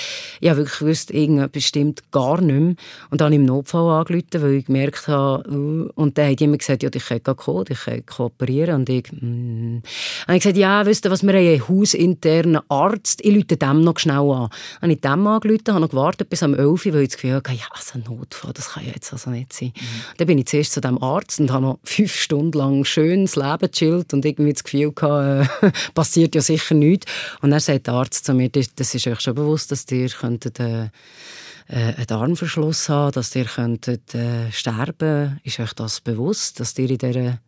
ich 0.41 0.49
habe 0.49 0.59
wirklich 0.59 0.79
gewusst, 0.79 1.11
irgendetwas 1.11 1.65
stimmt 1.65 2.11
gar 2.11 2.41
nicht 2.41 2.61
mehr. 2.61 2.75
Und 3.11 3.21
dann 3.21 3.27
habe 3.27 3.35
ich 3.35 3.41
im 3.41 3.47
Notfall 3.47 4.01
angerufen, 4.01 4.43
weil 4.43 4.53
ich 4.55 4.67
gemerkt 4.67 5.09
habe, 5.09 5.49
uh, 5.51 5.91
und 5.95 6.19
dann 6.19 6.31
hat 6.31 6.41
jemand 6.41 6.61
gesagt, 6.61 6.83
ja, 6.83 6.91
ich 6.93 7.07
kann 7.07 7.23
kommen, 7.37 7.65
ich 7.69 7.81
kann 7.81 8.07
kooperieren 8.07 8.77
und 8.77 8.89
ich, 8.89 9.11
mm. 9.13 9.83
habe 10.27 10.37
ich 10.37 10.43
gesagt, 10.43 10.57
ja, 10.57 10.85
wisst 10.87 11.05
ihr 11.05 11.11
was, 11.11 11.23
wir 11.23 11.33
haben 11.33 11.47
einen 11.47 11.69
hausinternen 11.69 12.61
Arzt, 12.69 13.21
ich 13.25 13.35
rufe 13.35 13.57
dem 13.57 13.83
noch 13.83 13.99
schnell 13.99 14.31
an 14.31 14.51
habe 14.81 14.93
ich 14.93 15.01
dem 15.01 15.27
angerufen, 15.27 15.69
habe 15.69 15.81
noch 15.81 15.91
gewartet 15.91 16.29
bis 16.29 16.43
um 16.43 16.55
11 16.55 16.87
Uhr, 16.87 16.95
weil 16.95 17.03
ich 17.03 17.09
das 17.09 17.17
Gefühl 17.17 17.35
hatte, 17.35 17.53
ja, 17.53 17.67
so 17.79 17.99
ein 17.99 18.05
Notfall, 18.09 18.53
das 18.53 18.71
kann 18.71 18.85
ja 18.85 18.93
jetzt 18.93 19.13
also 19.13 19.31
nicht 19.31 19.53
sein. 19.53 19.73
Mhm. 19.75 20.03
Dann 20.19 20.27
bin 20.27 20.39
ich 20.39 20.47
zuerst 20.47 20.73
zu 20.73 20.81
dem 20.81 21.03
Arzt 21.03 21.41
und 21.41 21.53
habe 21.53 21.65
noch 21.65 21.79
fünf 21.85 22.15
Stunden 22.15 22.59
lang 22.59 22.85
schön 22.85 23.25
das 23.25 23.37
Leben 23.37 23.71
gechillt 23.71 24.13
und 24.13 24.25
irgendwie 24.25 24.53
das 24.53 24.65
Gefühl 24.65 24.93
gehabt, 24.93 25.63
äh, 25.63 25.71
passiert 25.95 26.35
ja 26.35 26.41
sicher 26.41 26.75
nichts. 26.75 27.07
Und 27.41 27.51
dann 27.51 27.61
sagt 27.61 27.87
der 27.87 27.95
Arzt 27.95 28.25
zu 28.25 28.35
mir, 28.35 28.51
das 28.51 28.95
ist 28.95 29.07
euch 29.07 29.21
schon 29.21 29.35
bewusst, 29.35 29.71
dass 29.73 29.91
ihr 29.91 30.09
könntet, 30.09 30.61
äh, 30.61 30.85
äh, 30.85 31.95
einen 31.95 32.07
Darmverschluss 32.07 32.89
haben, 32.89 33.13
dass 33.13 33.35
ihr 33.37 33.45
könntet 33.45 34.15
äh, 34.15 34.51
sterben. 34.51 35.41
Ist 35.45 35.61
euch 35.61 35.73
das 35.75 36.01
bewusst, 36.01 36.61
dass 36.61 36.79
ihr 36.79 36.91
in 36.91 36.99
dieser 36.99 37.39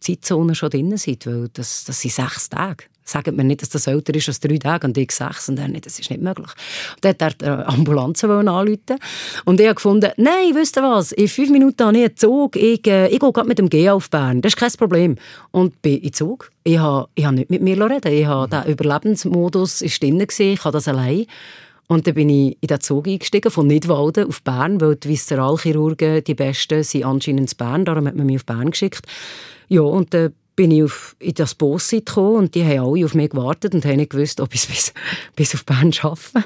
Zeitzone 0.00 0.54
schon 0.54 0.70
drin 0.70 0.96
seid? 0.96 1.26
Weil 1.26 1.48
das, 1.52 1.84
das 1.84 2.00
sind 2.00 2.12
sechs 2.12 2.48
Tage. 2.48 2.84
Sagt 3.04 3.32
mir 3.32 3.44
nicht, 3.44 3.62
dass 3.62 3.70
das 3.70 3.86
älter 3.86 4.14
ist 4.14 4.28
als 4.28 4.40
drei 4.40 4.58
Tage 4.58 4.86
und 4.86 4.96
ich 4.96 5.10
sechs. 5.10 5.48
Und 5.48 5.58
er 5.58 5.68
nicht, 5.68 5.86
das 5.86 5.98
ist 5.98 6.10
nicht 6.10 6.22
möglich. 6.22 6.50
Und 6.94 7.04
dann 7.04 7.10
hat 7.10 7.42
er 7.42 7.56
die 7.56 7.66
Ambulanz 7.66 8.22
anrufen 8.22 8.78
Und 9.44 9.60
ich 9.60 9.66
habe 9.66 9.74
gefunden, 9.74 10.10
nein, 10.16 10.54
wisst 10.54 10.76
ihr 10.76 10.82
was, 10.82 11.12
in 11.12 11.28
fünf 11.28 11.50
Minuten 11.50 11.84
habe 11.84 11.96
ich 11.96 12.04
einen 12.04 12.16
Zug. 12.16 12.56
Ich, 12.56 12.86
äh, 12.86 13.08
ich 13.08 13.18
gehe 13.18 13.32
gerade 13.32 13.48
mit 13.48 13.58
dem 13.58 13.68
G 13.68 13.88
auf 13.90 14.10
Bern. 14.10 14.42
Das 14.42 14.54
ist 14.54 14.58
kein 14.58 14.72
Problem. 14.72 15.16
Und 15.50 15.80
bin 15.82 15.98
in 15.98 16.12
Zug. 16.12 16.50
Ich 16.62 16.78
habe, 16.78 17.08
ich 17.14 17.24
habe 17.24 17.36
nicht 17.36 17.50
mit 17.50 17.62
mir 17.62 17.80
reden 17.80 18.12
Ich 18.12 18.26
habe, 18.26 18.48
Der 18.48 18.66
Überlebensmodus 18.66 19.82
war 19.82 19.88
drin. 19.88 20.26
Ich 20.38 20.64
habe 20.64 20.72
das 20.72 20.88
allein. 20.88 21.26
Und 21.90 22.06
dann 22.06 22.14
bin 22.14 22.28
ich 22.28 22.56
in 22.60 22.68
den 22.68 22.80
Zug 22.80 23.08
eingestiegen, 23.08 23.50
von 23.50 23.66
Nidwalden 23.66 24.28
auf 24.28 24.42
Bern, 24.42 24.80
weil 24.80 24.94
die 24.94 25.08
Viszeralchirurgen, 25.08 26.22
die 26.22 26.34
Besten, 26.34 26.84
sind 26.84 27.04
anscheinend 27.04 27.50
in 27.50 27.56
Bern. 27.56 27.84
Darum 27.84 28.06
hat 28.06 28.14
man 28.14 28.26
mich 28.26 28.36
auf 28.36 28.44
Bern 28.44 28.70
geschickt. 28.70 29.06
Ja, 29.66 29.80
und 29.80 30.14
dann 30.14 30.32
bin 30.60 30.72
ich 30.72 30.82
auf, 30.82 31.16
in 31.20 31.32
das 31.32 31.54
Bossit 31.54 32.04
gekommen 32.04 32.36
und 32.36 32.54
die 32.54 32.62
haben 32.62 32.80
alle 32.80 33.06
auf 33.06 33.14
mich 33.14 33.30
gewartet 33.30 33.74
und 33.74 33.82
haben 33.86 33.96
nicht 33.96 34.10
gewusst, 34.10 34.42
ob 34.42 34.54
ich 34.54 34.60
es 34.60 34.66
bis, 34.66 34.92
bis 35.34 35.54
auf 35.54 35.64
Bern 35.64 35.90
schaffe. 35.90 36.44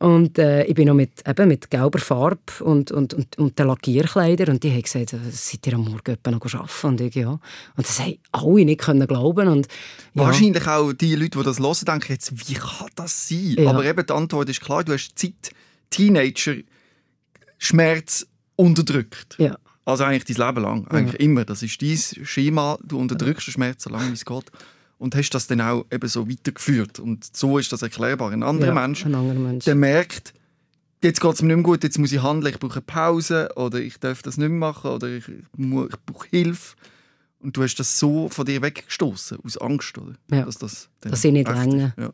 Und 0.00 0.36
äh, 0.36 0.64
ich 0.64 0.74
bin 0.74 0.88
noch 0.88 0.94
mit, 0.94 1.22
eben 1.24 1.46
mit 1.46 1.70
gelber 1.70 2.00
Farbe 2.00 2.40
und, 2.58 2.90
und, 2.90 3.14
und, 3.14 3.38
und 3.38 3.56
den 3.56 3.66
Lackierkleidern 3.68 4.56
und 4.56 4.64
die 4.64 4.72
haben 4.72 4.82
gesagt, 4.82 5.14
seid 5.30 5.64
ihr 5.64 5.74
am 5.74 5.84
Morgen 5.84 6.16
noch 6.26 6.54
arbeiten? 6.54 6.88
Und 6.88 7.00
ich, 7.02 7.14
ja. 7.14 7.30
Und 7.30 7.40
das 7.76 8.00
haben 8.00 8.18
alle 8.32 8.64
nicht 8.64 8.80
können 8.80 9.06
glauben. 9.06 9.46
Und, 9.46 9.68
ja. 10.14 10.22
Wahrscheinlich 10.24 10.66
auch 10.66 10.92
die 10.92 11.14
Leute, 11.14 11.38
die 11.38 11.44
das 11.44 11.60
hören, 11.60 11.84
denken 11.86 12.12
jetzt, 12.14 12.48
wie 12.48 12.54
kann 12.54 12.88
das 12.96 13.28
sein? 13.28 13.54
Ja. 13.58 13.70
Aber 13.70 13.84
eben 13.84 14.04
die 14.04 14.12
Antwort 14.12 14.48
ist 14.48 14.60
klar, 14.60 14.82
du 14.82 14.92
hast 14.92 15.16
Zeit, 15.16 15.52
Teenager, 15.88 16.56
Schmerz 17.58 18.26
unterdrückt. 18.56 19.36
Ja. 19.38 19.56
Also 19.84 20.04
eigentlich 20.04 20.36
dein 20.36 20.46
Leben 20.46 20.62
lang. 20.62 20.86
Eigentlich 20.88 21.20
ja. 21.20 21.26
immer. 21.26 21.44
Das 21.44 21.62
ist 21.62 21.82
dein 21.82 22.24
Schema. 22.24 22.78
Du 22.84 22.98
unterdrückst 22.98 23.48
den 23.48 23.52
Schmerz 23.52 23.82
so 23.82 23.90
lange 23.90 24.10
wie 24.10 24.14
es 24.14 24.24
geht. 24.24 24.44
Und 24.98 25.16
hast 25.16 25.30
das 25.30 25.48
dann 25.48 25.60
auch 25.60 25.84
eben 25.90 26.08
so 26.08 26.28
weitergeführt. 26.28 27.00
Und 27.00 27.36
so 27.36 27.58
ist 27.58 27.72
das 27.72 27.82
erklärbar. 27.82 28.30
Ein 28.30 28.44
anderer 28.44 28.68
ja, 28.68 28.74
Mensch, 28.74 29.04
ein 29.04 29.14
anderer 29.14 29.38
Mensch. 29.38 29.64
der 29.64 29.74
merkt, 29.74 30.32
jetzt 31.02 31.20
geht 31.20 31.32
es 31.32 31.42
mir 31.42 31.48
nicht 31.48 31.56
mehr 31.56 31.64
gut, 31.64 31.82
jetzt 31.82 31.98
muss 31.98 32.12
ich 32.12 32.22
handeln, 32.22 32.54
ich 32.54 32.60
brauche 32.60 32.74
eine 32.74 32.82
Pause 32.82 33.50
oder 33.56 33.80
ich 33.80 33.98
darf 33.98 34.22
das 34.22 34.36
nicht 34.36 34.48
mehr 34.48 34.58
machen 34.58 34.92
oder 34.92 35.08
ich, 35.08 35.28
ich 35.28 35.96
brauche 36.06 36.28
Hilfe. 36.28 36.76
Und 37.40 37.56
du 37.56 37.64
hast 37.64 37.74
das 37.74 37.98
so 37.98 38.28
von 38.28 38.46
dir 38.46 38.62
weggestoßen 38.62 39.38
aus 39.44 39.58
Angst, 39.58 39.98
oder? 39.98 40.14
Ja, 40.30 40.44
dass 40.44 40.58
das 40.58 40.88
dass 41.00 41.24
ich 41.24 41.32
nicht 41.32 41.48
länger. 41.48 41.92
Ja. 41.98 42.10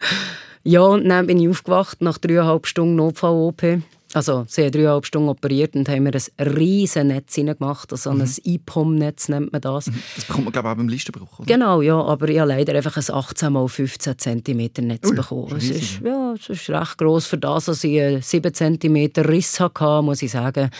ja, 0.64 0.80
und 0.80 1.06
dann 1.06 1.26
bin 1.26 1.38
ich 1.38 1.48
aufgewacht 1.50 2.00
nach 2.00 2.16
dreieinhalb 2.16 2.66
Stunden 2.66 2.96
Notfall-OP 2.96 3.82
also 4.14 4.44
sie 4.46 4.64
haben 4.64 4.72
dreieinhalb 4.72 5.06
Stunden 5.06 5.28
operiert 5.28 5.74
und 5.74 5.88
haben 5.88 6.02
mir 6.02 6.12
ein 6.14 6.46
riesen 6.46 7.08
Netz 7.08 7.34
gemacht, 7.34 7.92
also 7.92 8.12
mhm. 8.12 8.22
ein 8.22 8.30
IPOM-Netz 8.44 9.28
nennt 9.28 9.52
man 9.52 9.60
das. 9.60 9.86
Mhm. 9.86 10.02
Das 10.16 10.24
bekommt 10.26 10.44
man 10.44 10.52
glaube 10.52 10.68
ich 10.68 10.72
auch 10.72 10.76
beim 10.76 10.88
Listenbruch, 10.88 11.38
oder? 11.38 11.46
Genau, 11.46 11.80
ja, 11.80 12.00
aber 12.00 12.28
ich 12.28 12.38
habe 12.38 12.50
leider 12.50 12.74
einfach 12.74 12.96
ein 12.96 13.14
18 13.14 13.56
x 13.56 13.74
15 13.74 14.18
cm 14.18 14.70
Netz 14.86 15.08
Ui, 15.08 15.16
bekommen. 15.16 15.56
Es 15.56 15.70
ist, 15.70 16.00
ja, 16.04 16.34
es 16.34 16.48
ist 16.48 16.68
recht 16.68 16.98
gross 16.98 17.26
für 17.26 17.38
das, 17.38 17.66
dass 17.66 17.84
ich 17.84 18.00
einen 18.00 18.22
7 18.22 18.52
cm 18.52 19.10
Riss 19.18 19.60
hatte, 19.60 20.02
muss 20.02 20.22
ich 20.22 20.30
sagen. 20.30 20.70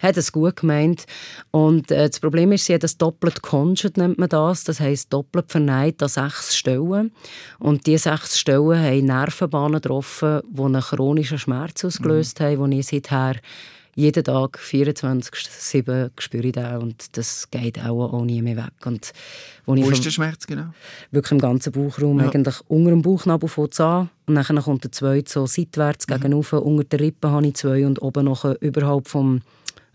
Hat 0.00 0.16
es 0.16 0.32
gut 0.32 0.56
gemeint. 0.56 1.06
Und 1.50 1.90
äh, 1.90 2.08
das 2.08 2.20
Problem 2.20 2.52
ist, 2.52 2.66
sie 2.66 2.74
hat 2.74 2.82
das 2.82 2.98
doppelt 2.98 3.42
conjugate, 3.42 4.00
nennt 4.00 4.18
man 4.18 4.28
das, 4.28 4.64
das 4.64 4.80
heisst 4.80 5.12
doppelt 5.12 5.50
verneiht 5.50 6.02
an 6.02 6.08
sechs 6.08 6.56
Stellen. 6.56 7.12
Und 7.58 7.86
diese 7.86 8.10
sechs 8.10 8.38
Stellen 8.38 8.78
haben 8.78 9.06
Nervenbahnen 9.06 9.80
getroffen, 9.80 10.40
die 10.48 10.62
einen 10.62 10.82
chronischen 10.82 11.38
Schmerz 11.38 11.84
ausgelöst 11.84 12.40
mhm. 12.40 12.44
haben, 12.44 12.81
ich 12.82 13.02
seither 13.02 13.36
jeden 13.94 14.24
Tag 14.24 14.58
24-7 14.58 16.10
spüre 16.18 16.46
ich 16.46 16.52
das 16.52 16.82
und 16.82 17.16
das 17.16 17.50
geht 17.50 17.78
auch, 17.78 18.12
auch 18.12 18.24
nie 18.24 18.40
mehr 18.40 18.56
weg. 18.56 18.86
Und 18.86 19.12
wo, 19.66 19.76
wo 19.76 19.90
ist 19.90 20.04
der 20.04 20.10
Schmerz 20.10 20.46
genau? 20.46 20.72
Wirklich 21.10 21.32
im 21.32 21.38
ganzen 21.38 21.72
Bauchraum, 21.72 22.20
ja. 22.20 22.26
eigentlich 22.26 22.60
unter 22.68 22.90
dem 22.90 23.02
Bauchnabel 23.02 23.48
fängt 23.48 23.80
an 23.80 24.08
und 24.26 24.34
dann 24.34 24.62
kommt 24.62 24.84
der 24.84 24.92
zweite 24.92 25.30
so 25.30 25.46
seitwärts 25.46 26.08
mhm. 26.08 26.14
gegenüber, 26.14 26.62
unter 26.62 26.84
der 26.84 27.00
Rippe 27.00 27.30
habe 27.30 27.46
ich 27.46 27.54
zwei 27.54 27.86
und 27.86 28.00
oben 28.00 28.24
noch 28.24 28.44
überhalb 28.60 29.08
vom 29.08 29.42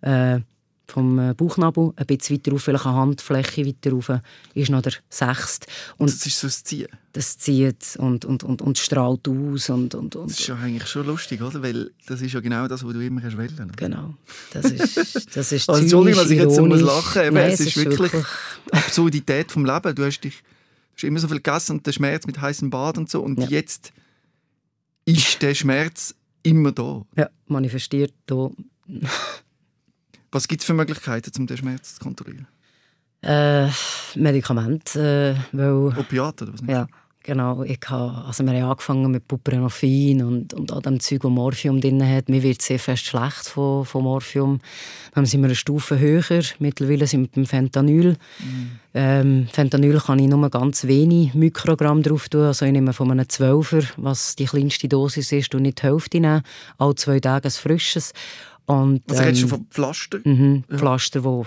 äh, 0.02 0.39
vom 0.88 1.19
äh, 1.19 1.34
Bauchnabel, 1.34 1.91
ein 1.95 2.06
bisschen 2.06 2.38
weiter 2.38 2.52
rauf, 2.52 2.63
vielleicht 2.63 2.86
eine 2.86 2.95
Handfläche 2.95 3.65
weiter 3.65 3.91
rauf, 3.91 4.12
ist 4.54 4.69
noch 4.69 4.82
der 4.82 4.93
sechste. 5.10 5.67
Und 5.97 6.10
das 6.10 6.26
ist 6.26 6.39
so 6.39 6.47
das 6.47 6.63
Ziehen? 6.63 6.88
Das 7.13 7.38
zieht 7.38 7.95
und, 7.97 8.26
und, 8.26 8.43
und, 8.43 8.62
und 8.62 8.78
strahlt 8.78 9.28
aus. 9.28 9.69
Und, 9.69 9.95
und, 9.95 10.15
und. 10.15 10.32
Das 10.32 10.39
ist 10.39 10.47
ja 10.47 10.56
eigentlich 10.56 10.88
schon 10.88 11.06
lustig, 11.08 11.41
oder? 11.41 11.62
Weil 11.62 11.91
das 12.06 12.21
ist 12.21 12.34
ja 12.34 12.39
genau 12.39 12.67
das, 12.67 12.86
was 12.86 12.93
du 12.93 13.00
immer 13.00 13.21
hast 13.23 13.38
wollen. 13.38 13.71
Genau. 13.76 14.13
Das 14.54 14.65
ist, 14.71 15.36
das 15.36 15.52
ist 15.52 15.69
also, 15.69 15.82
Entschuldigung, 15.82 16.21
dass 16.21 16.32
ich 16.32 16.39
jetzt 16.39 16.56
so 16.56 16.65
muss 16.65 16.82
lachen 16.82 17.34
muss. 17.34 17.41
Es, 17.43 17.60
es 17.60 17.67
ist, 17.67 17.78
wirklich, 17.78 18.00
wirklich 18.00 18.26
Absurdität 18.71 19.52
vom 19.52 19.65
Leben. 19.65 19.95
Du 19.95 20.06
hast 20.06 20.21
dich 20.21 20.43
hast 20.93 21.04
immer 21.04 21.19
so 21.19 21.28
viel 21.28 21.38
gegessen 21.38 21.73
und 21.78 21.86
der 21.86 21.91
Schmerz 21.91 22.26
mit 22.26 22.39
heißem 22.39 22.69
Bad 22.69 22.97
und 22.97 23.10
so. 23.10 23.21
Und 23.21 23.39
Ja. 23.39 23.47
jetzt 23.50 23.91
ist 25.06 25.42
der 25.42 25.54
Schmerz 25.54 26.15
immer 26.44 26.71
da. 26.71 27.06
Ja, 27.15 27.29
manifestiert 27.48 28.13
da. 28.25 28.52
Was 30.38 30.48
gibt 30.48 30.62
es 30.62 30.67
für 30.67 30.75
Möglichkeiten, 30.75 31.31
um 31.40 31.48
den 31.48 31.58
Schmerz 31.58 31.96
zu 31.96 32.00
kontrollieren? 32.00 32.46
Äh, 33.23 33.69
Medikamente, 34.13 35.35
äh, 35.35 35.58
weil... 35.58 35.98
Opiate 35.98 36.44
oder 36.44 36.54
was 36.54 36.62
nicht? 36.62 36.69
Ja, 36.69 36.85
genau. 37.23 37.63
Ich 37.63 37.79
habe, 37.88 38.23
also 38.23 38.44
wir 38.46 38.54
haben 38.54 38.69
angefangen 38.69 39.10
mit 39.10 39.27
Buprenorphin 39.27 40.21
und, 40.21 40.54
und 40.54 40.71
all 40.71 40.83
dem 40.83 41.00
Zeug, 41.00 41.21
das 41.21 41.31
Morphium 41.31 41.81
drin 41.81 42.08
hat. 42.08 42.29
Mir 42.29 42.44
wird 42.44 42.62
sehr 42.62 42.77
fest 42.77 43.06
schlecht 43.06 43.48
von, 43.48 43.83
von 43.83 44.04
Morphium. 44.04 44.60
Dann 45.15 45.25
sind 45.25 45.42
wir 45.42 45.46
eine 45.46 45.56
Stufe 45.56 45.98
höher. 45.98 46.44
Mittlerweile 46.60 47.08
sind 47.08 47.21
wir 47.23 47.29
beim 47.29 47.48
Fentanyl. 47.48 48.15
Ähm, 48.94 49.48
Fentanyl 49.52 50.00
kann 50.00 50.19
ich 50.19 50.27
nur 50.27 50.48
ganz 50.52 50.83
wenig 50.83 51.33
Mikrogramm 51.33 52.04
drauf 52.04 52.29
tun. 52.29 52.44
Also 52.44 52.63
ich 52.67 52.71
nehme 52.73 52.94
von 52.94 53.10
einem 53.10 53.27
Zwölfer, 53.27 53.81
was 53.98 54.35
die 54.35 54.46
kleinste 54.46 54.88
Dosis 54.88 55.31
ist, 55.31 55.56
und 55.56 55.63
nicht 55.63 55.81
die 55.81 55.88
Hälfte 55.88 56.19
nehmen. 56.19 56.44
Alle 56.77 56.94
zwei 56.94 57.19
Tage 57.19 57.48
ein 57.48 57.52
frisches. 57.52 58.13
Und, 58.67 59.01
Also 59.09 59.23
redest 59.23 59.41
du 59.41 59.45
ähm, 59.45 59.49
von 59.49 59.65
Pflaster? 59.71 60.19
Mhm, 60.23 60.63
Pflaster, 60.69 61.21
die 61.21 61.43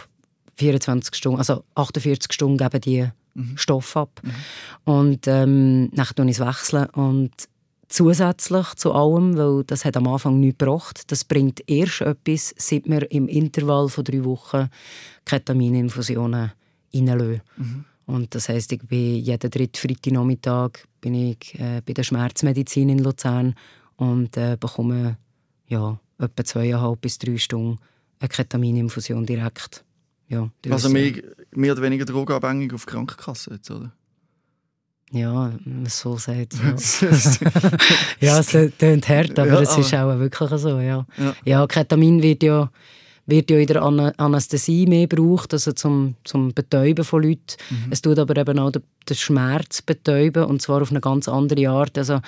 24 0.56 1.14
Stunden, 1.14 1.38
also 1.38 1.64
48 1.74 2.32
Stunden 2.32 2.58
geben 2.58 2.80
die 2.80 3.08
Mhm. 3.34 3.56
Stoff 3.56 3.96
ab. 3.96 4.20
Und 4.84 5.26
ähm, 5.26 5.90
dann 5.92 6.06
tue 6.16 6.24
ich 6.26 6.38
es 6.38 6.40
wechseln. 6.40 6.86
Und 6.90 7.30
zusätzlich 7.88 8.74
zu 8.74 8.92
allem, 8.92 9.36
weil 9.36 9.64
das 9.64 9.84
hat 9.84 9.96
am 9.96 10.08
Anfang 10.08 10.40
nichts 10.40 10.58
gebracht, 10.58 11.10
das 11.10 11.24
bringt 11.24 11.62
erst 11.68 12.00
etwas, 12.02 12.54
seit 12.56 12.86
wir 12.86 13.10
im 13.10 13.28
Intervall 13.28 13.88
von 13.88 14.04
drei 14.04 14.24
Wochen 14.24 14.68
Ketamininfusionen 15.24 16.52
reinlassen. 16.94 17.40
Mhm. 17.56 17.84
Und 18.06 18.34
das 18.34 18.48
heisst, 18.48 18.72
ich 18.72 18.82
bin 18.82 19.16
jeden 19.18 19.50
dritten 19.50 19.76
Freitagnachmittag 19.76 20.70
bin 21.00 21.14
ich 21.14 21.54
äh, 21.58 21.80
bei 21.86 21.92
der 21.92 22.02
Schmerzmedizin 22.02 22.88
in 22.88 22.98
Luzern 22.98 23.54
und 23.96 24.36
äh, 24.36 24.56
bekomme 24.58 25.16
ja, 25.68 25.98
etwa 26.20 26.44
zweieinhalb 26.44 27.00
bis 27.00 27.18
drei 27.18 27.36
Stunden 27.38 27.78
eine 28.20 28.28
Ketamininfusion 28.28 29.24
direkt. 29.26 29.84
Ja, 30.28 30.48
Also 30.70 30.88
mehr, 30.90 31.12
mehr 31.52 31.72
oder 31.72 31.82
weniger 31.82 32.04
drogenabhängig 32.04 32.72
auf 32.72 32.86
Krankenkasse 32.86 33.54
jetzt, 33.54 33.70
oder? 33.70 33.90
Ja, 35.12 35.52
man 35.64 35.86
es 35.86 35.98
so 35.98 36.16
sagt. 36.16 36.54
Ja, 36.54 36.76
ja 38.20 38.38
es 38.38 38.48
klingt 38.78 39.08
hart, 39.08 39.36
aber 39.38 39.48
Ja, 39.48 39.60
es 39.60 39.76
ist 39.76 39.92
aber- 39.92 40.14
auch 40.14 40.18
wirklich 40.20 40.50
so. 40.60 40.78
Ja, 40.78 41.04
Ja. 41.18 41.34
ja 41.44 41.66
Ketamin 41.66 42.22
wird 42.22 42.44
ja, 42.44 42.70
wird 43.26 43.50
ja 43.50 43.58
in 43.58 43.66
der 43.66 43.82
Anästhesie 44.20 44.86
mehr 44.86 45.08
gebraucht, 45.08 45.52
also 45.52 45.72
zum, 45.72 46.14
zum 46.22 46.54
Betäuben 46.54 47.04
von 47.04 47.22
Leuten. 47.24 47.56
Es 47.90 48.02
tut 48.02 48.18
aber 48.20 48.36
eben 48.36 48.58
auch 48.60 48.70
den, 48.70 48.82
den 49.08 49.16
Schmerz 49.16 49.82
betäuben, 49.82 50.44
und 50.44 50.62
zwar 50.62 50.80
auf 50.82 50.90
eine 50.90 51.00
ganz 51.00 51.28
andere 51.28 51.68
Art. 51.70 51.98
Also, 51.98 52.20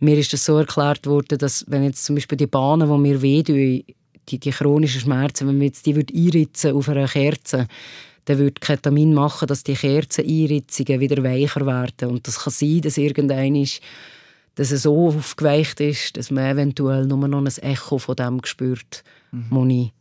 mir 0.00 0.16
ist 0.16 0.32
das 0.32 0.44
so 0.44 0.56
erklärt 0.56 1.06
worden, 1.06 1.38
dass 1.38 1.64
wenn 1.68 1.84
jetzt 1.84 2.04
zum 2.04 2.14
Beispiel 2.14 2.38
die 2.38 2.46
Bahnen, 2.46 2.88
die 2.88 2.98
mir 2.98 3.22
wehtun, 3.22 3.56
die, 3.56 4.38
die 4.38 4.50
chronischen 4.50 5.00
Schmerzen, 5.00 5.48
wenn 5.48 5.58
wir 5.58 5.66
jetzt 5.66 5.86
die 5.86 5.96
würde 5.96 6.14
einritzen 6.14 6.74
auf 6.74 6.88
einer 6.88 7.08
Kerze, 7.08 7.66
dann 8.26 8.38
würde 8.38 8.60
Ketamin 8.60 9.14
machen, 9.14 9.48
dass 9.48 9.64
die 9.64 9.74
Kerzeneinritzungen 9.74 11.00
wieder 11.00 11.22
weicher 11.22 11.64
werden. 11.66 12.10
Und 12.10 12.28
das 12.28 12.40
kann 12.40 12.52
sein, 12.52 12.82
dass 12.82 12.98
irgendein 12.98 13.56
ist, 13.56 13.80
dass 14.56 14.70
es 14.70 14.82
so 14.82 15.08
aufgeweicht 15.08 15.80
ist, 15.80 16.16
dass 16.16 16.30
man 16.30 16.44
eventuell 16.44 17.06
nur 17.06 17.26
noch 17.26 17.38
ein 17.38 17.46
Echo 17.46 17.98
von 17.98 18.16
dem 18.16 18.40
spürt, 18.44 19.02
was 19.30 19.68
ich 19.68 19.92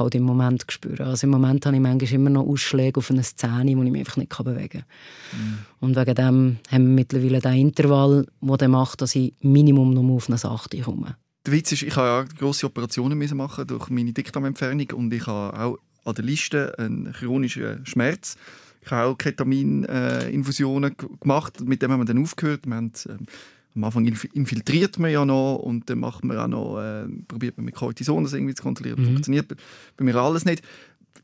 halt 0.00 0.14
im 0.14 0.24
Moment 0.24 0.64
spüre. 0.68 1.04
Also 1.04 1.26
im 1.26 1.30
Moment 1.30 1.64
habe 1.66 1.76
ich 1.76 1.82
manchmal 1.82 2.12
immer 2.12 2.30
noch 2.30 2.46
Ausschläge 2.46 2.98
auf 2.98 3.10
eine 3.10 3.22
Szene, 3.22 3.76
wo 3.76 3.82
ich 3.82 3.90
mich 3.90 4.00
einfach 4.00 4.16
nicht 4.16 4.36
bewegen 4.36 4.84
kann. 5.30 5.66
Und 5.80 5.96
wegen 5.96 6.14
dem 6.14 6.56
haben 6.70 6.86
wir 6.86 6.94
mittlerweile 6.94 7.40
den 7.40 7.54
Intervall, 7.54 8.26
der 8.40 8.68
macht, 8.68 9.00
dass 9.00 9.14
ich 9.14 9.34
Minimum 9.40 9.94
noch 9.94 10.02
auf 10.14 10.28
eine 10.28 10.38
Sachte 10.38 10.80
komme. 10.80 11.16
Der 11.46 11.54
Witz 11.54 11.72
ist, 11.72 11.82
ich 11.82 11.96
habe 11.96 12.06
ja 12.06 12.24
grosse 12.38 12.66
Operationen 12.66 13.18
machen 13.36 13.66
durch 13.66 13.88
meine 13.88 14.12
Dickdarmentfernung 14.12 14.90
und 14.94 15.12
ich 15.12 15.26
habe 15.26 15.58
auch 15.58 15.78
an 16.04 16.14
der 16.14 16.24
Liste 16.24 16.78
einen 16.78 17.12
chronischen 17.12 17.84
Schmerz. 17.86 18.36
Ich 18.82 18.90
habe 18.90 19.10
auch 19.10 19.18
Ketamin-Infusionen 19.18 20.96
gemacht, 21.20 21.60
mit 21.60 21.82
dem 21.82 21.92
haben 21.92 22.00
wir 22.00 22.04
dann 22.06 22.22
aufgehört. 22.22 22.66
Wir 22.66 22.76
haben, 22.76 22.92
ähm, 23.08 23.26
am 23.74 23.84
Anfang 23.84 24.04
inf- 24.06 24.32
infiltriert 24.32 24.98
man 24.98 25.10
ja 25.10 25.24
noch 25.24 25.56
und 25.56 25.88
dann 25.88 26.00
macht 26.00 26.24
man 26.24 26.38
auch 26.38 26.48
noch, 26.48 26.80
äh, 26.80 27.06
probiert 27.28 27.56
man 27.56 27.66
mit 27.66 27.74
Cortison 27.74 28.24
das 28.24 28.32
irgendwie 28.32 28.54
zu 28.54 28.62
kontrollieren. 28.62 29.04
Funktioniert 29.04 29.48
bei, 29.48 29.56
bei 29.96 30.04
mir 30.04 30.16
alles 30.16 30.44
nicht. 30.44 30.62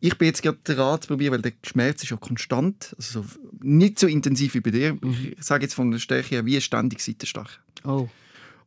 Ich 0.01 0.17
bin 0.19 0.27
jetzt 0.27 0.43
gerade 0.43 0.59
dran 0.63 1.01
zu 1.01 1.09
probieren, 1.09 1.33
weil 1.33 1.43
der 1.43 1.53
Schmerz 1.65 2.03
ist 2.03 2.11
ja 2.11 2.17
konstant, 2.17 2.95
also 2.99 3.23
so, 3.23 3.29
nicht 3.63 3.99
so 3.99 4.07
intensiv 4.07 4.55
wie 4.55 4.61
bei 4.61 4.71
dir. 4.71 4.99
Ich 5.37 5.45
sage 5.45 5.65
jetzt 5.65 5.75
von 5.75 5.91
der 5.91 5.99
Stärke 5.99 6.29
her 6.29 6.45
wie 6.45 6.55
eine 6.55 6.61
ständige 6.61 7.03
Seitenstache. 7.03 7.61
Oh. 7.85 8.09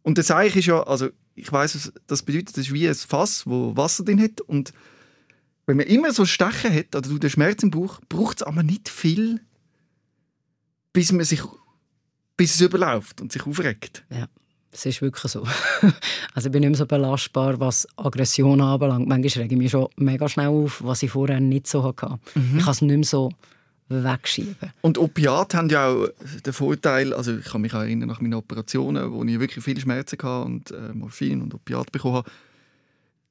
Und 0.02 0.18
das 0.18 0.32
Eich 0.32 0.56
ist 0.56 0.66
ja, 0.66 0.82
also 0.84 1.10
ich 1.36 1.52
weiß, 1.52 1.76
was 1.76 1.94
das 2.08 2.24
bedeutet, 2.24 2.58
das 2.58 2.66
ist 2.66 2.74
wie 2.74 2.88
ein 2.88 2.96
Fass, 2.96 3.46
wo 3.46 3.78
Wasser 3.78 4.04
drin 4.04 4.22
hat. 4.22 4.42
Und 4.42 4.74
wenn 5.68 5.78
man 5.78 5.86
immer 5.86 6.12
so 6.12 6.26
Stechen 6.26 6.74
hat, 6.74 6.96
oder 6.96 7.08
du 7.08 7.20
den 7.20 7.30
Schmerz 7.30 7.62
im 7.64 7.70
Bauch, 7.70 8.02
braucht 8.10 8.38
es 8.38 8.44
aber 8.44 8.64
nicht 8.64 8.90
viel, 8.90 9.40
bis 10.94 11.12
man 11.12 11.26
sich, 11.26 11.44
bis 12.40 12.56
es 12.56 12.62
überläuft 12.62 13.20
und 13.20 13.34
sich 13.34 13.46
aufregt. 13.46 14.06
Ja, 14.10 14.30
es 14.72 14.86
ist 14.86 15.02
wirklich 15.02 15.30
so. 15.30 15.46
also 16.34 16.48
ich 16.48 16.52
bin 16.54 16.62
nicht 16.62 16.70
mehr 16.70 16.78
so 16.78 16.86
belastbar, 16.86 17.60
was 17.60 17.86
Aggression 17.98 18.62
anbelangt. 18.62 19.10
Manchmal 19.10 19.44
rege 19.44 19.56
ich 19.56 19.60
mich 19.60 19.72
schon 19.72 19.90
mega 19.98 20.30
schnell 20.30 20.48
auf, 20.48 20.82
was 20.82 21.04
ich 21.04 21.12
vorher 21.12 21.42
nicht 21.42 21.68
so 21.68 21.84
hatte. 21.84 22.18
Ich 22.56 22.64
kann 22.64 22.72
es 22.72 22.82
nicht 22.82 22.96
mehr 22.96 23.04
so 23.04 23.30
wegschieben. 23.90 24.72
Und 24.80 24.98
Opiate 24.98 25.58
haben 25.58 25.68
ja 25.68 25.90
auch 25.90 26.08
den 26.46 26.54
Vorteil, 26.54 27.14
also 27.14 27.36
ich 27.36 27.44
kann 27.44 27.60
mich 27.60 27.74
erinnern 27.74 28.08
nach 28.08 28.22
meinen 28.22 28.36
Operationen, 28.36 29.12
wo 29.12 29.22
ich 29.26 29.38
wirklich 29.38 29.66
viele 29.66 29.82
Schmerzen 29.82 30.18
hatte 30.18 30.46
und 30.46 30.72
äh, 30.72 30.94
Morphin 30.94 31.42
und 31.42 31.54
Opiate 31.54 31.92
bekommen 31.92 32.16
habe, 32.16 32.32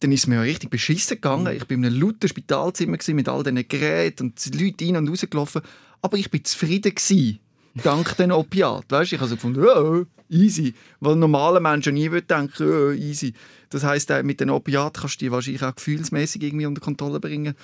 dann 0.01 0.13
ist 0.13 0.21
es 0.21 0.27
mir 0.27 0.35
ja 0.35 0.43
richtig 0.43 0.69
beschissen 0.69 1.15
gegangen. 1.15 1.57
Ich 1.57 1.63
war 1.63 1.71
in 1.71 1.87
einem 1.87 1.99
lauten 1.99 2.29
Spitalzimmer 2.29 2.99
mit 3.15 3.29
all 3.31 3.43
diesen 3.43 3.69
Geräten 3.69 4.27
und 4.27 4.55
die 4.55 4.65
Leute 4.65 4.85
rein 4.85 4.97
und 4.99 5.09
rausgelaufen. 5.09 5.63
Aber 6.03 6.19
ich 6.19 6.31
war 6.31 6.45
zufrieden. 6.45 6.95
Gewesen, 6.95 7.41
dank 7.83 8.17
den 8.17 8.33
Opiat. 8.33 8.85
Weißt, 8.89 9.13
ich 9.13 9.19
habe 9.19 9.29
so 9.29 9.37
gefunden, 9.37 9.65
oh, 9.65 10.05
easy. 10.29 10.75
Weil 11.01 11.17
normale 11.17 11.61
Menschen 11.61 11.95
nie 11.95 12.11
würden 12.11 12.27
denken, 12.27 12.63
oh, 12.63 12.91
easy. 12.93 13.35
Das 13.71 13.85
heisst, 13.85 14.11
äh, 14.11 14.23
mit 14.23 14.41
den 14.41 14.51
Opiat 14.51 14.99
kannst 14.99 15.21
du 15.21 15.27
die 15.27 15.33
wahrscheinlich 15.33 15.63
auch 15.63 15.75
gefühlsmäßig 15.75 16.43
irgendwie 16.43 16.67
unter 16.67 16.81
Kontrolle 16.81 17.21
bringen. 17.21 17.55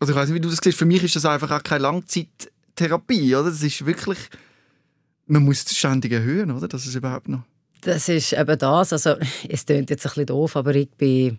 Also 0.00 0.12
ich 0.12 0.18
weiß 0.18 0.28
nicht, 0.28 0.36
wie 0.36 0.40
du 0.40 0.48
das 0.48 0.58
siehst. 0.62 0.78
Für 0.78 0.84
mich 0.84 1.02
ist 1.02 1.16
das 1.16 1.24
einfach 1.24 1.50
auch 1.50 1.62
keine 1.62 1.82
Langzeittherapie, 1.82 3.34
oder? 3.34 3.50
Das 3.50 3.62
ist 3.62 3.86
wirklich, 3.86 4.18
man 5.26 5.44
muss 5.44 5.64
es 5.64 5.76
ständig 5.76 6.12
erhöhen, 6.12 6.50
oder? 6.50 6.68
Das 6.68 6.86
ist 6.86 6.94
überhaupt 6.94 7.28
noch. 7.28 7.42
Das 7.80 8.08
ist 8.08 8.32
eben 8.32 8.58
das. 8.58 8.92
Also, 8.92 9.16
es 9.48 9.66
klingt 9.66 9.90
jetzt 9.90 10.06
ein 10.06 10.10
bisschen 10.10 10.26
doof, 10.26 10.56
aber 10.56 10.74
ich 10.74 10.90
bin... 10.90 11.38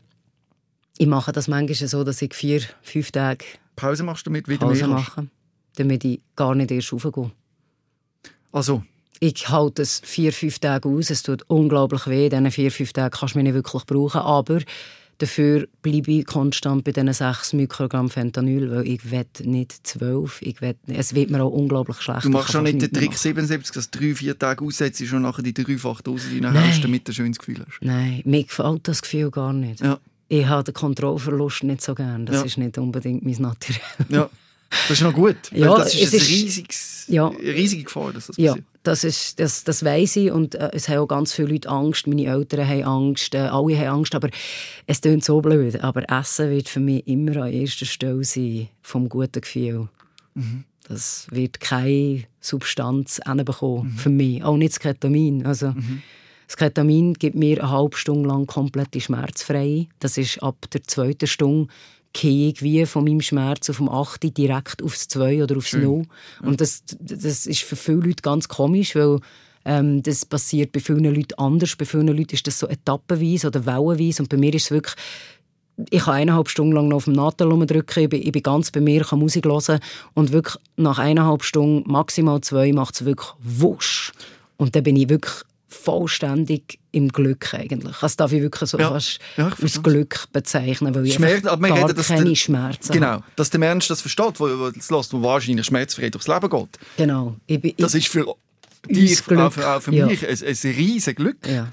Ich 0.97 1.07
mache 1.07 1.33
das 1.33 1.49
manchmal 1.49 1.89
so, 1.89 2.05
dass 2.05 2.21
ich 2.21 2.33
vier, 2.33 2.61
fünf 2.81 3.11
Tage 3.11 3.43
Pause 3.75 4.03
machst 4.03 4.25
du 4.25 4.29
damit, 4.29 4.47
wieder 4.47 4.65
Pause 4.65 4.87
mehr 4.87 4.95
kannst. 4.95 5.15
mache, 5.17 5.27
damit 5.75 6.05
ich 6.05 6.21
gar 6.35 6.55
nicht 6.55 6.71
erst 6.71 6.93
raufgehe. 6.93 7.31
Also, 8.55 8.83
Ich 9.19 9.49
halte 9.49 9.81
es 9.81 10.01
vier, 10.03 10.31
fünf 10.33 10.59
Tage 10.59 10.89
aus. 10.89 11.09
Es 11.09 11.23
tut 11.23 11.43
unglaublich 11.47 12.05
weh. 12.07 12.29
Diese 12.29 12.51
vier, 12.51 12.71
fünf 12.71 12.93
Tage 12.93 13.17
kannst 13.17 13.35
du 13.35 13.39
mich 13.39 13.43
nicht 13.45 13.53
wirklich 13.55 13.83
brauchen. 13.85 14.21
Aber 14.21 14.59
dafür 15.17 15.67
bleibe 15.81 16.11
ich 16.11 16.25
konstant 16.25 16.83
bei 16.83 16.91
diesen 16.91 17.13
sechs 17.13 17.53
Mikrogramm 17.53 18.09
Fentanyl, 18.09 18.69
weil 18.71 18.87
ich 18.87 19.09
will 19.11 19.25
nicht 19.43 19.87
zwölf. 19.87 20.41
Ich 20.41 20.61
will, 20.61 20.75
es 20.87 21.13
wird 21.15 21.29
mir 21.29 21.41
auch 21.43 21.51
unglaublich 21.51 21.97
schlecht. 22.01 22.25
du 22.25 22.29
machst 22.29 22.51
schon 22.51 22.63
nicht 22.65 22.81
den 22.81 22.91
Trick 22.91 23.09
nichts 23.09 23.21
77, 23.23 23.73
dass 23.73 23.89
du 23.89 23.99
drei, 23.99 24.13
vier 24.15 24.37
Tage 24.37 24.63
aussetzt 24.65 25.01
und 25.13 25.21
nachher 25.21 25.43
die 25.43 25.53
dreifache 25.53 26.03
Dose 26.03 26.27
Nein. 26.33 26.45
reinhaust, 26.55 26.83
damit 26.83 27.07
du 27.07 27.11
ein 27.11 27.15
schönes 27.15 27.37
Gefühl 27.39 27.59
hast. 27.59 27.81
machen. 27.81 27.87
Nein, 27.87 28.21
mir 28.25 28.43
gefällt 28.43 28.87
das 28.87 29.01
Gefühl 29.01 29.31
gar 29.31 29.53
nicht. 29.53 29.81
Ja. 29.81 29.99
Ich 30.27 30.45
habe 30.45 30.63
den 30.63 30.73
Kontrollverlust 30.73 31.63
nicht 31.63 31.81
so 31.81 31.93
gern. 31.95 32.25
Das 32.25 32.35
Ja. 32.37 32.41
ist 32.43 32.57
nicht 32.57 32.77
unbedingt 32.77 33.23
mein 33.23 33.35
Naturell. 33.39 33.79
Ja, 34.09 34.29
das 34.69 34.91
ist 34.91 35.01
noch 35.01 35.13
gut. 35.13 35.35
Ja, 35.51 35.77
das 35.77 35.93
ist, 35.95 36.01
es 36.03 36.13
ein 36.13 36.17
ist- 36.19 36.29
riesiges, 36.29 37.05
Ja. 37.07 37.29
eine 37.29 37.37
riesige 37.39 37.83
Gefahr, 37.83 38.11
dass 38.13 38.27
das 38.27 38.37
Ja, 38.37 38.51
passiert. 38.53 38.65
das, 38.83 39.03
ist, 39.03 39.39
das, 39.39 39.63
das 39.63 39.85
weiss 39.85 40.15
ich 40.15 40.31
und 40.31 40.55
äh, 40.55 40.71
es 40.73 40.89
haben 40.89 40.99
auch 40.99 41.07
ganz 41.07 41.33
viele 41.33 41.49
Leute 41.49 41.69
Angst. 41.69 42.07
Meine 42.07 42.25
Eltern 42.25 42.67
haben 42.67 42.83
Angst, 42.83 43.33
äh, 43.35 43.39
alle 43.39 43.77
haben 43.77 43.87
Angst, 43.99 44.15
aber 44.15 44.29
es 44.87 45.01
klingt 45.01 45.23
so 45.23 45.39
blöd. 45.41 45.81
Aber 45.83 46.09
Essen 46.09 46.49
wird 46.49 46.67
für 46.69 46.79
mich 46.79 47.07
immer 47.07 47.43
an 47.43 47.51
erster 47.53 47.85
Stelle 47.85 48.23
sein, 48.23 48.67
vom 48.81 49.07
guten 49.09 49.41
Gefühl. 49.41 49.87
Das 50.87 51.27
wird 51.31 51.59
keine 51.59 52.23
Substanz 52.41 53.19
hinbekommen 53.25 53.93
für 53.97 54.09
mich, 54.09 54.43
auch 54.43 54.57
nicht 54.57 54.73
das 54.73 54.79
Ketamin. 54.79 55.45
Also, 55.45 55.73
Das 56.47 56.57
Ketamin 56.57 57.15
gibt 57.15 57.35
mir 57.35 57.59
eine 57.59 57.71
halbe 57.71 57.97
Stunde 57.97 58.29
lang 58.29 58.45
komplette 58.45 59.01
schmerzfrei. 59.01 59.87
Das 59.99 60.15
ist 60.19 60.43
ab 60.43 60.57
der 60.71 60.83
zweiten 60.83 61.25
Stunde 61.25 61.73
gehe 62.15 62.49
ich 62.49 62.61
wie 62.61 62.85
von 62.85 63.03
meinem 63.03 63.21
Schmerz 63.21 63.69
auf 63.69 63.77
dem 63.77 63.89
8. 63.89 64.37
direkt 64.37 64.81
aufs 64.81 65.07
2 65.09 65.43
oder 65.43 65.57
aufs 65.57 65.73
0. 65.73 66.03
Und 66.41 66.61
das, 66.61 66.83
das 66.99 67.45
ist 67.45 67.63
für 67.63 67.75
viele 67.75 67.97
Leute 67.97 68.21
ganz 68.21 68.47
komisch, 68.47 68.95
weil 68.95 69.19
ähm, 69.65 70.01
das 70.01 70.25
passiert 70.25 70.71
bei 70.71 70.79
vielen 70.79 71.03
Leuten 71.03 71.33
anders. 71.37 71.75
Bei 71.75 71.83
vielen 71.83 72.07
Leuten 72.07 72.33
ist 72.33 72.47
das 72.47 72.57
so 72.57 72.67
etappenweise 72.67 73.47
oder 73.47 73.65
wellenweise. 73.65 74.23
Und 74.23 74.29
bei 74.29 74.37
mir 74.37 74.53
ist 74.53 74.65
es 74.65 74.71
wirklich 74.71 74.95
ich 75.89 76.03
kann 76.03 76.13
eineinhalb 76.13 76.47
Stunden 76.47 76.71
lang 76.71 76.87
noch 76.87 76.97
auf 76.97 77.03
dem 77.03 77.15
Nadel 77.15 77.49
drücken, 77.65 78.03
ich 78.03 78.09
bin, 78.09 78.21
ich 78.21 78.31
bin 78.31 78.43
ganz 78.43 78.71
bei 78.71 78.79
mir, 78.79 79.03
kann 79.03 79.19
Musik 79.19 79.43
hören 79.43 79.81
und 80.13 80.31
wirklich 80.31 80.55
nach 80.77 80.99
eineinhalb 80.99 81.43
Stunden, 81.43 81.83
maximal 81.91 82.39
zwei, 82.39 82.71
macht 82.71 82.95
es 82.95 83.03
wirklich 83.03 83.29
wusch. 83.41 84.13
Und 84.55 84.73
dann 84.73 84.83
bin 84.83 84.95
ich 84.95 85.09
wirklich 85.09 85.43
vollständig 85.67 86.79
im 86.91 87.09
Glück 87.09 87.53
eigentlich. 87.53 87.97
Das 87.99 88.15
darf 88.15 88.31
ich 88.31 88.41
wirklich 88.41 88.69
so 88.69 88.77
Ja. 88.77 88.89
fast 88.89 89.19
Ja, 89.37 89.47
ich 89.57 89.63
als 89.63 89.83
Glück 89.83 90.25
bezeichnen, 90.31 90.93
weil 90.95 91.05
ich 91.05 91.15
Schmerz- 91.15 91.45
aber 91.45 91.67
gar 91.67 91.77
reden, 91.89 92.01
keine 92.03 92.23
der- 92.25 92.35
Schmerzen 92.35 92.93
Genau, 92.93 93.07
habe. 93.07 93.23
dass 93.35 93.49
der 93.49 93.59
Mensch 93.59 93.87
das 93.87 94.01
versteht, 94.01 94.39
wo, 94.39 94.45
wo 94.59 94.69
das 94.69 94.89
lässt, 94.89 95.13
wahrscheinlich 95.13 95.65
schmerzfrei 95.65 96.09
durchs 96.09 96.27
Leben 96.27 96.49
geht. 96.49 96.79
Genau. 96.97 97.35
Ich 97.47 97.61
bin, 97.61 97.73
Das 97.77 97.93
ich, 97.95 98.05
ist 98.05 98.11
für 98.11 98.25
dich, 98.89 99.23
Glück. 99.25 99.39
auch 99.39 99.51
für, 99.53 99.67
auch 99.67 99.81
für 99.81 99.93
Ja. 99.93 100.05
mich, 100.05 100.23
ein, 100.27 100.29
ein 100.31 100.71
riesiges 100.75 101.15
Glück. 101.15 101.47
ja. 101.47 101.71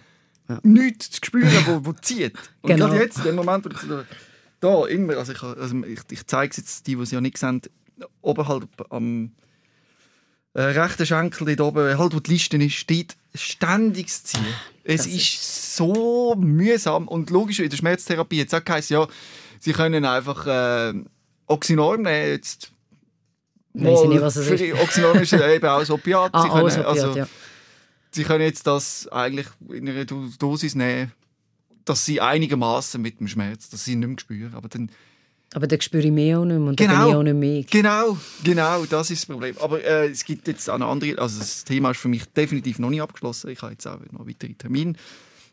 Nichts 0.62 1.10
zu 1.12 1.20
spüren, 1.24 1.50
wo, 1.66 1.86
wo 1.86 1.92
zieht. 1.94 2.34
Und 2.60 2.70
Genau. 2.70 2.88
gerade 2.88 3.00
jetzt, 3.02 3.18
in 3.18 3.24
dem 3.24 3.36
Moment, 3.36 3.64
wo 3.64 3.70
ich 3.70 3.78
so, 3.78 4.02
da 4.60 4.86
immer, 4.86 5.16
also 5.16 5.32
ich, 5.32 5.42
also 5.42 5.82
ich, 5.84 6.00
ich 6.10 6.26
zeige 6.26 6.50
es 6.50 6.56
jetzt 6.58 6.86
die, 6.86 6.94
die 6.96 7.00
es 7.02 7.10
ja 7.10 7.20
nicht 7.22 7.38
sehen, 7.38 7.62
oberhalb 8.20 8.68
am 8.90 9.32
äh, 10.54 10.60
rechten 10.62 11.06
Schenkel 11.06 11.56
dort 11.56 11.60
oben, 11.76 11.98
halt 11.98 12.14
wo 12.14 12.20
die 12.20 12.32
Liste 12.32 12.56
ist, 12.56 12.74
steht 12.74 13.16
ständiges 13.34 14.24
Ziehen. 14.24 14.44
Es 14.84 15.04
Das 15.04 15.06
ist 15.06 15.76
so 15.76 16.34
mühsam 16.36 17.08
und 17.08 17.30
logisch 17.30 17.60
in 17.60 17.70
der 17.70 17.76
Schmerztherapie 17.76 18.36
jetzt 18.38 18.54
auch 18.54 18.64
geheißen, 18.64 18.94
ja, 18.94 19.06
sie 19.60 19.72
können 19.72 20.04
einfach 20.04 20.46
äh, 20.46 20.94
Oxynorm 21.46 22.02
nehmen, 22.02 22.30
jetzt 22.32 22.70
Weiss 23.74 24.02
ich 24.02 24.08
nicht, 24.10 24.20
was 24.20 24.36
es 24.36 24.48
ist. 24.60 24.74
Oxynorm 24.74 25.18
ist 25.22 25.32
eben 25.32 25.66
auch 25.66 25.80
ein 25.84 25.90
Opiat. 25.90 26.30
Ah, 26.34 26.42
sie 26.42 26.48
können, 26.50 26.64
Opiat, 26.64 26.86
also, 26.86 27.16
ja. 27.16 27.26
Sie 28.10 28.24
können 28.24 28.44
jetzt 28.44 28.66
das 28.66 29.08
eigentlich 29.08 29.46
in 29.70 29.88
einer 29.88 30.04
Do- 30.04 30.28
Dosis 30.38 30.74
nehmen, 30.74 31.10
dass 31.86 32.04
sie 32.04 32.20
einigermaßen 32.20 33.00
mit 33.00 33.18
dem 33.20 33.28
Schmerz, 33.28 33.70
dass 33.70 33.86
sie 33.86 33.92
ihn 33.92 34.00
nicht 34.00 34.08
mehr 34.08 34.18
spüren. 34.20 34.54
Aber 34.54 34.68
dann, 34.68 34.90
Aber 35.54 35.66
dann 35.66 35.80
spüre 35.80 36.04
ich 36.04 36.10
mich 36.12 36.34
auch 36.34 36.44
nicht 36.44 36.58
mehr 36.58 36.68
und 36.68 36.80
dann 36.80 36.88
Genau. 36.88 37.00
bin 37.00 37.08
ich 37.10 37.16
auch 37.16 37.22
nicht 37.22 37.34
mehr. 37.36 37.62
genau, 37.64 38.18
genau, 38.42 38.84
das 38.86 39.10
ist 39.10 39.22
das 39.22 39.26
Problem. 39.26 39.56
Aber 39.60 39.82
äh, 39.84 40.08
es 40.10 40.24
gibt 40.24 40.48
jetzt 40.48 40.68
auch 40.70 40.78
noch 40.78 40.90
andere, 40.90 41.18
also 41.18 41.38
das 41.38 41.64
Thema 41.64 41.90
ist 41.90 41.98
für 42.00 42.08
mich 42.08 42.24
definitiv 42.26 42.78
noch 42.78 42.90
nicht 42.90 43.02
abgeschlossen. 43.02 43.50
Ich 43.50 43.60
habe 43.62 43.72
jetzt 43.72 43.86
auch 43.86 43.98
noch 44.12 44.26
weitere 44.26 44.54
Termine. 44.54 44.94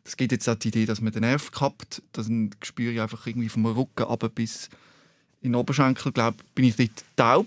Es 0.06 0.16
gibt 0.16 0.32
jetzt 0.32 0.48
auch 0.48 0.56
die 0.56 0.70
Idee, 0.70 0.86
dass 0.86 1.02
man 1.02 1.12
den 1.12 1.22
Nerv 1.22 1.52
kappt. 1.52 2.02
Dann 2.14 2.52
spüre 2.64 2.94
ich 2.94 3.02
einfach 3.02 3.28
irgendwie 3.28 3.50
vom 3.50 3.66
Rücken 3.66 4.04
ab 4.06 4.24
bis 4.34 4.70
in 5.42 5.52
den 5.54 5.56
Oberschenkel, 5.60 6.12
glaube 6.12 6.38
bin 6.56 6.66
ich 6.66 6.76
dort 6.76 6.90
taub. 7.16 7.46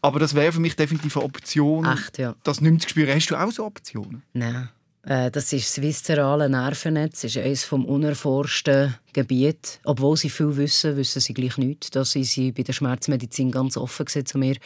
Aber 0.00 0.18
das 0.18 0.34
wäre 0.34 0.52
für 0.52 0.60
mich 0.60 0.76
definitiv 0.76 1.16
eine 1.16 1.24
Option, 1.26 1.84
Echt, 1.86 2.18
ja. 2.18 2.34
das 2.44 2.60
nicht 2.60 2.82
zu 2.82 2.88
spüren. 2.90 3.14
Hast 3.14 3.26
du 3.28 3.36
auch 3.36 3.50
so 3.50 3.64
Optionen? 3.66 4.22
Nein. 4.32 4.68
Äh, 5.04 5.30
Das 5.30 5.52
ist 5.52 5.76
das 5.76 5.82
viszerale 5.82 6.48
Nervennetz, 6.48 7.22
das 7.22 7.36
ist 7.36 7.44
eines 7.44 7.64
vom 7.64 7.84
unerforschten 7.84 8.94
Gebiet. 9.12 9.80
Obwohl 9.84 10.16
sie 10.16 10.30
viel 10.30 10.56
wissen, 10.56 10.96
wissen 10.96 11.20
sie 11.20 11.34
gleich 11.34 11.58
nichts. 11.58 11.90
Da 11.90 12.04
sind 12.04 12.24
sie 12.24 12.52
bei 12.52 12.62
der 12.62 12.72
Schmerzmedizin 12.72 13.50
ganz 13.50 13.76
offen 13.76 14.06
zu 14.06 14.38
mir. 14.38 14.56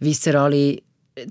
Viszerale 0.00 0.82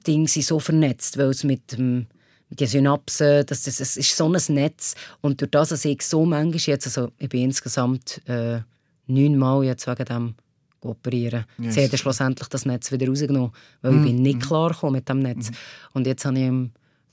Dinge 0.08 0.28
sind 0.28 0.46
so 0.46 0.60
vernetzt, 0.60 1.18
weil 1.18 1.30
es 1.30 1.44
mit 1.44 1.74
dem 1.74 2.08
den 2.50 2.68
Synapsen, 2.68 3.46
das, 3.48 3.64
das, 3.64 3.78
das 3.78 3.98
ist 3.98 4.16
so 4.16 4.32
ein 4.32 4.42
Netz. 4.54 4.94
Und 5.22 5.42
durch 5.42 5.50
das, 5.50 5.70
dass 5.70 5.86
ich 5.86 6.04
so 6.04 6.24
manchmal 6.24 6.60
jetzt, 6.76 6.86
also 6.86 7.12
ich 7.18 7.30
bin 7.30 7.46
insgesamt 7.46 8.22
äh, 8.28 8.60
neunmal 9.08 9.64
jetzt 9.64 9.88
wegen 9.88 10.06
dem 10.06 10.36
operieren. 10.82 11.46
Yes. 11.58 11.74
Sie 11.76 11.84
haben 11.84 11.98
schlussendlich 11.98 12.48
das 12.50 12.66
Netz 12.66 12.92
wieder 12.92 13.08
rausgenommen, 13.08 13.52
weil 13.82 13.96
ich 13.96 14.04
bin 14.04 14.22
nicht 14.22 14.42
klar 14.42 14.70
gekommen 14.70 14.94
mit 14.94 15.10
dem 15.10 15.20
Netz. 15.20 15.50
Und 15.94 16.06
jetzt 16.06 16.26
habe 16.26 16.38
ich 16.38 16.52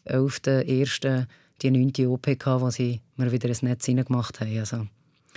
11.01. 0.07 1.27
die 1.63 1.71
9. 1.71 2.07
OP 2.07 2.27
gehabt, 2.27 2.63
wo 2.63 2.71
sie 2.71 3.01
mir 3.17 3.31
wieder 3.31 3.49
ein 3.49 3.57
Netz 3.63 3.89
reingemacht 3.89 4.41
haben. 4.41 4.59
Also, 4.59 4.87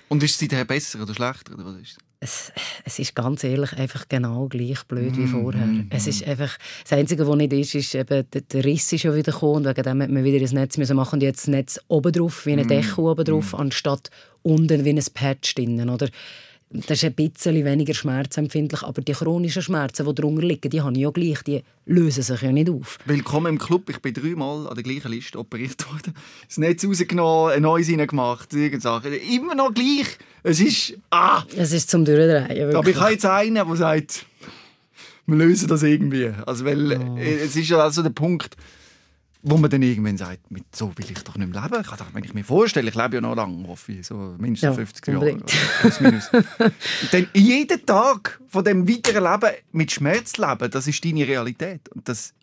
Und 0.09 0.23
ist 0.23 0.31
es 0.31 0.39
seither 0.39 0.65
besser 0.65 1.01
oder 1.01 1.13
schlechter? 1.13 1.53
Oder 1.53 1.65
was 1.65 1.81
ist? 1.81 1.97
es, 2.23 2.51
es 2.85 2.99
ist 2.99 3.15
ganz 3.15 3.43
ehrlich 3.43 3.73
einfach 3.73 4.07
genau 4.07 4.47
gleich 4.47 4.83
blöd 4.85 5.17
wie 5.17 5.27
vorher. 5.27 5.67
Es 5.89 6.07
ist 6.07 6.25
einfach, 6.25 6.57
das 6.83 6.93
Einzige, 6.93 7.27
was 7.27 7.35
nicht 7.35 7.53
ist, 7.53 7.75
ist 7.75 7.95
eben, 7.95 8.29
der, 8.31 8.41
der 8.41 8.65
Riss 8.65 8.91
ist 8.93 9.01
schon 9.01 9.15
wieder 9.15 9.33
gekommen 9.33 9.57
und 9.57 9.65
wegen 9.65 9.83
dem 9.83 10.01
hat 10.01 10.09
man 10.09 10.23
wieder 10.23 10.37
ein 10.43 10.53
Netz 10.53 10.77
müssen 10.77 10.95
machen 10.95 11.15
und 11.17 11.23
jetzt 11.23 11.41
das 11.41 11.47
Netz 11.47 11.79
oben 11.87 12.13
drauf, 12.13 12.45
wie 12.45 12.53
eine 12.53 12.65
Deckel 12.65 13.03
oben 13.03 13.25
drauf, 13.25 13.53
anstatt 13.53 14.09
unten 14.41 14.85
wie 14.85 14.91
ein 14.91 15.03
Patch 15.13 15.55
drinnen, 15.55 15.89
oder? 15.89 16.09
Das 16.75 16.97
ist 16.97 17.03
ein 17.05 17.13
bisschen 17.13 17.63
weniger 17.65 17.93
schmerzempfindlich, 17.93 18.81
aber 18.81 18.99
die 19.03 19.11
chronischen 19.11 19.61
Schmerzen, 19.61 20.07
die 20.07 20.15
darunter 20.15 20.41
liegen, 20.41 20.71
die 20.71 20.81
habe 20.81 20.91
ich 20.93 21.01
ja 21.01 21.11
gleich, 21.11 21.43
die 21.43 21.61
lösen 21.85 22.23
sich 22.23 22.41
ja 22.41 22.51
nicht 22.51 22.67
auf. 22.67 22.97
Willkommen 23.05 23.45
im 23.53 23.59
Club. 23.59 23.87
Ich 23.91 23.99
bin 23.99 24.11
dreimal 24.11 24.65
an 24.67 24.73
der 24.73 24.83
gleichen 24.83 25.11
Liste 25.11 25.37
operiert 25.37 25.85
worden. 25.87 26.15
Das 26.47 26.57
Netz 26.57 26.83
rausgenommen, 26.83 27.53
ein 27.53 27.61
neues 27.61 27.91
reingemacht, 27.91 28.51
irgend 28.55 28.81
Sachen. 28.81 29.13
Immer 29.13 29.53
noch 29.53 29.71
gleich. 29.71 30.17
Es 30.41 30.59
ist... 30.59 30.95
Ah! 31.11 31.43
Es 31.55 31.73
ist 31.73 31.91
zum 31.91 32.05
Durchdrehen. 32.05 32.45
Aber 32.45 32.55
wirklich. 32.73 32.95
ich 32.95 33.01
habe 33.01 33.11
jetzt 33.11 33.25
einen, 33.27 33.53
der 33.67 33.75
sagt, 33.75 34.25
wir 35.27 35.35
lösen 35.35 35.67
das 35.67 35.83
irgendwie. 35.83 36.31
Also, 36.47 36.65
weil 36.65 36.93
Oh. 36.97 37.17
äh, 37.17 37.35
es 37.35 37.55
ist 37.55 37.69
ja 37.69 37.77
also 37.83 38.01
der 38.01 38.09
Punkt, 38.09 38.57
wo 39.45 39.57
man 39.57 39.69
dann 39.69 39.81
irgendwann 39.81 40.17
sagt, 40.17 40.49
mit 40.51 40.73
so 40.73 40.87
will 40.97 41.05
ich 41.11 41.21
doch 41.23 41.35
nicht 41.35 41.51
mehr 41.53 41.61
leben. 41.63 41.81
Ich 41.81 41.87
kann 41.87 41.97
doch, 41.97 42.13
wenn 42.13 42.23
ich 42.23 42.33
mir 42.33 42.45
vorstelle, 42.45 42.89
ich 42.89 42.95
lebe 42.95 43.15
ja 43.15 43.21
noch 43.21 43.35
lange, 43.35 43.67
hoffe 43.67 43.91
ich, 43.91 44.07
so 44.07 44.15
mindestens 44.37 44.61
Ja, 44.61 44.73
50 44.73 45.07
Jahre. 45.07 45.19
unbedingt. 45.19 45.53
Und 46.63 46.71
dann 47.11 47.27
jeden 47.33 47.85
Tag 47.85 48.39
von 48.47 48.63
dem 48.63 48.87
weiteren 48.87 49.23
Leben 49.23 49.55
mit 49.73 49.91
Schmerz 49.91 50.37
leben, 50.37 50.71
das 50.71 50.87
ist 50.87 51.03
deine 51.03 51.27
Realität. 51.27 51.89
Und 51.89 52.07
das, 52.07 52.33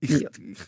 ich, 0.00 0.10
Ja. 0.10 0.30
ich 0.38 0.58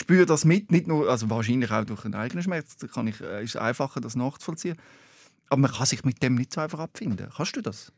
spüre 0.00 0.24
das 0.26 0.44
mit, 0.46 0.70
nicht 0.70 0.86
nur, 0.86 1.08
also 1.10 1.28
wahrscheinlich 1.28 1.70
auch 1.70 1.84
durch 1.84 2.04
einen 2.06 2.14
eigenen 2.14 2.42
Schmerz, 2.42 2.76
da 2.78 2.86
kann 2.86 3.06
ich, 3.06 3.20
äh, 3.20 3.44
ist 3.44 3.50
es 3.54 3.60
einfacher, 3.60 4.00
das 4.00 4.16
nachzuvollziehen. 4.16 4.76
Aber 5.50 5.60
man 5.60 5.70
kann 5.72 5.86
sich 5.86 6.04
mit 6.04 6.22
dem 6.22 6.34
nicht 6.36 6.52
so 6.54 6.60
einfach 6.62 6.78
abfinden. 6.80 7.28
Kannst 7.36 7.54
du 7.54 7.60
das? 7.60 7.92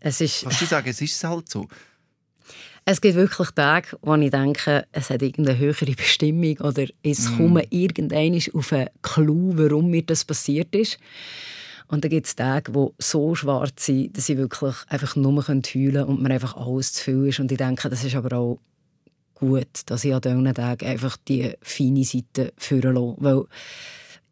Es 0.00 0.20
ist, 0.20 0.42
Kannst 0.42 0.60
du 0.60 0.66
sagen, 0.66 0.88
es 0.88 1.00
ist 1.00 1.22
halt 1.22 1.48
so? 1.48 1.68
Es 2.84 3.00
gibt 3.00 3.14
wirklich 3.14 3.50
Tage, 3.50 3.96
wo 4.02 4.14
ich 4.14 4.30
denke, 4.30 4.84
es 4.92 5.10
hat 5.10 5.22
irgendeine 5.22 5.58
höhere 5.58 5.92
Bestimmung 5.92 6.58
oder 6.58 6.86
es 7.02 7.36
kommt 7.36 7.66
irgendein 7.70 8.40
auf 8.54 8.72
einen 8.72 8.88
Clou, 9.02 9.52
warum 9.54 9.90
mir 9.90 10.02
das 10.02 10.24
passiert 10.24 10.74
ist. 10.74 10.98
Und 11.88 12.04
dann 12.04 12.10
gibt 12.10 12.26
es 12.26 12.36
Tage, 12.36 12.72
die 12.72 12.86
so 12.98 13.34
schwarz 13.34 13.86
sind, 13.86 14.16
dass 14.16 14.28
ich 14.28 14.36
wirklich 14.36 14.74
einfach 14.88 15.16
nur 15.16 15.46
heulen 15.46 15.62
kann 15.62 16.04
und 16.04 16.22
mir 16.22 16.30
einfach 16.30 16.56
alles 16.56 16.92
zu 16.92 17.04
viel 17.04 17.26
ist. 17.28 17.40
Und 17.40 17.50
ich 17.50 17.58
denke, 17.58 17.90
das 17.90 18.04
ist 18.04 18.14
aber 18.14 18.36
auch 18.36 18.58
gut, 19.34 19.68
dass 19.86 20.04
ich 20.04 20.14
an 20.14 20.20
diesen 20.20 20.54
Tagen 20.54 20.86
einfach 20.86 21.16
die 21.16 21.52
feine 21.62 22.04
Seite 22.04 22.52
führen 22.56 22.94
lasse. 22.94 23.16
Weil 23.18 23.44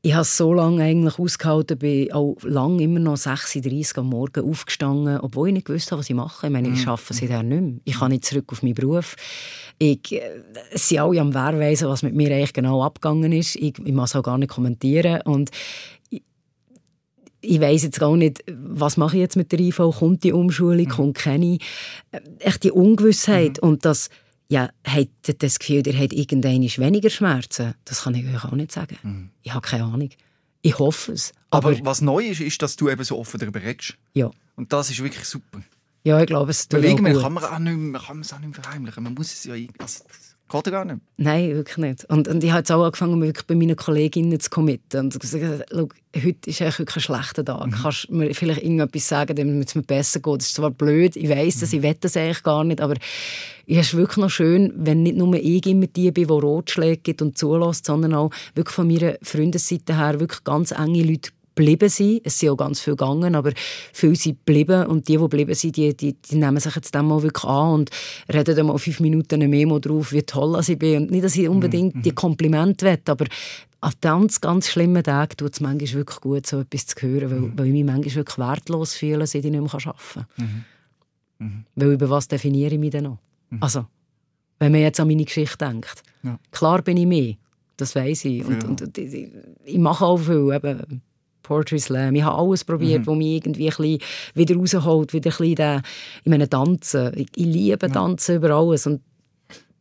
ich 0.09 0.15
habe 0.15 0.23
es 0.23 0.39
so 0.39 0.55
lange 0.55 0.83
eigentlich 0.83 1.19
ausgehalten, 1.19 1.77
bin 1.77 2.11
auch 2.13 2.35
lange 2.43 2.83
immer 2.83 2.99
noch 2.99 3.17
6.30 3.17 3.93
Uhr 3.93 3.99
am 3.99 4.09
Morgen 4.09 4.51
aufgestanden, 4.51 5.21
obwohl 5.21 5.49
ich 5.49 5.55
nicht 5.55 5.67
gewusst 5.67 5.93
habe, 5.93 5.99
was 6.01 6.09
ich 6.09 6.17
mache. 6.17 6.47
Ich 6.47 6.53
meine, 6.53 6.71
ich 6.71 6.89
arbeite 6.89 7.13
seither 7.13 7.43
nicht 7.43 7.61
mehr. 7.61 7.75
Ich 7.85 7.99
kann 7.99 8.11
nicht 8.11 8.25
zurück 8.25 8.47
auf 8.51 8.63
meinen 8.63 8.73
Beruf. 8.73 9.17
Ich, 9.79 10.11
äh, 10.11 10.41
es 10.73 10.89
sind 10.89 11.01
alle 11.01 11.21
am 11.21 11.35
Wehrweisen, 11.35 11.89
was 11.89 12.03
mit 12.03 12.15
mir 12.15 12.35
eigentlich 12.35 12.55
genau 12.55 12.83
abgegangen 12.83 13.33
ist. 13.33 13.57
Ich, 13.57 13.75
ich 13.85 13.93
muss 13.93 14.11
es 14.11 14.17
auch 14.17 14.23
gar 14.23 14.39
nicht 14.39 14.49
kommentieren. 14.49 15.21
Und 15.27 15.51
ich, 17.43 17.61
weiß 17.61 17.83
jetzt 17.83 18.01
gar 18.01 18.17
nicht, 18.17 18.43
was 18.51 18.97
mache 18.97 19.17
ich 19.17 19.21
jetzt 19.21 19.37
mit 19.37 19.53
der 19.53 19.61
IV? 19.61 19.77
Kommt 19.99 20.25
die 20.25 20.33
Umschulung? 20.33 20.89
Kommt 20.89 21.19
keine? 21.19 21.59
Äh, 22.13 22.21
Echt 22.39 22.65
die 22.65 22.73
Ungewissheit 22.73 23.59
und 23.59 23.85
das 23.85 24.09
ja, 24.51 24.71
habt 24.87 25.29
ihr 25.29 25.35
das 25.35 25.59
Gefühl, 25.59 25.87
ihr 25.87 25.99
habt 25.99 26.13
irgendwann 26.13 26.63
weniger 26.63 27.11
Schmerzen? 27.11 27.75
Das 27.85 28.03
kann 28.03 28.15
ich 28.15 28.27
euch 28.27 28.45
auch 28.45 28.53
nicht 28.53 28.73
sagen. 28.73 29.31
Ich 29.43 29.53
habe 29.53 29.67
keine 29.67 29.85
Ahnung. 29.85 30.11
Ich 30.63 30.79
hoffe 30.79 31.13
es. 31.13 31.33
Aber, 31.51 31.69
Aber, 31.69 31.85
was 31.85 32.01
neu 32.01 32.25
ist, 32.27 32.41
ist, 32.41 32.61
dass 32.63 32.77
du 32.77 32.89
eben 32.89 33.05
so 33.05 33.19
offen 33.19 33.39
darüber 33.39 33.63
redest. 33.63 33.95
ja. 34.15 34.31
Und 34.57 34.73
das 34.73 34.91
ist 34.91 35.01
wirklich 35.01 35.25
super. 35.25 35.63
ja, 36.03 36.19
ich 36.21 36.27
glaube, 36.27 36.51
es 36.51 36.67
tut 36.67 36.81
Weil 36.81 36.89
irgendwann 36.91 37.13
gut. 37.13 37.23
kann 37.23 37.33
man, 37.33 37.45
auch 37.45 37.59
nicht, 37.61 37.77
mehr- 37.77 37.93
man 37.93 38.03
kann 38.03 38.21
es 38.23 38.33
auch 38.33 38.41
nicht 38.41 38.53
mehr 38.57 38.61
verheimlichen. 38.65 39.05
Man 39.05 39.15
muss 39.15 39.33
es 39.33 39.45
ja... 39.45 39.55
irgendwie- 39.55 39.79
Also, 39.79 40.03
geht 40.49 40.65
gar 40.65 40.85
nicht. 40.85 41.01
Nein, 41.17 41.55
wirklich 41.55 41.77
nicht. 41.79 42.05
Und, 42.07 42.29
und 42.29 42.43
ich 42.43 42.51
habe 42.51 42.61
jetzt 42.61 42.73
auch 42.73 42.85
angefangen, 42.85 43.21
wirklich 43.21 43.47
bei 43.47 43.55
meinen 43.55 43.77
Kolleginnen 43.77 44.39
zu 44.41 44.51
committen. 44.51 45.01
Und 45.01 45.21
gesagt, 45.21 45.65
«Schau, 45.71 45.89
heute 46.17 46.51
ist 46.51 46.63
eigentlich 46.63 46.79
wirklich 46.79 46.97
ein 46.97 47.01
schlechter 47.01 47.45
Tag. 47.45 47.71
Kannst 47.83 48.09
du 48.09 48.15
mir 48.15 48.35
vielleicht 48.35 48.63
irgendetwas 48.63 49.09
sagen, 49.09 49.37
damit 49.37 49.69
es 49.69 49.75
mir 49.75 49.83
besser 49.83 50.21
geht? 50.21 50.41
Das 50.41 50.47
ist 50.47 50.55
zwar 50.55 50.71
blöd, 50.71 51.17
ich 51.17 51.29
weiß 51.29 51.61
das, 51.61 51.73
ich 51.73 51.83
will 51.83 51.97
das 52.01 52.17
eigentlich 52.17 52.43
gar 52.43 52.65
nicht, 52.65 52.81
aber 52.81 52.95
es 53.67 53.77
ist 53.79 53.97
wirklich 53.97 54.17
noch 54.17 54.31
schön, 54.31 54.73
wenn 54.77 55.03
nicht 55.03 55.17
nur 55.17 55.35
ich 55.35 55.67
immer 55.67 55.87
die 55.87 56.11
bin, 56.11 56.27
die 56.27 56.33
Rotschläge 56.33 56.99
gibt 56.99 57.23
und 57.23 57.37
zulässt, 57.37 57.85
sondern 57.87 58.15
auch 58.15 58.31
wirklich 58.55 58.75
von 58.75 58.89
meiner 58.89 59.17
Freundesseite 59.23 59.97
her 59.97 60.21
wirklich 60.21 60.45
ganz 60.45 60.71
enge 60.71 61.03
Leute 61.03 61.31
geblieben 61.59 61.89
sind. 61.89 62.21
Es 62.25 62.39
sind 62.39 62.51
auch 62.51 62.57
ganz 62.57 62.81
viele 62.81 62.97
gegangen, 62.97 63.35
aber 63.35 63.53
viele 63.93 64.15
sind 64.17 64.39
geblieben 64.45 64.87
und 64.87 65.09
die, 65.09 65.13
die 65.13 65.19
geblieben 65.19 65.55
sind, 65.55 65.77
die, 65.77 65.97
die, 65.97 66.15
die 66.15 66.37
nehmen 66.37 66.59
sich 66.61 66.75
jetzt 66.75 66.95
dann 66.95 67.07
mal 67.07 67.23
wirklich 67.23 67.45
an 67.45 67.73
und 67.75 67.91
reden 68.33 68.57
dann 68.57 68.67
mal 68.67 68.79
fünf 68.79 69.01
Minuten 69.01 69.35
eine 69.35 69.49
Memo 69.49 69.79
drauf, 69.79 70.13
wie 70.13 70.23
toll 70.23 70.59
ich 70.67 70.79
bin. 70.79 71.03
Und 71.03 71.11
nicht, 71.11 71.25
dass 71.25 71.37
ich 71.37 71.49
unbedingt 71.49 72.05
die 72.05 72.13
Komplimente 72.13 72.87
will, 72.87 72.99
aber 73.07 73.27
an 73.81 73.93
ganz, 74.01 74.41
ganz 74.41 74.69
schlimmen 74.69 75.03
Tagen 75.05 75.37
tut 75.37 75.53
es 75.55 75.61
manchmal 75.61 75.93
wirklich 76.01 76.21
gut, 76.21 76.47
so 76.47 76.61
etwas 76.61 76.87
zu 76.87 76.97
hören, 77.07 77.31
weil, 77.31 77.59
weil 77.59 77.67
ich 77.67 77.73
mich 77.73 77.85
manchmal 77.85 78.15
wirklich 78.17 78.39
wertlos 78.39 78.95
fühle, 78.95 79.27
seit 79.27 79.45
ich 79.45 79.51
nicht 79.51 79.61
mehr 79.61 79.71
arbeiten 79.73 80.27
kann. 81.39 81.65
Weil 81.77 81.93
über 81.93 82.11
was 82.11 82.27
definiere 82.29 82.75
ich 82.75 82.81
mich 82.81 82.91
denn 82.91 83.05
noch? 83.05 83.19
Also, 83.61 83.87
wenn 84.59 84.73
man 84.73 84.81
jetzt 84.81 84.99
an 84.99 85.07
meine 85.09 85.25
Geschichte 85.25 85.59
denkt. 85.59 86.03
Ja. 86.25 86.39
Klar 86.51 86.83
bin 86.83 86.97
ich 86.97 87.07
mehr, 87.07 87.35
das 87.77 87.95
weiß 87.95 88.25
ich. 88.25 88.45
Und, 88.45 88.63
Ja. 88.63 88.69
und, 88.69 88.83
und 88.83 88.99
ich, 88.99 89.29
ich 89.65 89.79
mache 89.79 90.05
auch 90.05 90.19
viel, 90.19 90.53
eben, 90.53 91.01
Poetry 91.43 91.79
Slam. 91.79 92.15
Ich 92.15 92.23
habe 92.23 92.39
alles 92.39 92.65
probiert, 92.65 93.01
mhm. 93.01 93.07
wo 93.07 93.15
mich 93.15 93.29
irgendwie 93.29 93.71
ein 93.71 93.77
bisschen 93.77 93.99
wieder 94.35 94.57
rausholt, 94.57 95.13
wieder 95.13 95.31
ein 95.31 95.37
bisschen 95.37 95.55
den, 95.55 95.83
ich 96.25 96.31
meine, 96.31 96.49
Tanzen. 96.49 97.13
Ich, 97.17 97.29
ich 97.35 97.47
liebe 97.47 97.91
Tanzen 97.91 98.37
über 98.37 98.51
alles 98.51 98.87
und 98.87 99.01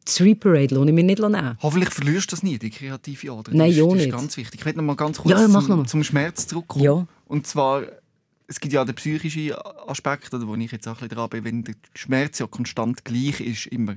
Street 0.07 0.39
Parade 0.39 0.73
lohne 0.73 0.91
ich 0.91 0.95
mir 0.95 1.03
nicht 1.03 1.19
nehmen. 1.19 1.57
Hoffentlich 1.61 1.89
verlierst 1.89 2.31
du 2.31 2.35
das 2.35 2.43
nie, 2.43 2.57
die 2.57 2.69
kreative 2.69 3.31
Ader. 3.31 3.51
Nein, 3.53 3.69
das, 3.69 3.77
ja 3.77 3.85
das 3.85 3.93
nicht. 3.93 4.05
ist 4.05 4.11
ganz 4.11 4.37
wichtig. 4.37 4.59
Ich 4.59 4.65
möchte 4.65 4.79
noch 4.79 4.85
mal 4.85 4.95
ganz 4.95 5.17
kurz 5.17 5.31
ja, 5.31 5.47
zum, 5.47 5.87
zum, 5.87 6.03
Schmerz 6.03 6.47
zurückkommen. 6.47 6.85
Ja. 6.85 7.07
Und 7.25 7.45
zwar, 7.45 7.83
es 8.47 8.59
gibt 8.59 8.73
ja 8.73 8.85
den 8.85 8.95
psychischen 8.95 9.53
Aspekt, 9.87 10.29
wo 10.31 10.55
ich 10.55 10.71
jetzt 10.71 10.87
auch 10.87 10.91
ein 10.91 11.09
bisschen 11.09 11.17
dran 11.17 11.29
bin, 11.29 11.43
wenn 11.43 11.63
der 11.63 11.75
Schmerz 11.93 12.39
ja 12.39 12.47
konstant 12.47 13.03
gleich 13.03 13.41
ist, 13.41 13.67
immer, 13.67 13.95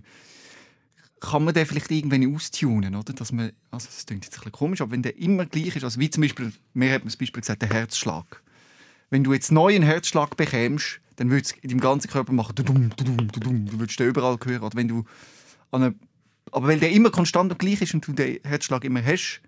kann 1.20 1.44
man 1.44 1.54
den 1.54 1.66
vielleicht 1.66 1.90
irgendwann 1.90 2.34
austunen, 2.34 2.94
oder? 2.94 3.12
Dass 3.12 3.30
man, 3.30 3.52
also 3.70 3.86
das 3.86 4.06
klingt 4.06 4.24
jetzt 4.24 4.34
ein 4.34 4.40
bisschen 4.40 4.52
komisch, 4.52 4.80
aber 4.80 4.92
wenn 4.92 5.02
der 5.02 5.18
immer 5.18 5.46
gleich 5.46 5.76
ist, 5.76 5.84
also 5.84 6.00
wie 6.00 6.10
zum 6.10 6.22
Beispiel, 6.22 6.52
mir 6.72 6.92
hat 6.92 7.04
man 7.04 7.10
zum 7.10 7.18
Beispiel 7.18 7.42
gesagt, 7.42 7.62
der 7.62 7.68
Herzschlag. 7.68 8.42
Wenn 9.10 9.24
du 9.24 9.32
jetzt 9.32 9.52
neu 9.52 9.74
einen 9.74 9.84
Herzschlag 9.84 10.36
bekommst, 10.36 11.00
dann 11.16 11.30
würde 11.30 11.42
es 11.42 11.52
in 11.52 11.68
deinem 11.68 11.80
ganzen 11.80 12.10
Körper 12.10 12.32
machen, 12.32 12.54
du 12.54 12.62
dumm, 12.62 12.90
du 12.96 13.04
dumm, 13.04 13.28
du 13.30 13.40
dumm, 13.40 13.66
du 13.66 13.78
würdest 13.78 14.00
den 14.00 14.08
überall 14.08 14.38
hören. 14.42 14.62
Oder 14.62 14.76
wenn 14.76 14.88
du 14.88 15.04
an 15.70 15.82
eine, 15.82 15.94
aber 16.52 16.68
weil 16.68 16.80
der 16.80 16.90
immer 16.90 17.10
konstant 17.10 17.52
und 17.52 17.58
gleich 17.58 17.82
ist 17.82 17.92
und 17.92 18.06
du 18.06 18.12
den 18.12 18.38
Herzschlag 18.42 18.84
immer 18.84 19.04
hast, 19.04 19.42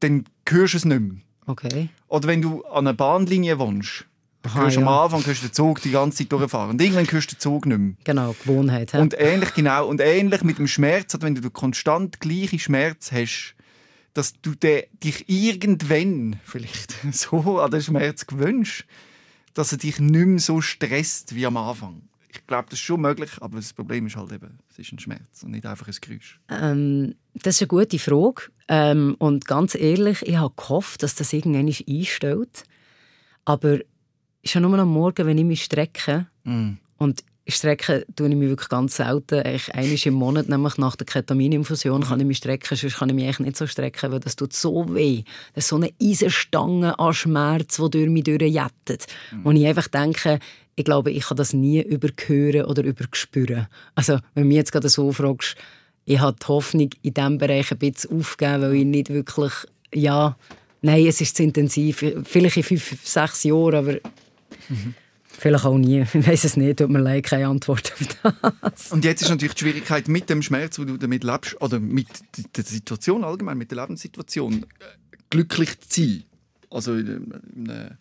dann 0.00 0.24
hörst 0.48 0.74
du 0.74 0.78
es 0.78 0.84
nicht 0.84 1.00
mehr. 1.00 1.20
Okay. 1.46 1.88
Oder 2.08 2.28
wenn 2.28 2.42
du 2.42 2.64
an 2.64 2.86
einer 2.86 2.94
Bahnlinie 2.94 3.58
wohnst, 3.58 4.06
Aha, 4.44 4.60
hörst 4.60 4.76
ja. 4.76 4.82
am 4.82 4.88
Anfang 4.88 5.24
hörst 5.24 5.42
du 5.42 5.48
den 5.48 5.52
Zug 5.52 5.80
die 5.80 5.90
ganze 5.90 6.18
Zeit 6.18 6.32
durchfahren. 6.32 6.70
Und 6.70 6.80
irgendwann 6.80 7.10
hörst 7.10 7.30
du 7.30 7.34
den 7.34 7.40
Zug 7.40 7.66
nicht 7.66 7.78
mehr. 7.78 7.94
Genau, 8.04 8.32
Gewohnheit. 8.32 8.94
Und 8.94 9.14
ähnlich, 9.18 9.54
genau, 9.54 9.88
und 9.88 10.00
ähnlich 10.00 10.42
mit 10.42 10.58
dem 10.58 10.68
Schmerz, 10.68 11.16
wenn 11.20 11.34
du 11.34 11.50
konstant 11.50 12.20
gleichen 12.20 12.58
Schmerz 12.58 13.10
hast, 13.10 13.54
dass 14.12 14.40
du 14.40 14.54
de, 14.54 14.86
dich 15.02 15.28
irgendwann 15.28 16.38
vielleicht 16.44 16.94
so 17.12 17.58
an 17.60 17.70
den 17.70 17.82
Schmerz 17.82 18.26
gewöhnst, 18.26 18.84
dass 19.54 19.72
er 19.72 19.78
dich 19.78 19.98
nicht 19.98 20.26
mehr 20.26 20.38
so 20.38 20.60
stresst 20.60 21.34
wie 21.34 21.46
am 21.46 21.56
Anfang. 21.56 22.02
Ich 22.28 22.46
glaube, 22.46 22.66
das 22.68 22.80
ist 22.80 22.84
schon 22.84 23.00
möglich, 23.00 23.30
aber 23.40 23.56
das 23.56 23.72
Problem 23.72 24.06
ist 24.06 24.16
halt 24.16 24.32
eben, 24.32 24.58
es 24.68 24.78
ist 24.78 24.92
ein 24.92 24.98
Schmerz 24.98 25.42
und 25.42 25.52
nicht 25.52 25.64
einfach 25.64 25.86
ein 25.86 25.94
Geräusch. 26.00 26.40
Ähm, 26.48 27.14
das 27.34 27.56
ist 27.56 27.62
eine 27.62 27.68
gute 27.68 27.98
Frage. 27.98 28.42
Ähm, 28.66 29.14
und 29.18 29.46
ganz 29.46 29.74
ehrlich, 29.74 30.22
ich 30.22 30.36
habe 30.36 30.52
gehofft, 30.56 31.02
dass 31.02 31.14
das 31.14 31.32
irgendwann 31.32 31.72
einstellt. 31.88 32.64
Aber 33.44 33.78
ist 34.44 34.54
ja 34.54 34.60
nur 34.60 34.78
am 34.78 34.88
Morgen, 34.88 35.26
wenn 35.26 35.38
ich 35.38 35.44
mich 35.44 35.64
strecke. 35.64 36.26
Mm. 36.44 36.72
Und 36.98 37.24
strecken 37.46 38.04
tue 38.16 38.28
ich 38.28 38.36
mich 38.36 38.48
wirklich 38.48 38.68
ganz 38.68 38.96
selten. 38.96 39.40
Eigentlich 39.40 39.72
einmal 39.74 39.96
im 40.06 40.14
Monat, 40.14 40.48
nämlich 40.48 40.78
nach 40.78 40.96
der 40.96 41.06
Ketamininfusion, 41.06 42.04
kann 42.04 42.20
ich 42.20 42.26
mich 42.26 42.38
strecken. 42.38 42.76
Sonst 42.76 42.96
kann 42.96 43.08
ich 43.08 43.14
mich 43.14 43.24
eigentlich 43.24 43.40
nicht 43.40 43.56
so 43.56 43.66
strecken, 43.66 44.12
weil 44.12 44.20
das 44.20 44.36
tut 44.36 44.52
so 44.52 44.94
weh. 44.94 45.24
Das 45.54 45.64
ist 45.64 45.68
so 45.68 45.76
eine 45.76 45.90
Eisenstange 46.00 46.98
an 46.98 47.14
Schmerz, 47.14 47.76
die 47.76 47.90
durch 47.90 48.08
mich 48.08 48.24
durchjettet. 48.24 49.06
Mhm. 49.32 49.46
Und 49.46 49.56
ich 49.56 49.66
einfach 49.66 49.88
denke, 49.88 50.38
ich 50.76 50.84
glaube, 50.84 51.10
ich 51.10 51.24
kann 51.24 51.36
das 51.36 51.52
nie 51.52 51.82
überhören 51.82 52.66
oder 52.66 52.82
überspüren. 52.82 53.66
Also, 53.94 54.18
wenn 54.34 54.44
du 54.44 54.48
mich 54.48 54.56
jetzt 54.56 54.72
gerade 54.72 54.88
so 54.88 55.12
fragst, 55.12 55.56
ich 56.04 56.20
habe 56.20 56.36
die 56.40 56.46
Hoffnung 56.46 56.90
in 57.02 57.14
diesem 57.14 57.38
Bereich 57.38 57.70
ein 57.70 57.78
bisschen 57.78 58.18
aufgegeben, 58.18 58.62
weil 58.62 58.74
ich 58.74 58.84
nicht 58.84 59.10
wirklich, 59.10 59.52
ja, 59.94 60.36
nein, 60.82 61.06
es 61.06 61.20
ist 61.20 61.36
zu 61.36 61.42
intensiv. 61.42 62.04
Vielleicht 62.24 62.56
in 62.56 62.62
fünf, 62.62 63.06
sechs 63.06 63.44
Jahren, 63.44 63.74
aber 63.74 63.94
vielleicht 65.38 65.64
auch 65.64 65.78
nie. 65.78 66.04
Ich 66.14 66.26
weiß 66.26 66.44
es 66.44 66.56
nicht, 66.56 66.78
tut 66.78 66.90
mir 66.90 67.00
leid, 67.00 67.24
keine 67.24 67.48
Antwort 67.48 67.92
auf 67.92 68.42
das. 68.62 68.92
Und 68.92 69.04
jetzt 69.04 69.22
ist 69.22 69.28
natürlich 69.28 69.54
die 69.54 69.60
Schwierigkeit 69.60 70.08
mit 70.08 70.30
dem 70.30 70.42
Schmerz, 70.42 70.78
wo 70.78 70.84
du 70.84 70.96
damit 70.96 71.24
lebst, 71.24 71.60
oder 71.60 71.80
mit 71.80 72.08
der 72.56 72.64
Situation 72.64 73.24
allgemein, 73.24 73.58
mit 73.58 73.70
der 73.70 73.80
Lebenssituation, 73.82 74.62
äh, 74.62 75.16
glücklich 75.30 75.80
zu 75.80 76.00
sein. 76.00 76.24
Also 76.70 76.94
in 76.94 77.32
einem 77.70 77.96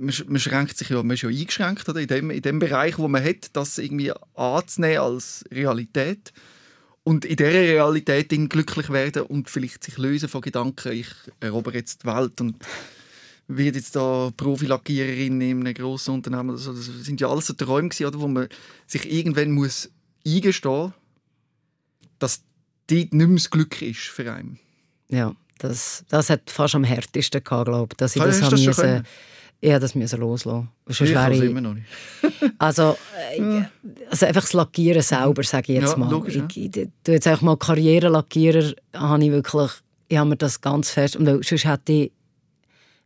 man, 0.00 0.14
man 0.28 0.40
schränkt 0.40 0.78
sich 0.78 0.88
ja, 0.88 1.02
man 1.02 1.10
ist 1.10 1.22
ja 1.22 1.28
eingeschränkt 1.28 1.88
oder? 1.88 2.00
In, 2.00 2.08
dem, 2.08 2.30
in 2.30 2.42
dem 2.42 2.58
Bereich, 2.58 2.98
wo 2.98 3.06
man 3.06 3.22
hat, 3.22 3.54
das 3.54 3.78
irgendwie 3.78 4.12
anzunehmen 4.34 4.98
als 4.98 5.44
Realität 5.52 6.32
und 7.04 7.24
in 7.24 7.36
dieser 7.36 7.52
Realität 7.52 8.28
glücklich 8.48 8.90
werden 8.90 9.22
und 9.22 9.50
vielleicht 9.50 9.84
sich 9.84 9.98
lösen 9.98 10.28
von 10.28 10.40
Gedanken, 10.40 10.92
ich 10.92 11.08
erobere 11.40 11.74
jetzt 11.74 12.02
die 12.02 12.06
Welt 12.06 12.40
und 12.40 12.56
werde 13.56 13.78
jetzt 13.78 13.96
da 13.96 14.30
Profilackiererin 14.36 15.40
in 15.40 15.60
einem 15.60 15.74
grossen 15.74 16.14
Unternehmen 16.14 16.50
oder 16.50 16.58
so. 16.58 16.72
Das 16.72 16.86
sind 16.86 17.20
ja 17.20 17.28
alles 17.28 17.46
so 17.46 17.54
Träume 17.54 17.88
gewesen, 17.88 18.06
oder, 18.06 18.20
wo 18.20 18.28
man 18.28 18.48
sich 18.86 19.10
irgendwann 19.10 19.52
muss 19.52 19.90
eingestehen 20.26 20.92
dass 22.18 22.42
dort 22.86 23.12
nicht 23.12 23.12
mehr 23.12 23.28
das 23.28 23.50
Glück 23.50 23.80
ist 23.82 24.00
für 24.00 24.30
einen. 24.32 24.58
Ja, 25.08 25.34
das, 25.58 26.04
das 26.08 26.30
hat 26.30 26.50
fast 26.50 26.74
am 26.74 26.84
härtesten 26.84 27.42
gehabt, 27.42 27.66
glaube 27.66 27.88
ich, 27.92 27.96
dass 27.96 28.14
ich 28.16 28.22
das, 28.22 28.40
du 28.40 28.50
das 28.50 28.60
müssen, 28.64 29.04
ja, 29.62 29.78
das 29.78 29.94
müssen 29.94 30.20
loslassen. 30.20 30.68
Sonst 30.86 31.00
Ich 31.00 31.10
wäre 31.10 31.32
es 31.32 31.40
ich, 31.40 31.50
immer 31.50 31.60
noch 31.60 31.74
nicht. 31.74 31.86
also, 32.58 32.96
äh, 33.36 33.62
also 34.10 34.26
einfach 34.26 34.42
das 34.42 34.52
Lackieren 34.52 35.02
selber, 35.02 35.42
sage 35.42 35.72
ich 35.72 35.80
jetzt 35.80 35.92
Ja, 35.92 35.96
mal. 35.96 36.10
logisch, 36.10 36.36
ja. 36.36 36.46
ich, 36.48 36.76
ich, 36.76 36.88
tu 37.02 37.12
jetzt 37.12 37.26
einfach 37.26 37.42
mal 37.42 37.56
Karrierelackierer, 37.56 38.74
habe 38.94 39.24
ich 39.24 39.30
wirklich, 39.30 39.70
ich 40.08 40.16
habe 40.16 40.30
mir 40.30 40.36
das 40.36 40.60
ganz 40.60 40.90
fest, 40.90 41.16
und 41.16 41.26
sonst 41.26 41.64
hätte 41.64 41.92
ich 41.92 42.12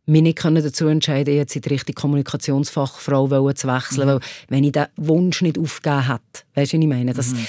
mich 0.07 0.21
nicht 0.21 0.37
können 0.37 0.63
dazu 0.63 0.87
entscheiden 0.87 1.33
jetzt 1.35 1.55
in 1.55 1.61
die 1.63 1.69
richtige 1.69 1.99
Kommunikationsfachfrau 1.99 3.29
zu 3.53 3.67
wechseln, 3.67 4.07
Mhm. 4.07 4.11
weil 4.11 4.19
wenn 4.49 4.63
ich 4.63 4.71
den 4.73 4.85
Wunsch 4.97 5.41
nicht 5.41 5.57
aufgegeben 5.57 6.07
hätte, 6.07 6.43
weißt 6.55 6.73
du, 6.73 6.77
was 6.77 6.83
ich 6.83 6.87
meine? 6.89 7.13
Das, 7.13 7.31
Mhm. 7.31 7.47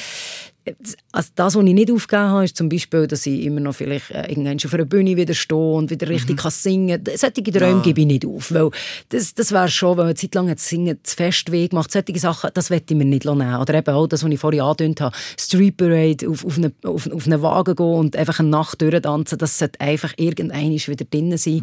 Also 1.13 1.31
das, 1.35 1.55
was 1.55 1.65
ich 1.65 1.75
nicht 1.75 1.91
aufgegeben 1.91 2.29
habe, 2.29 2.45
ist 2.45 2.57
zum 2.57 2.69
Beispiel, 2.69 3.07
dass 3.07 3.27
ich 3.27 3.43
immer 3.45 3.61
noch 3.61 3.75
vielleicht 3.75 4.11
äh, 4.11 4.29
irgendwann 4.29 4.59
schon 4.59 4.71
auf 4.71 4.75
einer 4.75 4.85
Bühne 4.85 5.17
wieder 5.17 5.35
stehe 5.35 5.59
und 5.59 5.91
wieder 5.91 6.09
richtig 6.09 6.39
kann 6.39 6.51
singen 6.51 7.03
kann. 7.05 7.17
Solche 7.17 7.43
Träume 7.43 7.67
Mhm. 7.67 7.77
Ja. 7.77 7.83
gebe 7.83 8.01
ich 8.01 8.07
nicht 8.07 8.27
auf, 8.27 8.53
weil 8.53 8.71
das, 9.09 9.35
das 9.35 9.53
wäre 9.53 9.69
schon, 9.69 9.91
wenn 9.91 9.97
man 9.99 10.07
eine 10.07 10.15
Zeit 10.15 10.35
lang 10.35 10.49
hat 10.51 10.61
Singen 10.61 10.99
zu 11.03 11.17
fest 11.17 11.51
weh 11.53 11.69
gemacht. 11.69 11.91
Solche 11.91 12.19
Sachen, 12.19 12.51
das 12.55 12.71
möchte 12.71 12.95
ich 12.95 12.99
mir 12.99 13.05
nicht 13.05 13.25
nehmen. 13.25 13.57
Oder 13.57 13.75
eben 13.75 13.95
auch 13.95 14.07
das, 14.07 14.25
was 14.25 14.31
ich 14.31 14.39
vorhin 14.39 14.61
angedeutet 14.61 15.01
habe, 15.01 15.17
Street 15.39 15.77
Parade, 15.77 16.29
auf, 16.29 16.45
auf, 16.45 16.57
eine, 16.57 16.73
auf, 16.85 17.11
auf 17.11 17.27
einen 17.27 17.43
Wagen 17.43 17.77
gehen 17.77 17.87
und 17.87 18.17
einfach 18.17 18.41
eine 18.41 18.49
Nacht 18.49 18.81
durchtanzen, 18.81 19.39
das 19.39 19.59
sollte 19.59 19.81
einfach 19.81 20.15
irgendein 20.17 20.73
wieder 20.73 21.05
drin 21.05 21.37
sein. 21.37 21.63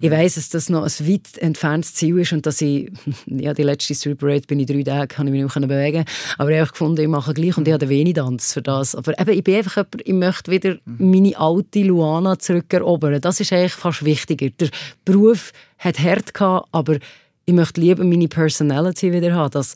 Ich 0.00 0.10
weiss, 0.10 0.34
dass 0.34 0.50
das 0.50 0.68
noch 0.68 0.84
ein 0.84 1.08
weit 1.08 1.38
entferntes 1.38 1.94
Ziel 1.94 2.18
ist 2.18 2.32
und 2.32 2.46
dass 2.46 2.60
ich, 2.60 2.90
ja, 3.26 3.54
die 3.54 3.62
letzte 3.62 3.94
Street 3.94 4.18
Parade 4.18 4.46
bin 4.46 4.60
ich 4.60 4.66
drei 4.66 4.82
Tage, 4.82 5.08
kann 5.08 5.26
ich 5.26 5.32
mich 5.32 5.42
nicht 5.42 5.56
mehr 5.56 5.68
bewegen 5.68 6.04
aber 6.38 6.50
ich 6.50 6.60
habe 6.60 6.70
gefunden, 6.70 7.00
ich 7.00 7.08
mache 7.08 7.34
gleich 7.34 7.56
und 7.56 7.66
ich 7.66 7.74
habe 7.74 7.88
wenig 7.88 8.14
Tanz 8.26 8.52
für 8.52 8.62
das. 8.62 8.94
Aber 8.94 9.18
eben, 9.18 9.30
ich 9.30 9.44
bin 9.44 9.56
einfach 9.56 9.76
jemand, 9.76 10.02
ich 10.04 10.12
möchte 10.12 10.50
wieder 10.50 10.76
meine 10.84 11.38
alte 11.38 11.82
Luana 11.82 12.38
zurückerobern. 12.38 13.20
Das 13.20 13.40
ist 13.40 13.52
eigentlich 13.52 13.72
fast 13.72 14.04
wichtiger. 14.04 14.50
Der 14.50 14.68
Beruf 15.04 15.52
hat 15.78 15.98
hart 15.98 16.34
gehabt, 16.34 16.68
aber 16.72 16.96
ich 17.44 17.54
möchte 17.54 17.80
lieber 17.80 18.04
meine 18.04 18.28
Personality 18.28 19.12
wieder 19.12 19.32
haben. 19.34 19.52
Das 19.52 19.74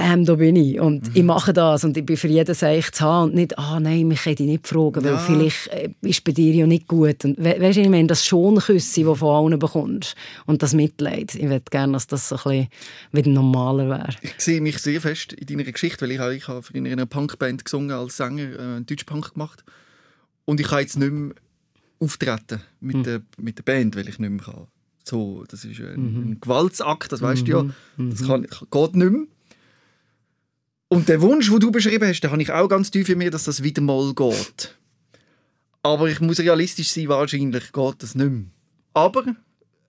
Bam, 0.00 0.24
da 0.24 0.34
bin 0.34 0.56
ich. 0.56 0.78
Und 0.80 1.10
ich 1.16 1.22
mache 1.22 1.52
das. 1.52 1.84
Und 1.84 1.96
ich 1.96 2.04
bin 2.04 2.16
für 2.16 2.28
jeden 2.28 2.54
Seich 2.54 2.90
zu 2.92 3.04
haben. 3.04 3.30
Und 3.30 3.34
nicht, 3.34 3.58
ah 3.58 3.80
nein, 3.80 4.06
mich 4.08 4.24
hätte 4.24 4.42
ich 4.42 4.48
nicht 4.48 4.66
fragen, 4.68 5.02
weil 5.04 5.12
Ja. 5.12 5.18
vielleicht 5.18 5.68
äh, 5.68 5.90
ist 6.02 6.22
bei 6.24 6.32
dir 6.32 6.52
ja 6.54 6.66
nicht 6.66 6.86
gut. 6.86 7.24
Und 7.24 7.38
we 7.38 7.56
weißt 7.60 7.76
du, 7.78 7.82
ich 7.82 7.88
meine, 7.88 8.06
das 8.06 8.24
Schonküsse, 8.24 9.04
das 9.04 9.18
von 9.18 9.46
allen 9.52 9.58
bekommst. 9.58 10.14
Und 10.46 10.62
das 10.62 10.74
Mitleid. 10.74 11.34
Ich 11.34 11.44
würde 11.48 11.64
gerne, 11.70 11.94
dass 11.94 12.06
das 12.06 12.28
so 12.28 12.36
ein 12.36 12.42
bisschen 12.42 12.68
wieder 13.12 13.30
normaler 13.30 13.88
wäre. 13.88 14.08
Ich 14.22 14.34
sehe 14.38 14.60
mich 14.60 14.78
sehr 14.78 15.00
fest 15.00 15.32
in 15.32 15.46
deiner 15.46 15.64
Geschichte, 15.70 16.02
weil 16.04 16.12
ich, 16.12 16.18
habe- 16.18 16.34
ich 16.36 16.46
habe 16.48 16.66
in 16.74 16.86
einer 16.86 17.06
Punkband 17.06 17.64
gesungen 17.64 17.90
als 17.92 18.16
Sänger, 18.16 18.52
äh, 18.52 18.58
einen 18.76 18.86
Deutschpunk 18.86 19.32
gemacht. 19.34 19.64
Und 20.44 20.60
ich 20.60 20.68
kann 20.68 20.80
jetzt 20.80 20.98
nicht 20.98 21.12
mehr 21.12 21.34
auftreten 21.98 22.60
mit, 22.80 23.06
der, 23.06 23.22
mit 23.38 23.58
der 23.58 23.62
Band, 23.62 23.96
weil 23.96 24.08
ich 24.08 24.18
nicht 24.18 24.30
mehr 24.30 24.42
kann. 24.44 24.66
So, 25.04 25.44
das 25.48 25.64
ist 25.64 25.80
ein, 25.80 26.32
ein 26.32 26.38
Gewaltsakt, 26.40 27.12
das 27.12 27.22
weißt 27.22 27.46
du 27.46 27.50
ja. 27.52 27.64
Das 27.96 28.26
kann, 28.26 28.42
geht 28.42 28.96
nicht 28.96 29.10
mehr. 29.12 29.22
Und 30.88 31.08
der 31.08 31.20
Wunsch, 31.20 31.50
den 31.50 31.58
du 31.60 31.70
beschrieben 31.70 32.08
hast, 32.08 32.20
den 32.20 32.30
habe 32.30 32.42
ich 32.42 32.52
auch 32.52 32.68
ganz 32.68 32.90
tief 32.90 33.08
in 33.08 33.18
mir, 33.18 33.30
dass 33.30 33.44
das 33.44 33.62
wieder 33.62 33.82
mal 33.82 34.14
geht. 34.14 34.76
Aber 35.82 36.08
ich 36.08 36.20
muss 36.20 36.38
realistisch 36.38 36.90
sein, 36.90 37.08
wahrscheinlich 37.08 37.72
geht 37.72 37.94
das 38.02 38.14
nicht 38.14 38.30
mehr. 38.30 38.44
Aber, 38.94 39.24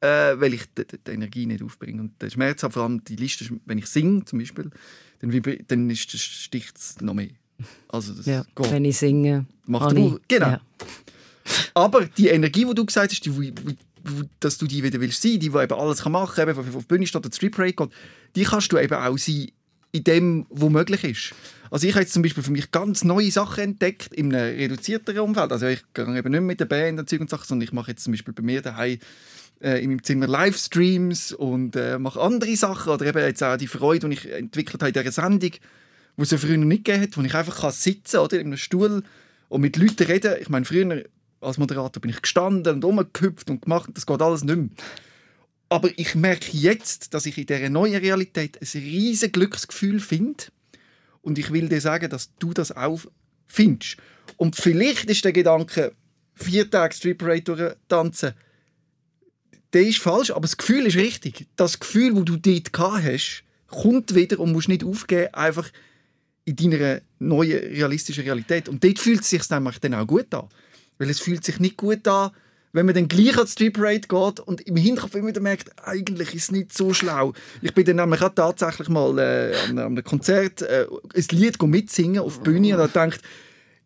äh, 0.01 0.39
weil 0.39 0.53
ich 0.53 0.63
die, 0.75 0.85
die, 0.85 1.11
Energie 1.11 1.45
nicht 1.45 1.63
aufbringe. 1.63 2.01
Und 2.01 2.21
der 2.21 2.29
Schmerz 2.29 2.63
hat 2.63 2.73
vor 2.73 2.83
allem 2.83 3.03
die 3.03 3.15
Liste, 3.15 3.45
wenn 3.65 3.77
ich 3.77 3.87
singe 3.87 4.25
zum 4.25 4.39
Beispiel, 4.39 4.69
dann, 5.19 5.65
dann 5.67 5.95
sticht 5.95 6.77
es 6.77 7.01
noch 7.01 7.13
mehr. 7.13 7.29
Also 7.87 8.13
das 8.13 8.25
Ja, 8.25 8.45
geht. 8.55 8.71
wenn 8.71 8.85
ich 8.85 8.97
singe. 8.97 9.45
Macht 9.65 9.85
habe 9.85 9.99
ich- 9.99 10.27
Genau. 10.27 10.47
Ja. 10.47 10.61
Aber 11.73 12.05
die 12.05 12.27
Energie, 12.27 12.65
die 12.65 12.73
du 12.75 12.85
gesagt 12.85 13.11
hast, 13.11 13.25
die, 13.25 13.53
dass 14.39 14.57
du 14.57 14.67
die 14.67 14.83
wieder 14.83 14.99
willst 14.99 15.21
sein, 15.21 15.39
die, 15.39 15.49
die 15.49 15.57
eben 15.57 15.73
alles 15.73 16.01
kann 16.01 16.11
machen 16.11 16.35
kann, 16.35 16.49
eben 16.49 16.59
auf 16.59 16.83
die 16.83 16.87
Bühne 16.87 17.07
steht 17.07 17.25
oder 17.25 17.33
Street 17.33 17.55
Parade 17.55 17.73
geht, 17.73 17.89
die 18.35 18.43
kannst 18.43 18.71
du 18.71 18.77
eben 18.77 18.93
auch 18.93 19.17
sein 19.17 19.47
in 19.91 20.03
dem, 20.03 20.45
was 20.49 20.69
möglich 20.69 21.03
ist. 21.03 21.35
Also 21.69 21.87
ich 21.87 21.93
habe 21.93 22.03
jetzt 22.03 22.13
zum 22.13 22.21
Beispiel 22.21 22.43
für 22.43 22.51
mich 22.51 22.71
ganz 22.71 23.03
neue 23.03 23.31
Sachen 23.31 23.63
entdeckt 23.63 24.13
in 24.13 24.33
einem 24.33 24.55
reduzierteren 24.57 25.19
Umfeld. 25.19 25.51
Also 25.51 25.67
ich 25.67 25.83
gehe 25.93 26.17
eben 26.17 26.31
nicht 26.31 26.41
mit 26.41 26.59
der 26.59 26.65
Band 26.65 26.99
und 26.99 27.11
und 27.11 27.29
Sachen, 27.29 27.45
sondern 27.45 27.65
ich 27.65 27.73
mache 27.73 27.91
jetzt 27.91 28.03
zum 28.03 28.13
Beispiel 28.13 28.33
bei 28.33 28.43
mir 28.43 28.61
daheim 28.61 28.99
äh, 29.61 29.83
in 29.83 29.89
meinem 29.89 30.03
Zimmer 30.03 30.27
Livestreams 30.27 31.33
und 31.33 31.75
äh, 31.75 31.99
mache 31.99 32.21
andere 32.21 32.55
Sachen 32.55 32.91
oder 32.91 33.05
eben 33.05 33.19
jetzt 33.19 33.43
auch 33.43 33.57
die 33.57 33.67
Freude, 33.67 34.07
die 34.07 34.15
ich 34.15 34.31
entwickelt 34.31 34.81
habe 34.81 34.89
in 34.89 34.93
dieser 34.93 35.11
Sendung, 35.11 35.51
die 35.51 36.21
es 36.21 36.31
ja 36.31 36.37
früher 36.37 36.57
noch 36.57 36.65
nicht 36.65 36.85
gegeben 36.85 37.03
hat, 37.03 37.17
wo 37.17 37.21
ich 37.21 37.35
einfach 37.35 37.61
kann 37.61 37.71
sitzen 37.71 38.17
oder 38.17 38.39
in 38.39 38.47
einem 38.47 38.57
Stuhl 38.57 39.03
und 39.49 39.61
mit 39.61 39.77
Leuten 39.77 40.03
reden. 40.03 40.35
Ich 40.39 40.49
meine, 40.49 40.65
früher 40.65 41.03
als 41.41 41.57
Moderator 41.57 42.01
bin 42.01 42.11
ich 42.11 42.21
gestanden 42.21 42.75
und 42.75 42.85
rumgehüpft 42.85 43.49
und 43.49 43.61
gemacht. 43.61 43.89
Das 43.93 44.05
geht 44.05 44.21
alles 44.21 44.43
nicht 44.43 44.57
mehr. 44.57 44.69
Aber 45.69 45.89
ich 45.97 46.15
merke 46.15 46.55
jetzt, 46.55 47.13
dass 47.13 47.25
ich 47.25 47.37
in 47.37 47.45
dieser 47.45 47.69
neuen 47.69 48.01
Realität 48.01 48.57
ein 48.61 48.81
riesiges 48.81 49.31
Glücksgefühl 49.31 49.99
finde. 49.99 50.45
Und 51.21 51.37
ich 51.37 51.51
will 51.51 51.67
dir 51.67 51.81
sagen, 51.81 52.09
dass 52.09 52.33
du 52.39 52.53
das 52.53 52.71
auch 52.71 53.01
findest. 53.47 53.97
Und 54.37 54.55
vielleicht 54.55 55.09
ist 55.09 55.25
der 55.25 55.33
Gedanke, 55.33 55.93
vier 56.35 56.69
Tage 56.69 56.95
Strip 56.95 57.17
Parade 57.17 57.77
tanzen, 57.87 58.33
der 59.73 59.81
ist 59.81 59.99
falsch, 59.99 60.31
aber 60.31 60.41
das 60.41 60.57
Gefühl 60.57 60.85
ist 60.85 60.95
richtig. 60.95 61.47
Das 61.57 61.79
Gefühl, 61.79 62.13
das 62.13 62.25
du 62.25 62.37
dort 62.37 62.71
gehabt 62.71 63.03
hast, 63.03 63.43
kommt 63.67 64.15
wieder 64.15 64.39
und 64.39 64.53
musst 64.53 64.69
nicht 64.69 64.83
aufgeben, 64.83 65.33
einfach 65.33 65.69
in 66.45 66.55
deiner 66.55 67.01
neuen 67.19 67.59
realistischen 67.59 68.23
Realität. 68.23 68.69
Und 68.69 68.83
dort 68.83 68.99
fühlt 68.99 69.21
es 69.21 69.29
sich 69.29 69.45
dann 69.47 69.67
auch 69.67 70.07
gut 70.07 70.33
an. 70.33 70.47
Weil 70.97 71.09
es 71.09 71.19
fühlt 71.19 71.43
sich 71.43 71.59
nicht 71.59 71.75
gut 71.75 72.07
an, 72.07 72.31
wenn 72.73 72.85
man 72.85 72.95
dann 72.95 73.07
gleich 73.07 73.37
an 73.37 73.45
die 73.45 73.51
Street 73.51 74.09
geht 74.09 74.39
und 74.39 74.61
im 74.61 74.75
Hinterkopf 74.75 75.15
immer 75.15 75.29
wieder 75.29 75.41
merkt, 75.41 75.71
eigentlich 75.87 76.35
ist 76.35 76.43
es 76.43 76.51
nicht 76.51 76.77
so 76.77 76.93
schlau. 76.93 77.33
Ich 77.61 77.73
bin 77.73 77.85
dann 77.85 77.95
nämlich 77.97 78.21
auch 78.21 78.33
tatsächlich 78.33 78.89
mal 78.89 79.17
äh, 79.17 79.55
an 79.69 79.79
einem 79.79 80.03
Konzert 80.03 80.61
äh, 80.61 80.85
ein 81.15 81.25
Lied 81.31 81.61
mitsingen 81.63 82.21
auf 82.21 82.37
die 82.37 82.43
Bühne 82.43 82.75
und 82.75 82.81
habe 82.81 82.87
gedacht, 82.89 83.21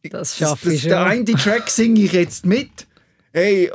das 0.09 0.37
schaffe 0.37 0.73
ich 0.73 0.83
Der 0.83 1.05
eine 1.05 1.25
Track 1.25 1.69
singe 1.69 2.01
ich 2.01 2.13
jetzt 2.13 2.45
mit. 2.45 2.87
Hey, 3.33 3.71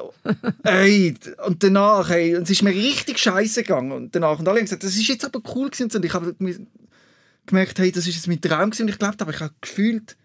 hey, 0.64 1.14
und 1.46 1.62
danach, 1.62 2.10
hey, 2.10 2.36
und 2.36 2.42
es 2.42 2.50
ist 2.50 2.62
mir 2.62 2.74
richtig 2.74 3.18
scheiße 3.18 3.62
gegangen. 3.62 3.92
Und 3.92 4.14
danach, 4.14 4.38
und 4.38 4.46
alle 4.46 4.58
haben 4.58 4.66
gesagt, 4.66 4.84
das 4.84 4.96
ist 4.96 5.08
jetzt 5.08 5.24
aber 5.24 5.40
cool 5.54 5.70
gewesen. 5.70 5.90
Und 5.94 6.04
ich 6.04 6.12
habe 6.12 6.34
gemerkt, 7.46 7.78
hey, 7.78 7.90
das 7.90 8.06
ist 8.06 8.16
jetzt 8.16 8.28
mein 8.28 8.40
Traum 8.40 8.70
gewesen. 8.70 8.82
Und 8.82 8.88
ich 8.90 8.98
glaube, 8.98 9.16
aber 9.18 9.30
ich 9.30 9.40
habe 9.40 9.54
gefühlt, 9.60 10.16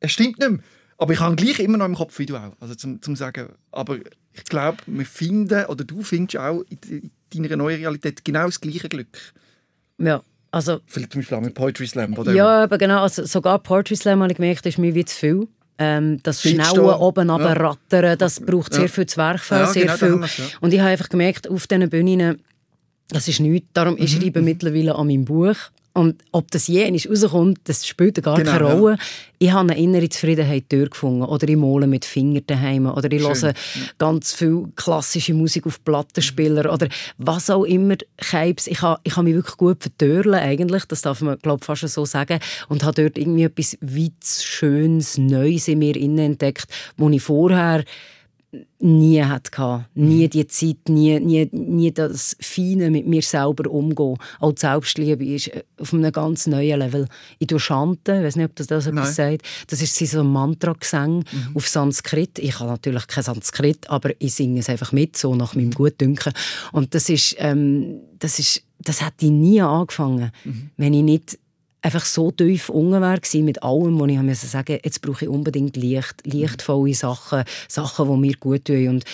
es 0.00 0.12
stimmt 0.12 0.38
nicht 0.38 0.50
mehr. 0.50 0.60
Aber 0.98 1.12
ich 1.12 1.20
habe 1.20 1.36
gleich 1.36 1.60
immer 1.60 1.78
noch 1.78 1.86
im 1.86 1.94
Kopf, 1.94 2.18
wie 2.18 2.26
du 2.26 2.36
auch. 2.36 2.52
Also 2.60 2.74
zum, 2.74 3.00
zum 3.00 3.14
sagen, 3.16 3.48
aber 3.70 3.98
ich 4.32 4.44
glaube, 4.44 4.78
wir 4.86 5.06
finden, 5.06 5.64
oder 5.66 5.84
du 5.84 6.02
findest 6.02 6.36
auch 6.38 6.62
in 6.90 7.10
deiner 7.32 7.56
neuen 7.56 7.78
Realität 7.78 8.24
genau 8.24 8.46
das 8.46 8.60
gleiche 8.60 8.88
Glück. 8.88 9.16
Ja, 9.98 10.22
also... 10.50 10.80
Vielleicht 10.86 11.12
zum 11.12 11.20
Beispiel 11.20 11.38
auch 11.38 11.42
mit 11.42 11.54
Poetry 11.54 11.86
Slam. 11.86 12.14
Oder 12.18 12.32
ja, 12.34 12.64
aber 12.64 12.78
genau, 12.78 13.02
also 13.02 13.24
sogar 13.24 13.58
Poetry 13.60 13.96
Slam 13.96 14.20
habe 14.22 14.32
ich 14.32 14.36
gemerkt, 14.36 14.66
ist 14.66 14.78
mir 14.78 14.94
wie 14.94 15.04
zu 15.04 15.16
viel. 15.16 15.48
Ähm, 15.80 16.20
das 16.24 16.40
stehen. 16.40 16.60
oben 16.60 17.28
Ja. 17.28 17.36
rattern, 17.52 18.18
das 18.18 18.40
braucht 18.40 18.72
sehr 18.74 18.82
Ja. 18.82 18.88
viel 18.88 19.06
Zwerchfell, 19.06 19.60
Ja, 19.60 19.66
sehr 19.72 19.82
genau, 19.96 20.26
viel. 20.26 20.44
ja. 20.44 20.50
Und 20.60 20.74
ich 20.74 20.80
habe 20.80 20.90
einfach 20.90 21.08
gemerkt, 21.08 21.48
auf 21.48 21.68
diesen 21.68 21.88
Bühnen, 21.88 22.42
das 23.10 23.28
ist 23.28 23.38
nichts. 23.38 23.68
Darum 23.74 23.96
ich 23.96 24.16
Mhm, 24.16 24.20
schreibe 24.22 24.42
mittlerweile 24.42 24.96
an 24.96 25.06
meinem 25.06 25.24
Buch. 25.24 25.54
Und 25.98 26.22
ob 26.30 26.48
das 26.52 26.68
je 26.68 26.88
rauskommt, 26.88 27.58
das 27.64 27.84
spielt 27.84 28.22
gar 28.22 28.36
Genau, 28.36 28.52
keine 28.52 28.68
ja. 28.68 28.74
Rolle. 28.74 28.98
Ich 29.40 29.50
habe 29.50 29.72
eine 29.72 29.82
innere 29.82 30.08
Zufriedenheit 30.08 30.70
durchgefunden. 30.70 31.24
Oder 31.24 31.48
ich 31.48 31.56
male 31.56 31.88
mit 31.88 32.04
Fingern 32.04 32.44
daheim. 32.46 32.86
Oder 32.86 33.10
ich 33.10 33.20
Schön, 33.20 33.34
höre 33.34 33.54
ganz 33.98 34.32
viel 34.32 34.68
klassische 34.76 35.34
Musik 35.34 35.66
auf 35.66 35.82
Plattenspieler. 35.82 36.72
Oder 36.72 36.88
was 37.16 37.50
auch 37.50 37.64
immer. 37.64 37.96
Keibs. 38.16 38.68
Ich 38.68 38.80
habe, 38.80 39.00
ich 39.02 39.16
habe 39.16 39.24
mich 39.24 39.34
wirklich 39.34 39.56
gut 39.56 39.82
vertörlen 39.82 40.34
eigentlich. 40.34 40.84
Das 40.84 41.02
darf 41.02 41.20
man, 41.20 41.36
glaube 41.38 41.58
ich, 41.62 41.66
fast 41.66 41.88
so 41.88 42.04
sagen. 42.04 42.38
Und 42.68 42.84
habe 42.84 43.02
dort 43.02 43.18
irgendwie 43.18 43.42
etwas 43.42 43.76
Weites, 43.80 44.44
Schönes, 44.44 45.18
Neues 45.18 45.66
in 45.66 45.80
mir 45.80 45.96
entdeckt, 45.96 46.68
wo 46.96 47.10
ich 47.10 47.22
vorher 47.22 47.82
nie 48.80 49.22
hatte. 49.22 49.86
Nie 49.94 50.28
die 50.28 50.46
Zeit, 50.46 50.88
nie, 50.88 51.20
nie, 51.20 51.48
nie 51.52 51.92
das 51.92 52.36
Feine 52.40 52.90
mit 52.90 53.06
mir 53.06 53.22
selber 53.22 53.70
umgehen. 53.70 54.16
Auch 54.40 54.52
die 54.52 54.60
Selbstliebe 54.60 55.24
ist 55.24 55.48
äh, 55.48 55.64
auf 55.78 55.92
einem 55.92 56.10
ganz 56.12 56.46
neuen 56.46 56.78
Level. 56.78 57.06
Ich 57.38 57.48
tue 57.48 57.60
Chanten, 57.60 58.18
ich 58.18 58.24
weiß 58.24 58.36
nicht, 58.36 58.46
ob 58.46 58.56
das, 58.56 58.66
das 58.68 58.86
etwas 58.86 59.16
sagt. 59.16 59.42
Das 59.66 59.82
ist 59.82 59.96
so 59.98 60.20
ein 60.20 60.32
Mantra-Gesang 60.32 61.24
auf 61.54 61.68
Sanskrit. 61.68 62.38
Ich 62.38 62.58
habe 62.58 62.70
natürlich 62.70 63.06
kein 63.06 63.24
Sanskrit, 63.24 63.88
aber 63.90 64.10
ich 64.18 64.34
singe 64.34 64.60
es 64.60 64.70
einfach 64.70 64.92
mit, 64.92 65.16
so 65.16 65.34
nach 65.34 65.54
meinem 65.54 65.72
Gutdünken. 65.72 66.32
Und 66.72 66.94
das 66.94 67.08
ist, 67.10 67.36
ähm, 67.38 68.00
das 68.18 68.38
ist, 68.38 68.62
das 68.78 69.04
hätte 69.04 69.26
ich 69.26 69.32
nie 69.32 69.60
angefangen, 69.60 70.30
wenn 70.76 70.94
ich 70.94 71.02
nicht 71.02 71.38
einfach 71.82 72.04
so 72.04 72.30
tief 72.30 72.68
unten 72.68 73.00
gewesen 73.00 73.44
mit 73.44 73.62
allem, 73.62 73.98
wo 73.98 74.06
ich 74.06 74.18
musste 74.18 74.46
sagen, 74.46 74.78
jetzt 74.82 75.00
brauche 75.00 75.24
ich 75.24 75.30
unbedingt 75.30 75.76
Licht, 75.76 76.22
lichtvolle 76.24 76.94
Sachen, 76.94 77.44
Sachen, 77.68 78.10
die 78.10 78.16
mir 78.16 78.36
gut 78.36 78.64
tun. 78.64 78.88
Und 78.88 79.04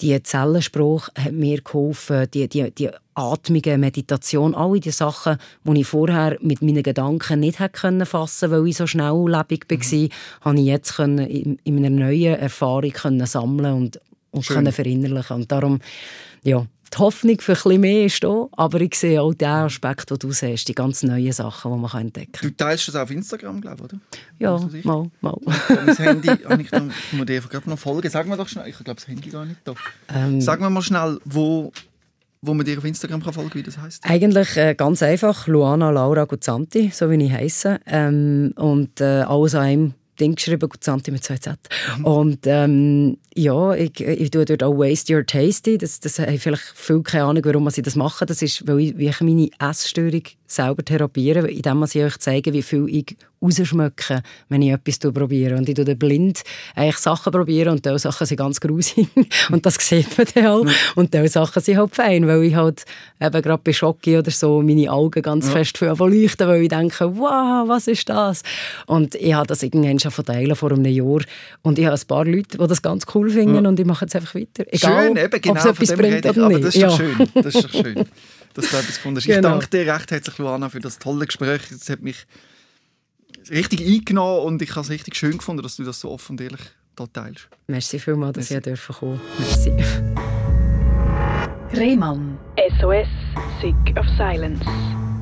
die 0.00 0.22
Zellenspruch 0.22 1.08
hat 1.18 1.32
mir 1.32 1.60
geholfen, 1.62 2.26
die, 2.32 2.48
die, 2.48 2.70
die 2.70 2.90
Atmungen, 3.14 3.80
Meditation, 3.80 4.54
alle 4.54 4.78
die 4.78 4.90
Sachen, 4.90 5.38
die 5.64 5.80
ich 5.80 5.86
vorher 5.86 6.36
mit 6.42 6.60
meinen 6.60 6.82
Gedanken 6.82 7.40
nicht 7.40 7.58
hätte 7.60 7.80
können 7.80 8.06
fassen 8.06 8.50
weil 8.50 8.66
ich 8.66 8.76
so 8.76 8.86
schnelllebig 8.86 9.64
war, 9.70 10.08
habe 10.42 10.60
ich 10.60 10.66
jetzt 10.66 10.96
können 10.96 11.26
in, 11.26 11.58
in 11.64 11.78
einer 11.78 11.90
neuen 11.90 12.36
Erfahrung 12.36 12.90
können 12.90 13.26
sammeln 13.26 13.74
und, 13.74 14.00
und 14.32 14.44
Schön. 14.44 14.56
können 14.56 14.72
verinnerlichen. 14.72 15.36
Und 15.36 15.50
darum, 15.50 15.80
ja, 16.44 16.66
die 16.92 16.98
Hoffnung 16.98 17.40
für 17.40 17.54
bisschen 17.54 17.80
mehr 17.80 18.06
ist 18.06 18.22
da, 18.22 18.46
aber 18.52 18.80
ich 18.80 18.94
sehe 18.94 19.20
auch 19.20 19.34
den 19.34 19.48
Aspekt, 19.48 20.10
den 20.10 20.18
du 20.18 20.32
siehst, 20.32 20.68
die 20.68 20.74
ganz 20.74 21.02
neuen 21.02 21.32
Sachen, 21.32 21.72
die 21.72 21.78
man 21.78 22.00
entdecken 22.00 22.32
kann. 22.32 22.48
Du 22.48 22.56
teilst 22.56 22.88
das 22.88 22.96
auf 22.96 23.10
Instagram, 23.10 23.60
glaube 23.60 23.76
ich, 23.76 23.84
oder? 23.84 24.00
Ja, 24.38 24.58
mal, 24.84 25.10
mal. 25.20 25.36
mein 25.68 25.96
Handy, 25.96 26.28
habe 26.28 26.62
ich 26.62 26.70
noch, 26.70 27.24
dir 27.24 27.40
gerade 27.40 27.70
noch 27.70 27.78
folgen. 27.78 28.08
Sag 28.10 28.26
mir 28.26 28.36
doch 28.36 28.48
schnell, 28.48 28.68
ich 28.68 28.76
glaube 28.76 28.94
das 28.94 29.08
Handy 29.08 29.30
gar 29.30 29.44
nicht 29.44 29.60
da. 29.64 29.74
Ähm, 30.14 30.40
Sag 30.40 30.60
mir 30.60 30.70
mal 30.70 30.82
schnell, 30.82 31.18
wo, 31.24 31.72
wo 32.42 32.54
man 32.54 32.64
dir 32.64 32.78
auf 32.78 32.84
Instagram 32.84 33.22
kann 33.22 33.32
folgen 33.32 33.50
kann, 33.50 33.60
wie 33.60 33.64
das 33.64 33.78
heisst. 33.78 34.04
Eigentlich 34.04 34.56
äh, 34.56 34.74
ganz 34.74 35.02
einfach, 35.02 35.46
Luana 35.46 35.90
Laura 35.90 36.24
Guzzanti, 36.24 36.90
so 36.94 37.10
wie 37.10 37.22
ich 37.22 37.32
heiße. 37.32 37.80
Ähm, 37.86 38.52
und 38.56 39.00
äh, 39.00 39.22
alles 39.22 39.54
an 39.54 39.62
einem 39.62 39.94
Ding 40.16 40.34
geschrieben, 40.34 40.68
Guzzanti 40.68 41.10
mit 41.10 41.24
zwei 41.24 41.38
Z. 41.38 41.58
Und 42.02 42.40
ähm, 42.46 43.18
ja, 43.34 43.74
ich, 43.74 44.00
ich 44.00 44.30
tue 44.30 44.44
dort 44.44 44.62
auch 44.62 44.76
Waste 44.76 45.14
Your 45.14 45.26
Tasty. 45.26 45.78
Das, 45.78 46.00
das 46.00 46.18
haben 46.18 46.38
vielleicht 46.38 46.62
viele 46.74 47.02
keine 47.02 47.24
Ahnung, 47.24 47.44
warum 47.44 47.70
sie 47.70 47.82
das 47.82 47.96
machen. 47.96 48.26
Das 48.26 48.42
ist, 48.42 48.66
weil 48.66 48.80
ich, 48.80 48.98
wie 48.98 49.08
ich 49.08 49.20
meine 49.20 49.50
Essstörung 49.58 50.22
selber 50.46 50.84
therapiere, 50.84 51.48
indem 51.48 51.82
ich 51.84 51.96
euch 51.96 52.18
zeige, 52.18 52.52
wie 52.52 52.62
viel 52.62 52.86
ich 52.88 53.16
rausschmecke, 53.46 54.22
wenn 54.48 54.62
ich 54.62 54.72
etwas 54.72 54.98
probiere. 54.98 55.56
Und 55.56 55.68
ich 55.68 55.74
tue 55.74 55.84
dann 55.84 55.98
blind 55.98 56.42
eigentlich 56.74 56.98
Sachen 56.98 57.32
probieren 57.32 57.70
und 57.70 57.84
diese 57.84 57.98
Sachen 57.98 58.26
sind 58.26 58.36
ganz 58.36 58.60
grusig. 58.60 59.08
und 59.50 59.64
das 59.64 59.76
sieht 59.76 60.16
man 60.16 60.26
dann 60.34 60.46
auch. 60.46 60.66
Und 60.94 61.14
diese 61.14 61.28
Sachen 61.28 61.62
sind 61.62 61.78
halt 61.78 61.94
fein, 61.94 62.26
weil 62.26 62.42
ich 62.44 62.54
halt 62.54 62.84
eben 63.20 63.42
gerade 63.42 63.62
bei 63.62 63.72
Schocki 63.72 64.18
oder 64.18 64.30
so 64.30 64.62
meine 64.62 64.90
Augen 64.90 65.22
ganz 65.22 65.48
fest 65.48 65.78
für 65.78 65.94
leuchten, 65.94 66.48
weil 66.48 66.62
ich 66.62 66.68
denke, 66.68 67.16
wow, 67.16 67.68
was 67.68 67.86
ist 67.86 68.08
das? 68.08 68.42
Und 68.86 69.14
ich 69.14 69.34
habe 69.34 69.46
das 69.46 69.62
irgendwann 69.62 69.98
schon 69.98 70.10
verteilt 70.10 70.56
vor 70.56 70.72
einem 70.72 70.84
Jahr. 70.84 71.20
Und 71.62 71.78
ich 71.78 71.86
habe 71.86 71.96
ein 71.96 72.06
paar 72.06 72.24
Leute, 72.24 72.58
die 72.58 72.66
das 72.66 72.82
ganz 72.82 73.04
cool 73.14 73.30
finden 73.30 73.66
und 73.66 73.78
ich 73.78 73.86
mache 73.86 74.04
jetzt 74.04 74.16
einfach 74.16 74.34
weiter. 74.34 74.64
Egal, 74.68 75.06
schön, 75.06 75.16
eben, 75.16 75.40
genau 75.40 75.52
ob 75.52 75.82
es 75.82 75.90
etwas 75.90 75.98
bringt 75.98 76.24
ich. 76.24 76.30
oder 76.30 76.48
nicht. 76.48 76.64
das 76.64 76.74
ist 76.74 76.80
ja. 76.80 76.88
doch 76.88 76.96
schön. 76.96 77.28
Das 77.34 77.54
ist 77.54 77.64
doch 77.64 77.70
schön, 77.70 77.94
dass 78.54 78.70
du 78.70 78.76
etwas 78.76 78.96
gefunden 78.96 79.16
hast. 79.18 79.26
Ich 79.26 79.34
Genau. 79.36 79.50
danke 79.50 79.68
dir 79.68 79.92
recht 79.92 80.10
herzlich, 80.10 80.38
Luana, 80.38 80.68
für 80.68 80.80
das 80.80 80.98
tolle 80.98 81.26
Gespräch. 81.26 81.60
Es 81.70 81.88
hat 81.90 82.02
mich 82.02 82.26
richtig 83.50 83.86
eingenommen 83.86 84.44
und 84.44 84.62
ich 84.62 84.70
habe 84.70 84.80
es 84.80 84.90
richtig 84.90 85.16
schön 85.16 85.38
gefunden, 85.38 85.62
dass 85.62 85.76
du 85.76 85.84
das 85.84 86.00
so 86.00 86.10
offen 86.10 86.32
und 86.32 86.40
ehrlich 86.40 86.60
da 86.96 87.06
teilst. 87.06 87.48
Merci 87.66 87.98
vielmals, 87.98 88.36
dass 88.36 88.50
Merci. 88.50 88.70
ich 88.70 88.86
kommen 88.86 89.20
durfte. 89.38 89.72
Merci. 89.72 90.16
Rehmann. 91.76 92.38
SOS, 92.80 93.08
Sick 93.60 93.98
of 93.98 94.06
Silence. 94.16 94.64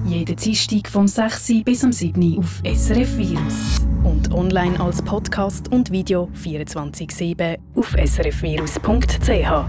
Jeden 0.07 0.37
Dienstag 0.37 0.89
vom 0.89 1.09
6. 1.09 1.65
bis 1.65 1.83
am 1.83 1.93
7. 1.93 2.39
auf 2.39 2.61
SRF 2.65 3.17
Virus. 3.17 3.81
Und 4.05 4.31
online 4.33 4.79
als 4.79 5.01
Podcast 5.03 5.73
und 5.73 5.91
Video 5.91 6.31
24-7 6.37 7.59
auf 7.75 7.95
srfvirus.ch. 7.97 9.65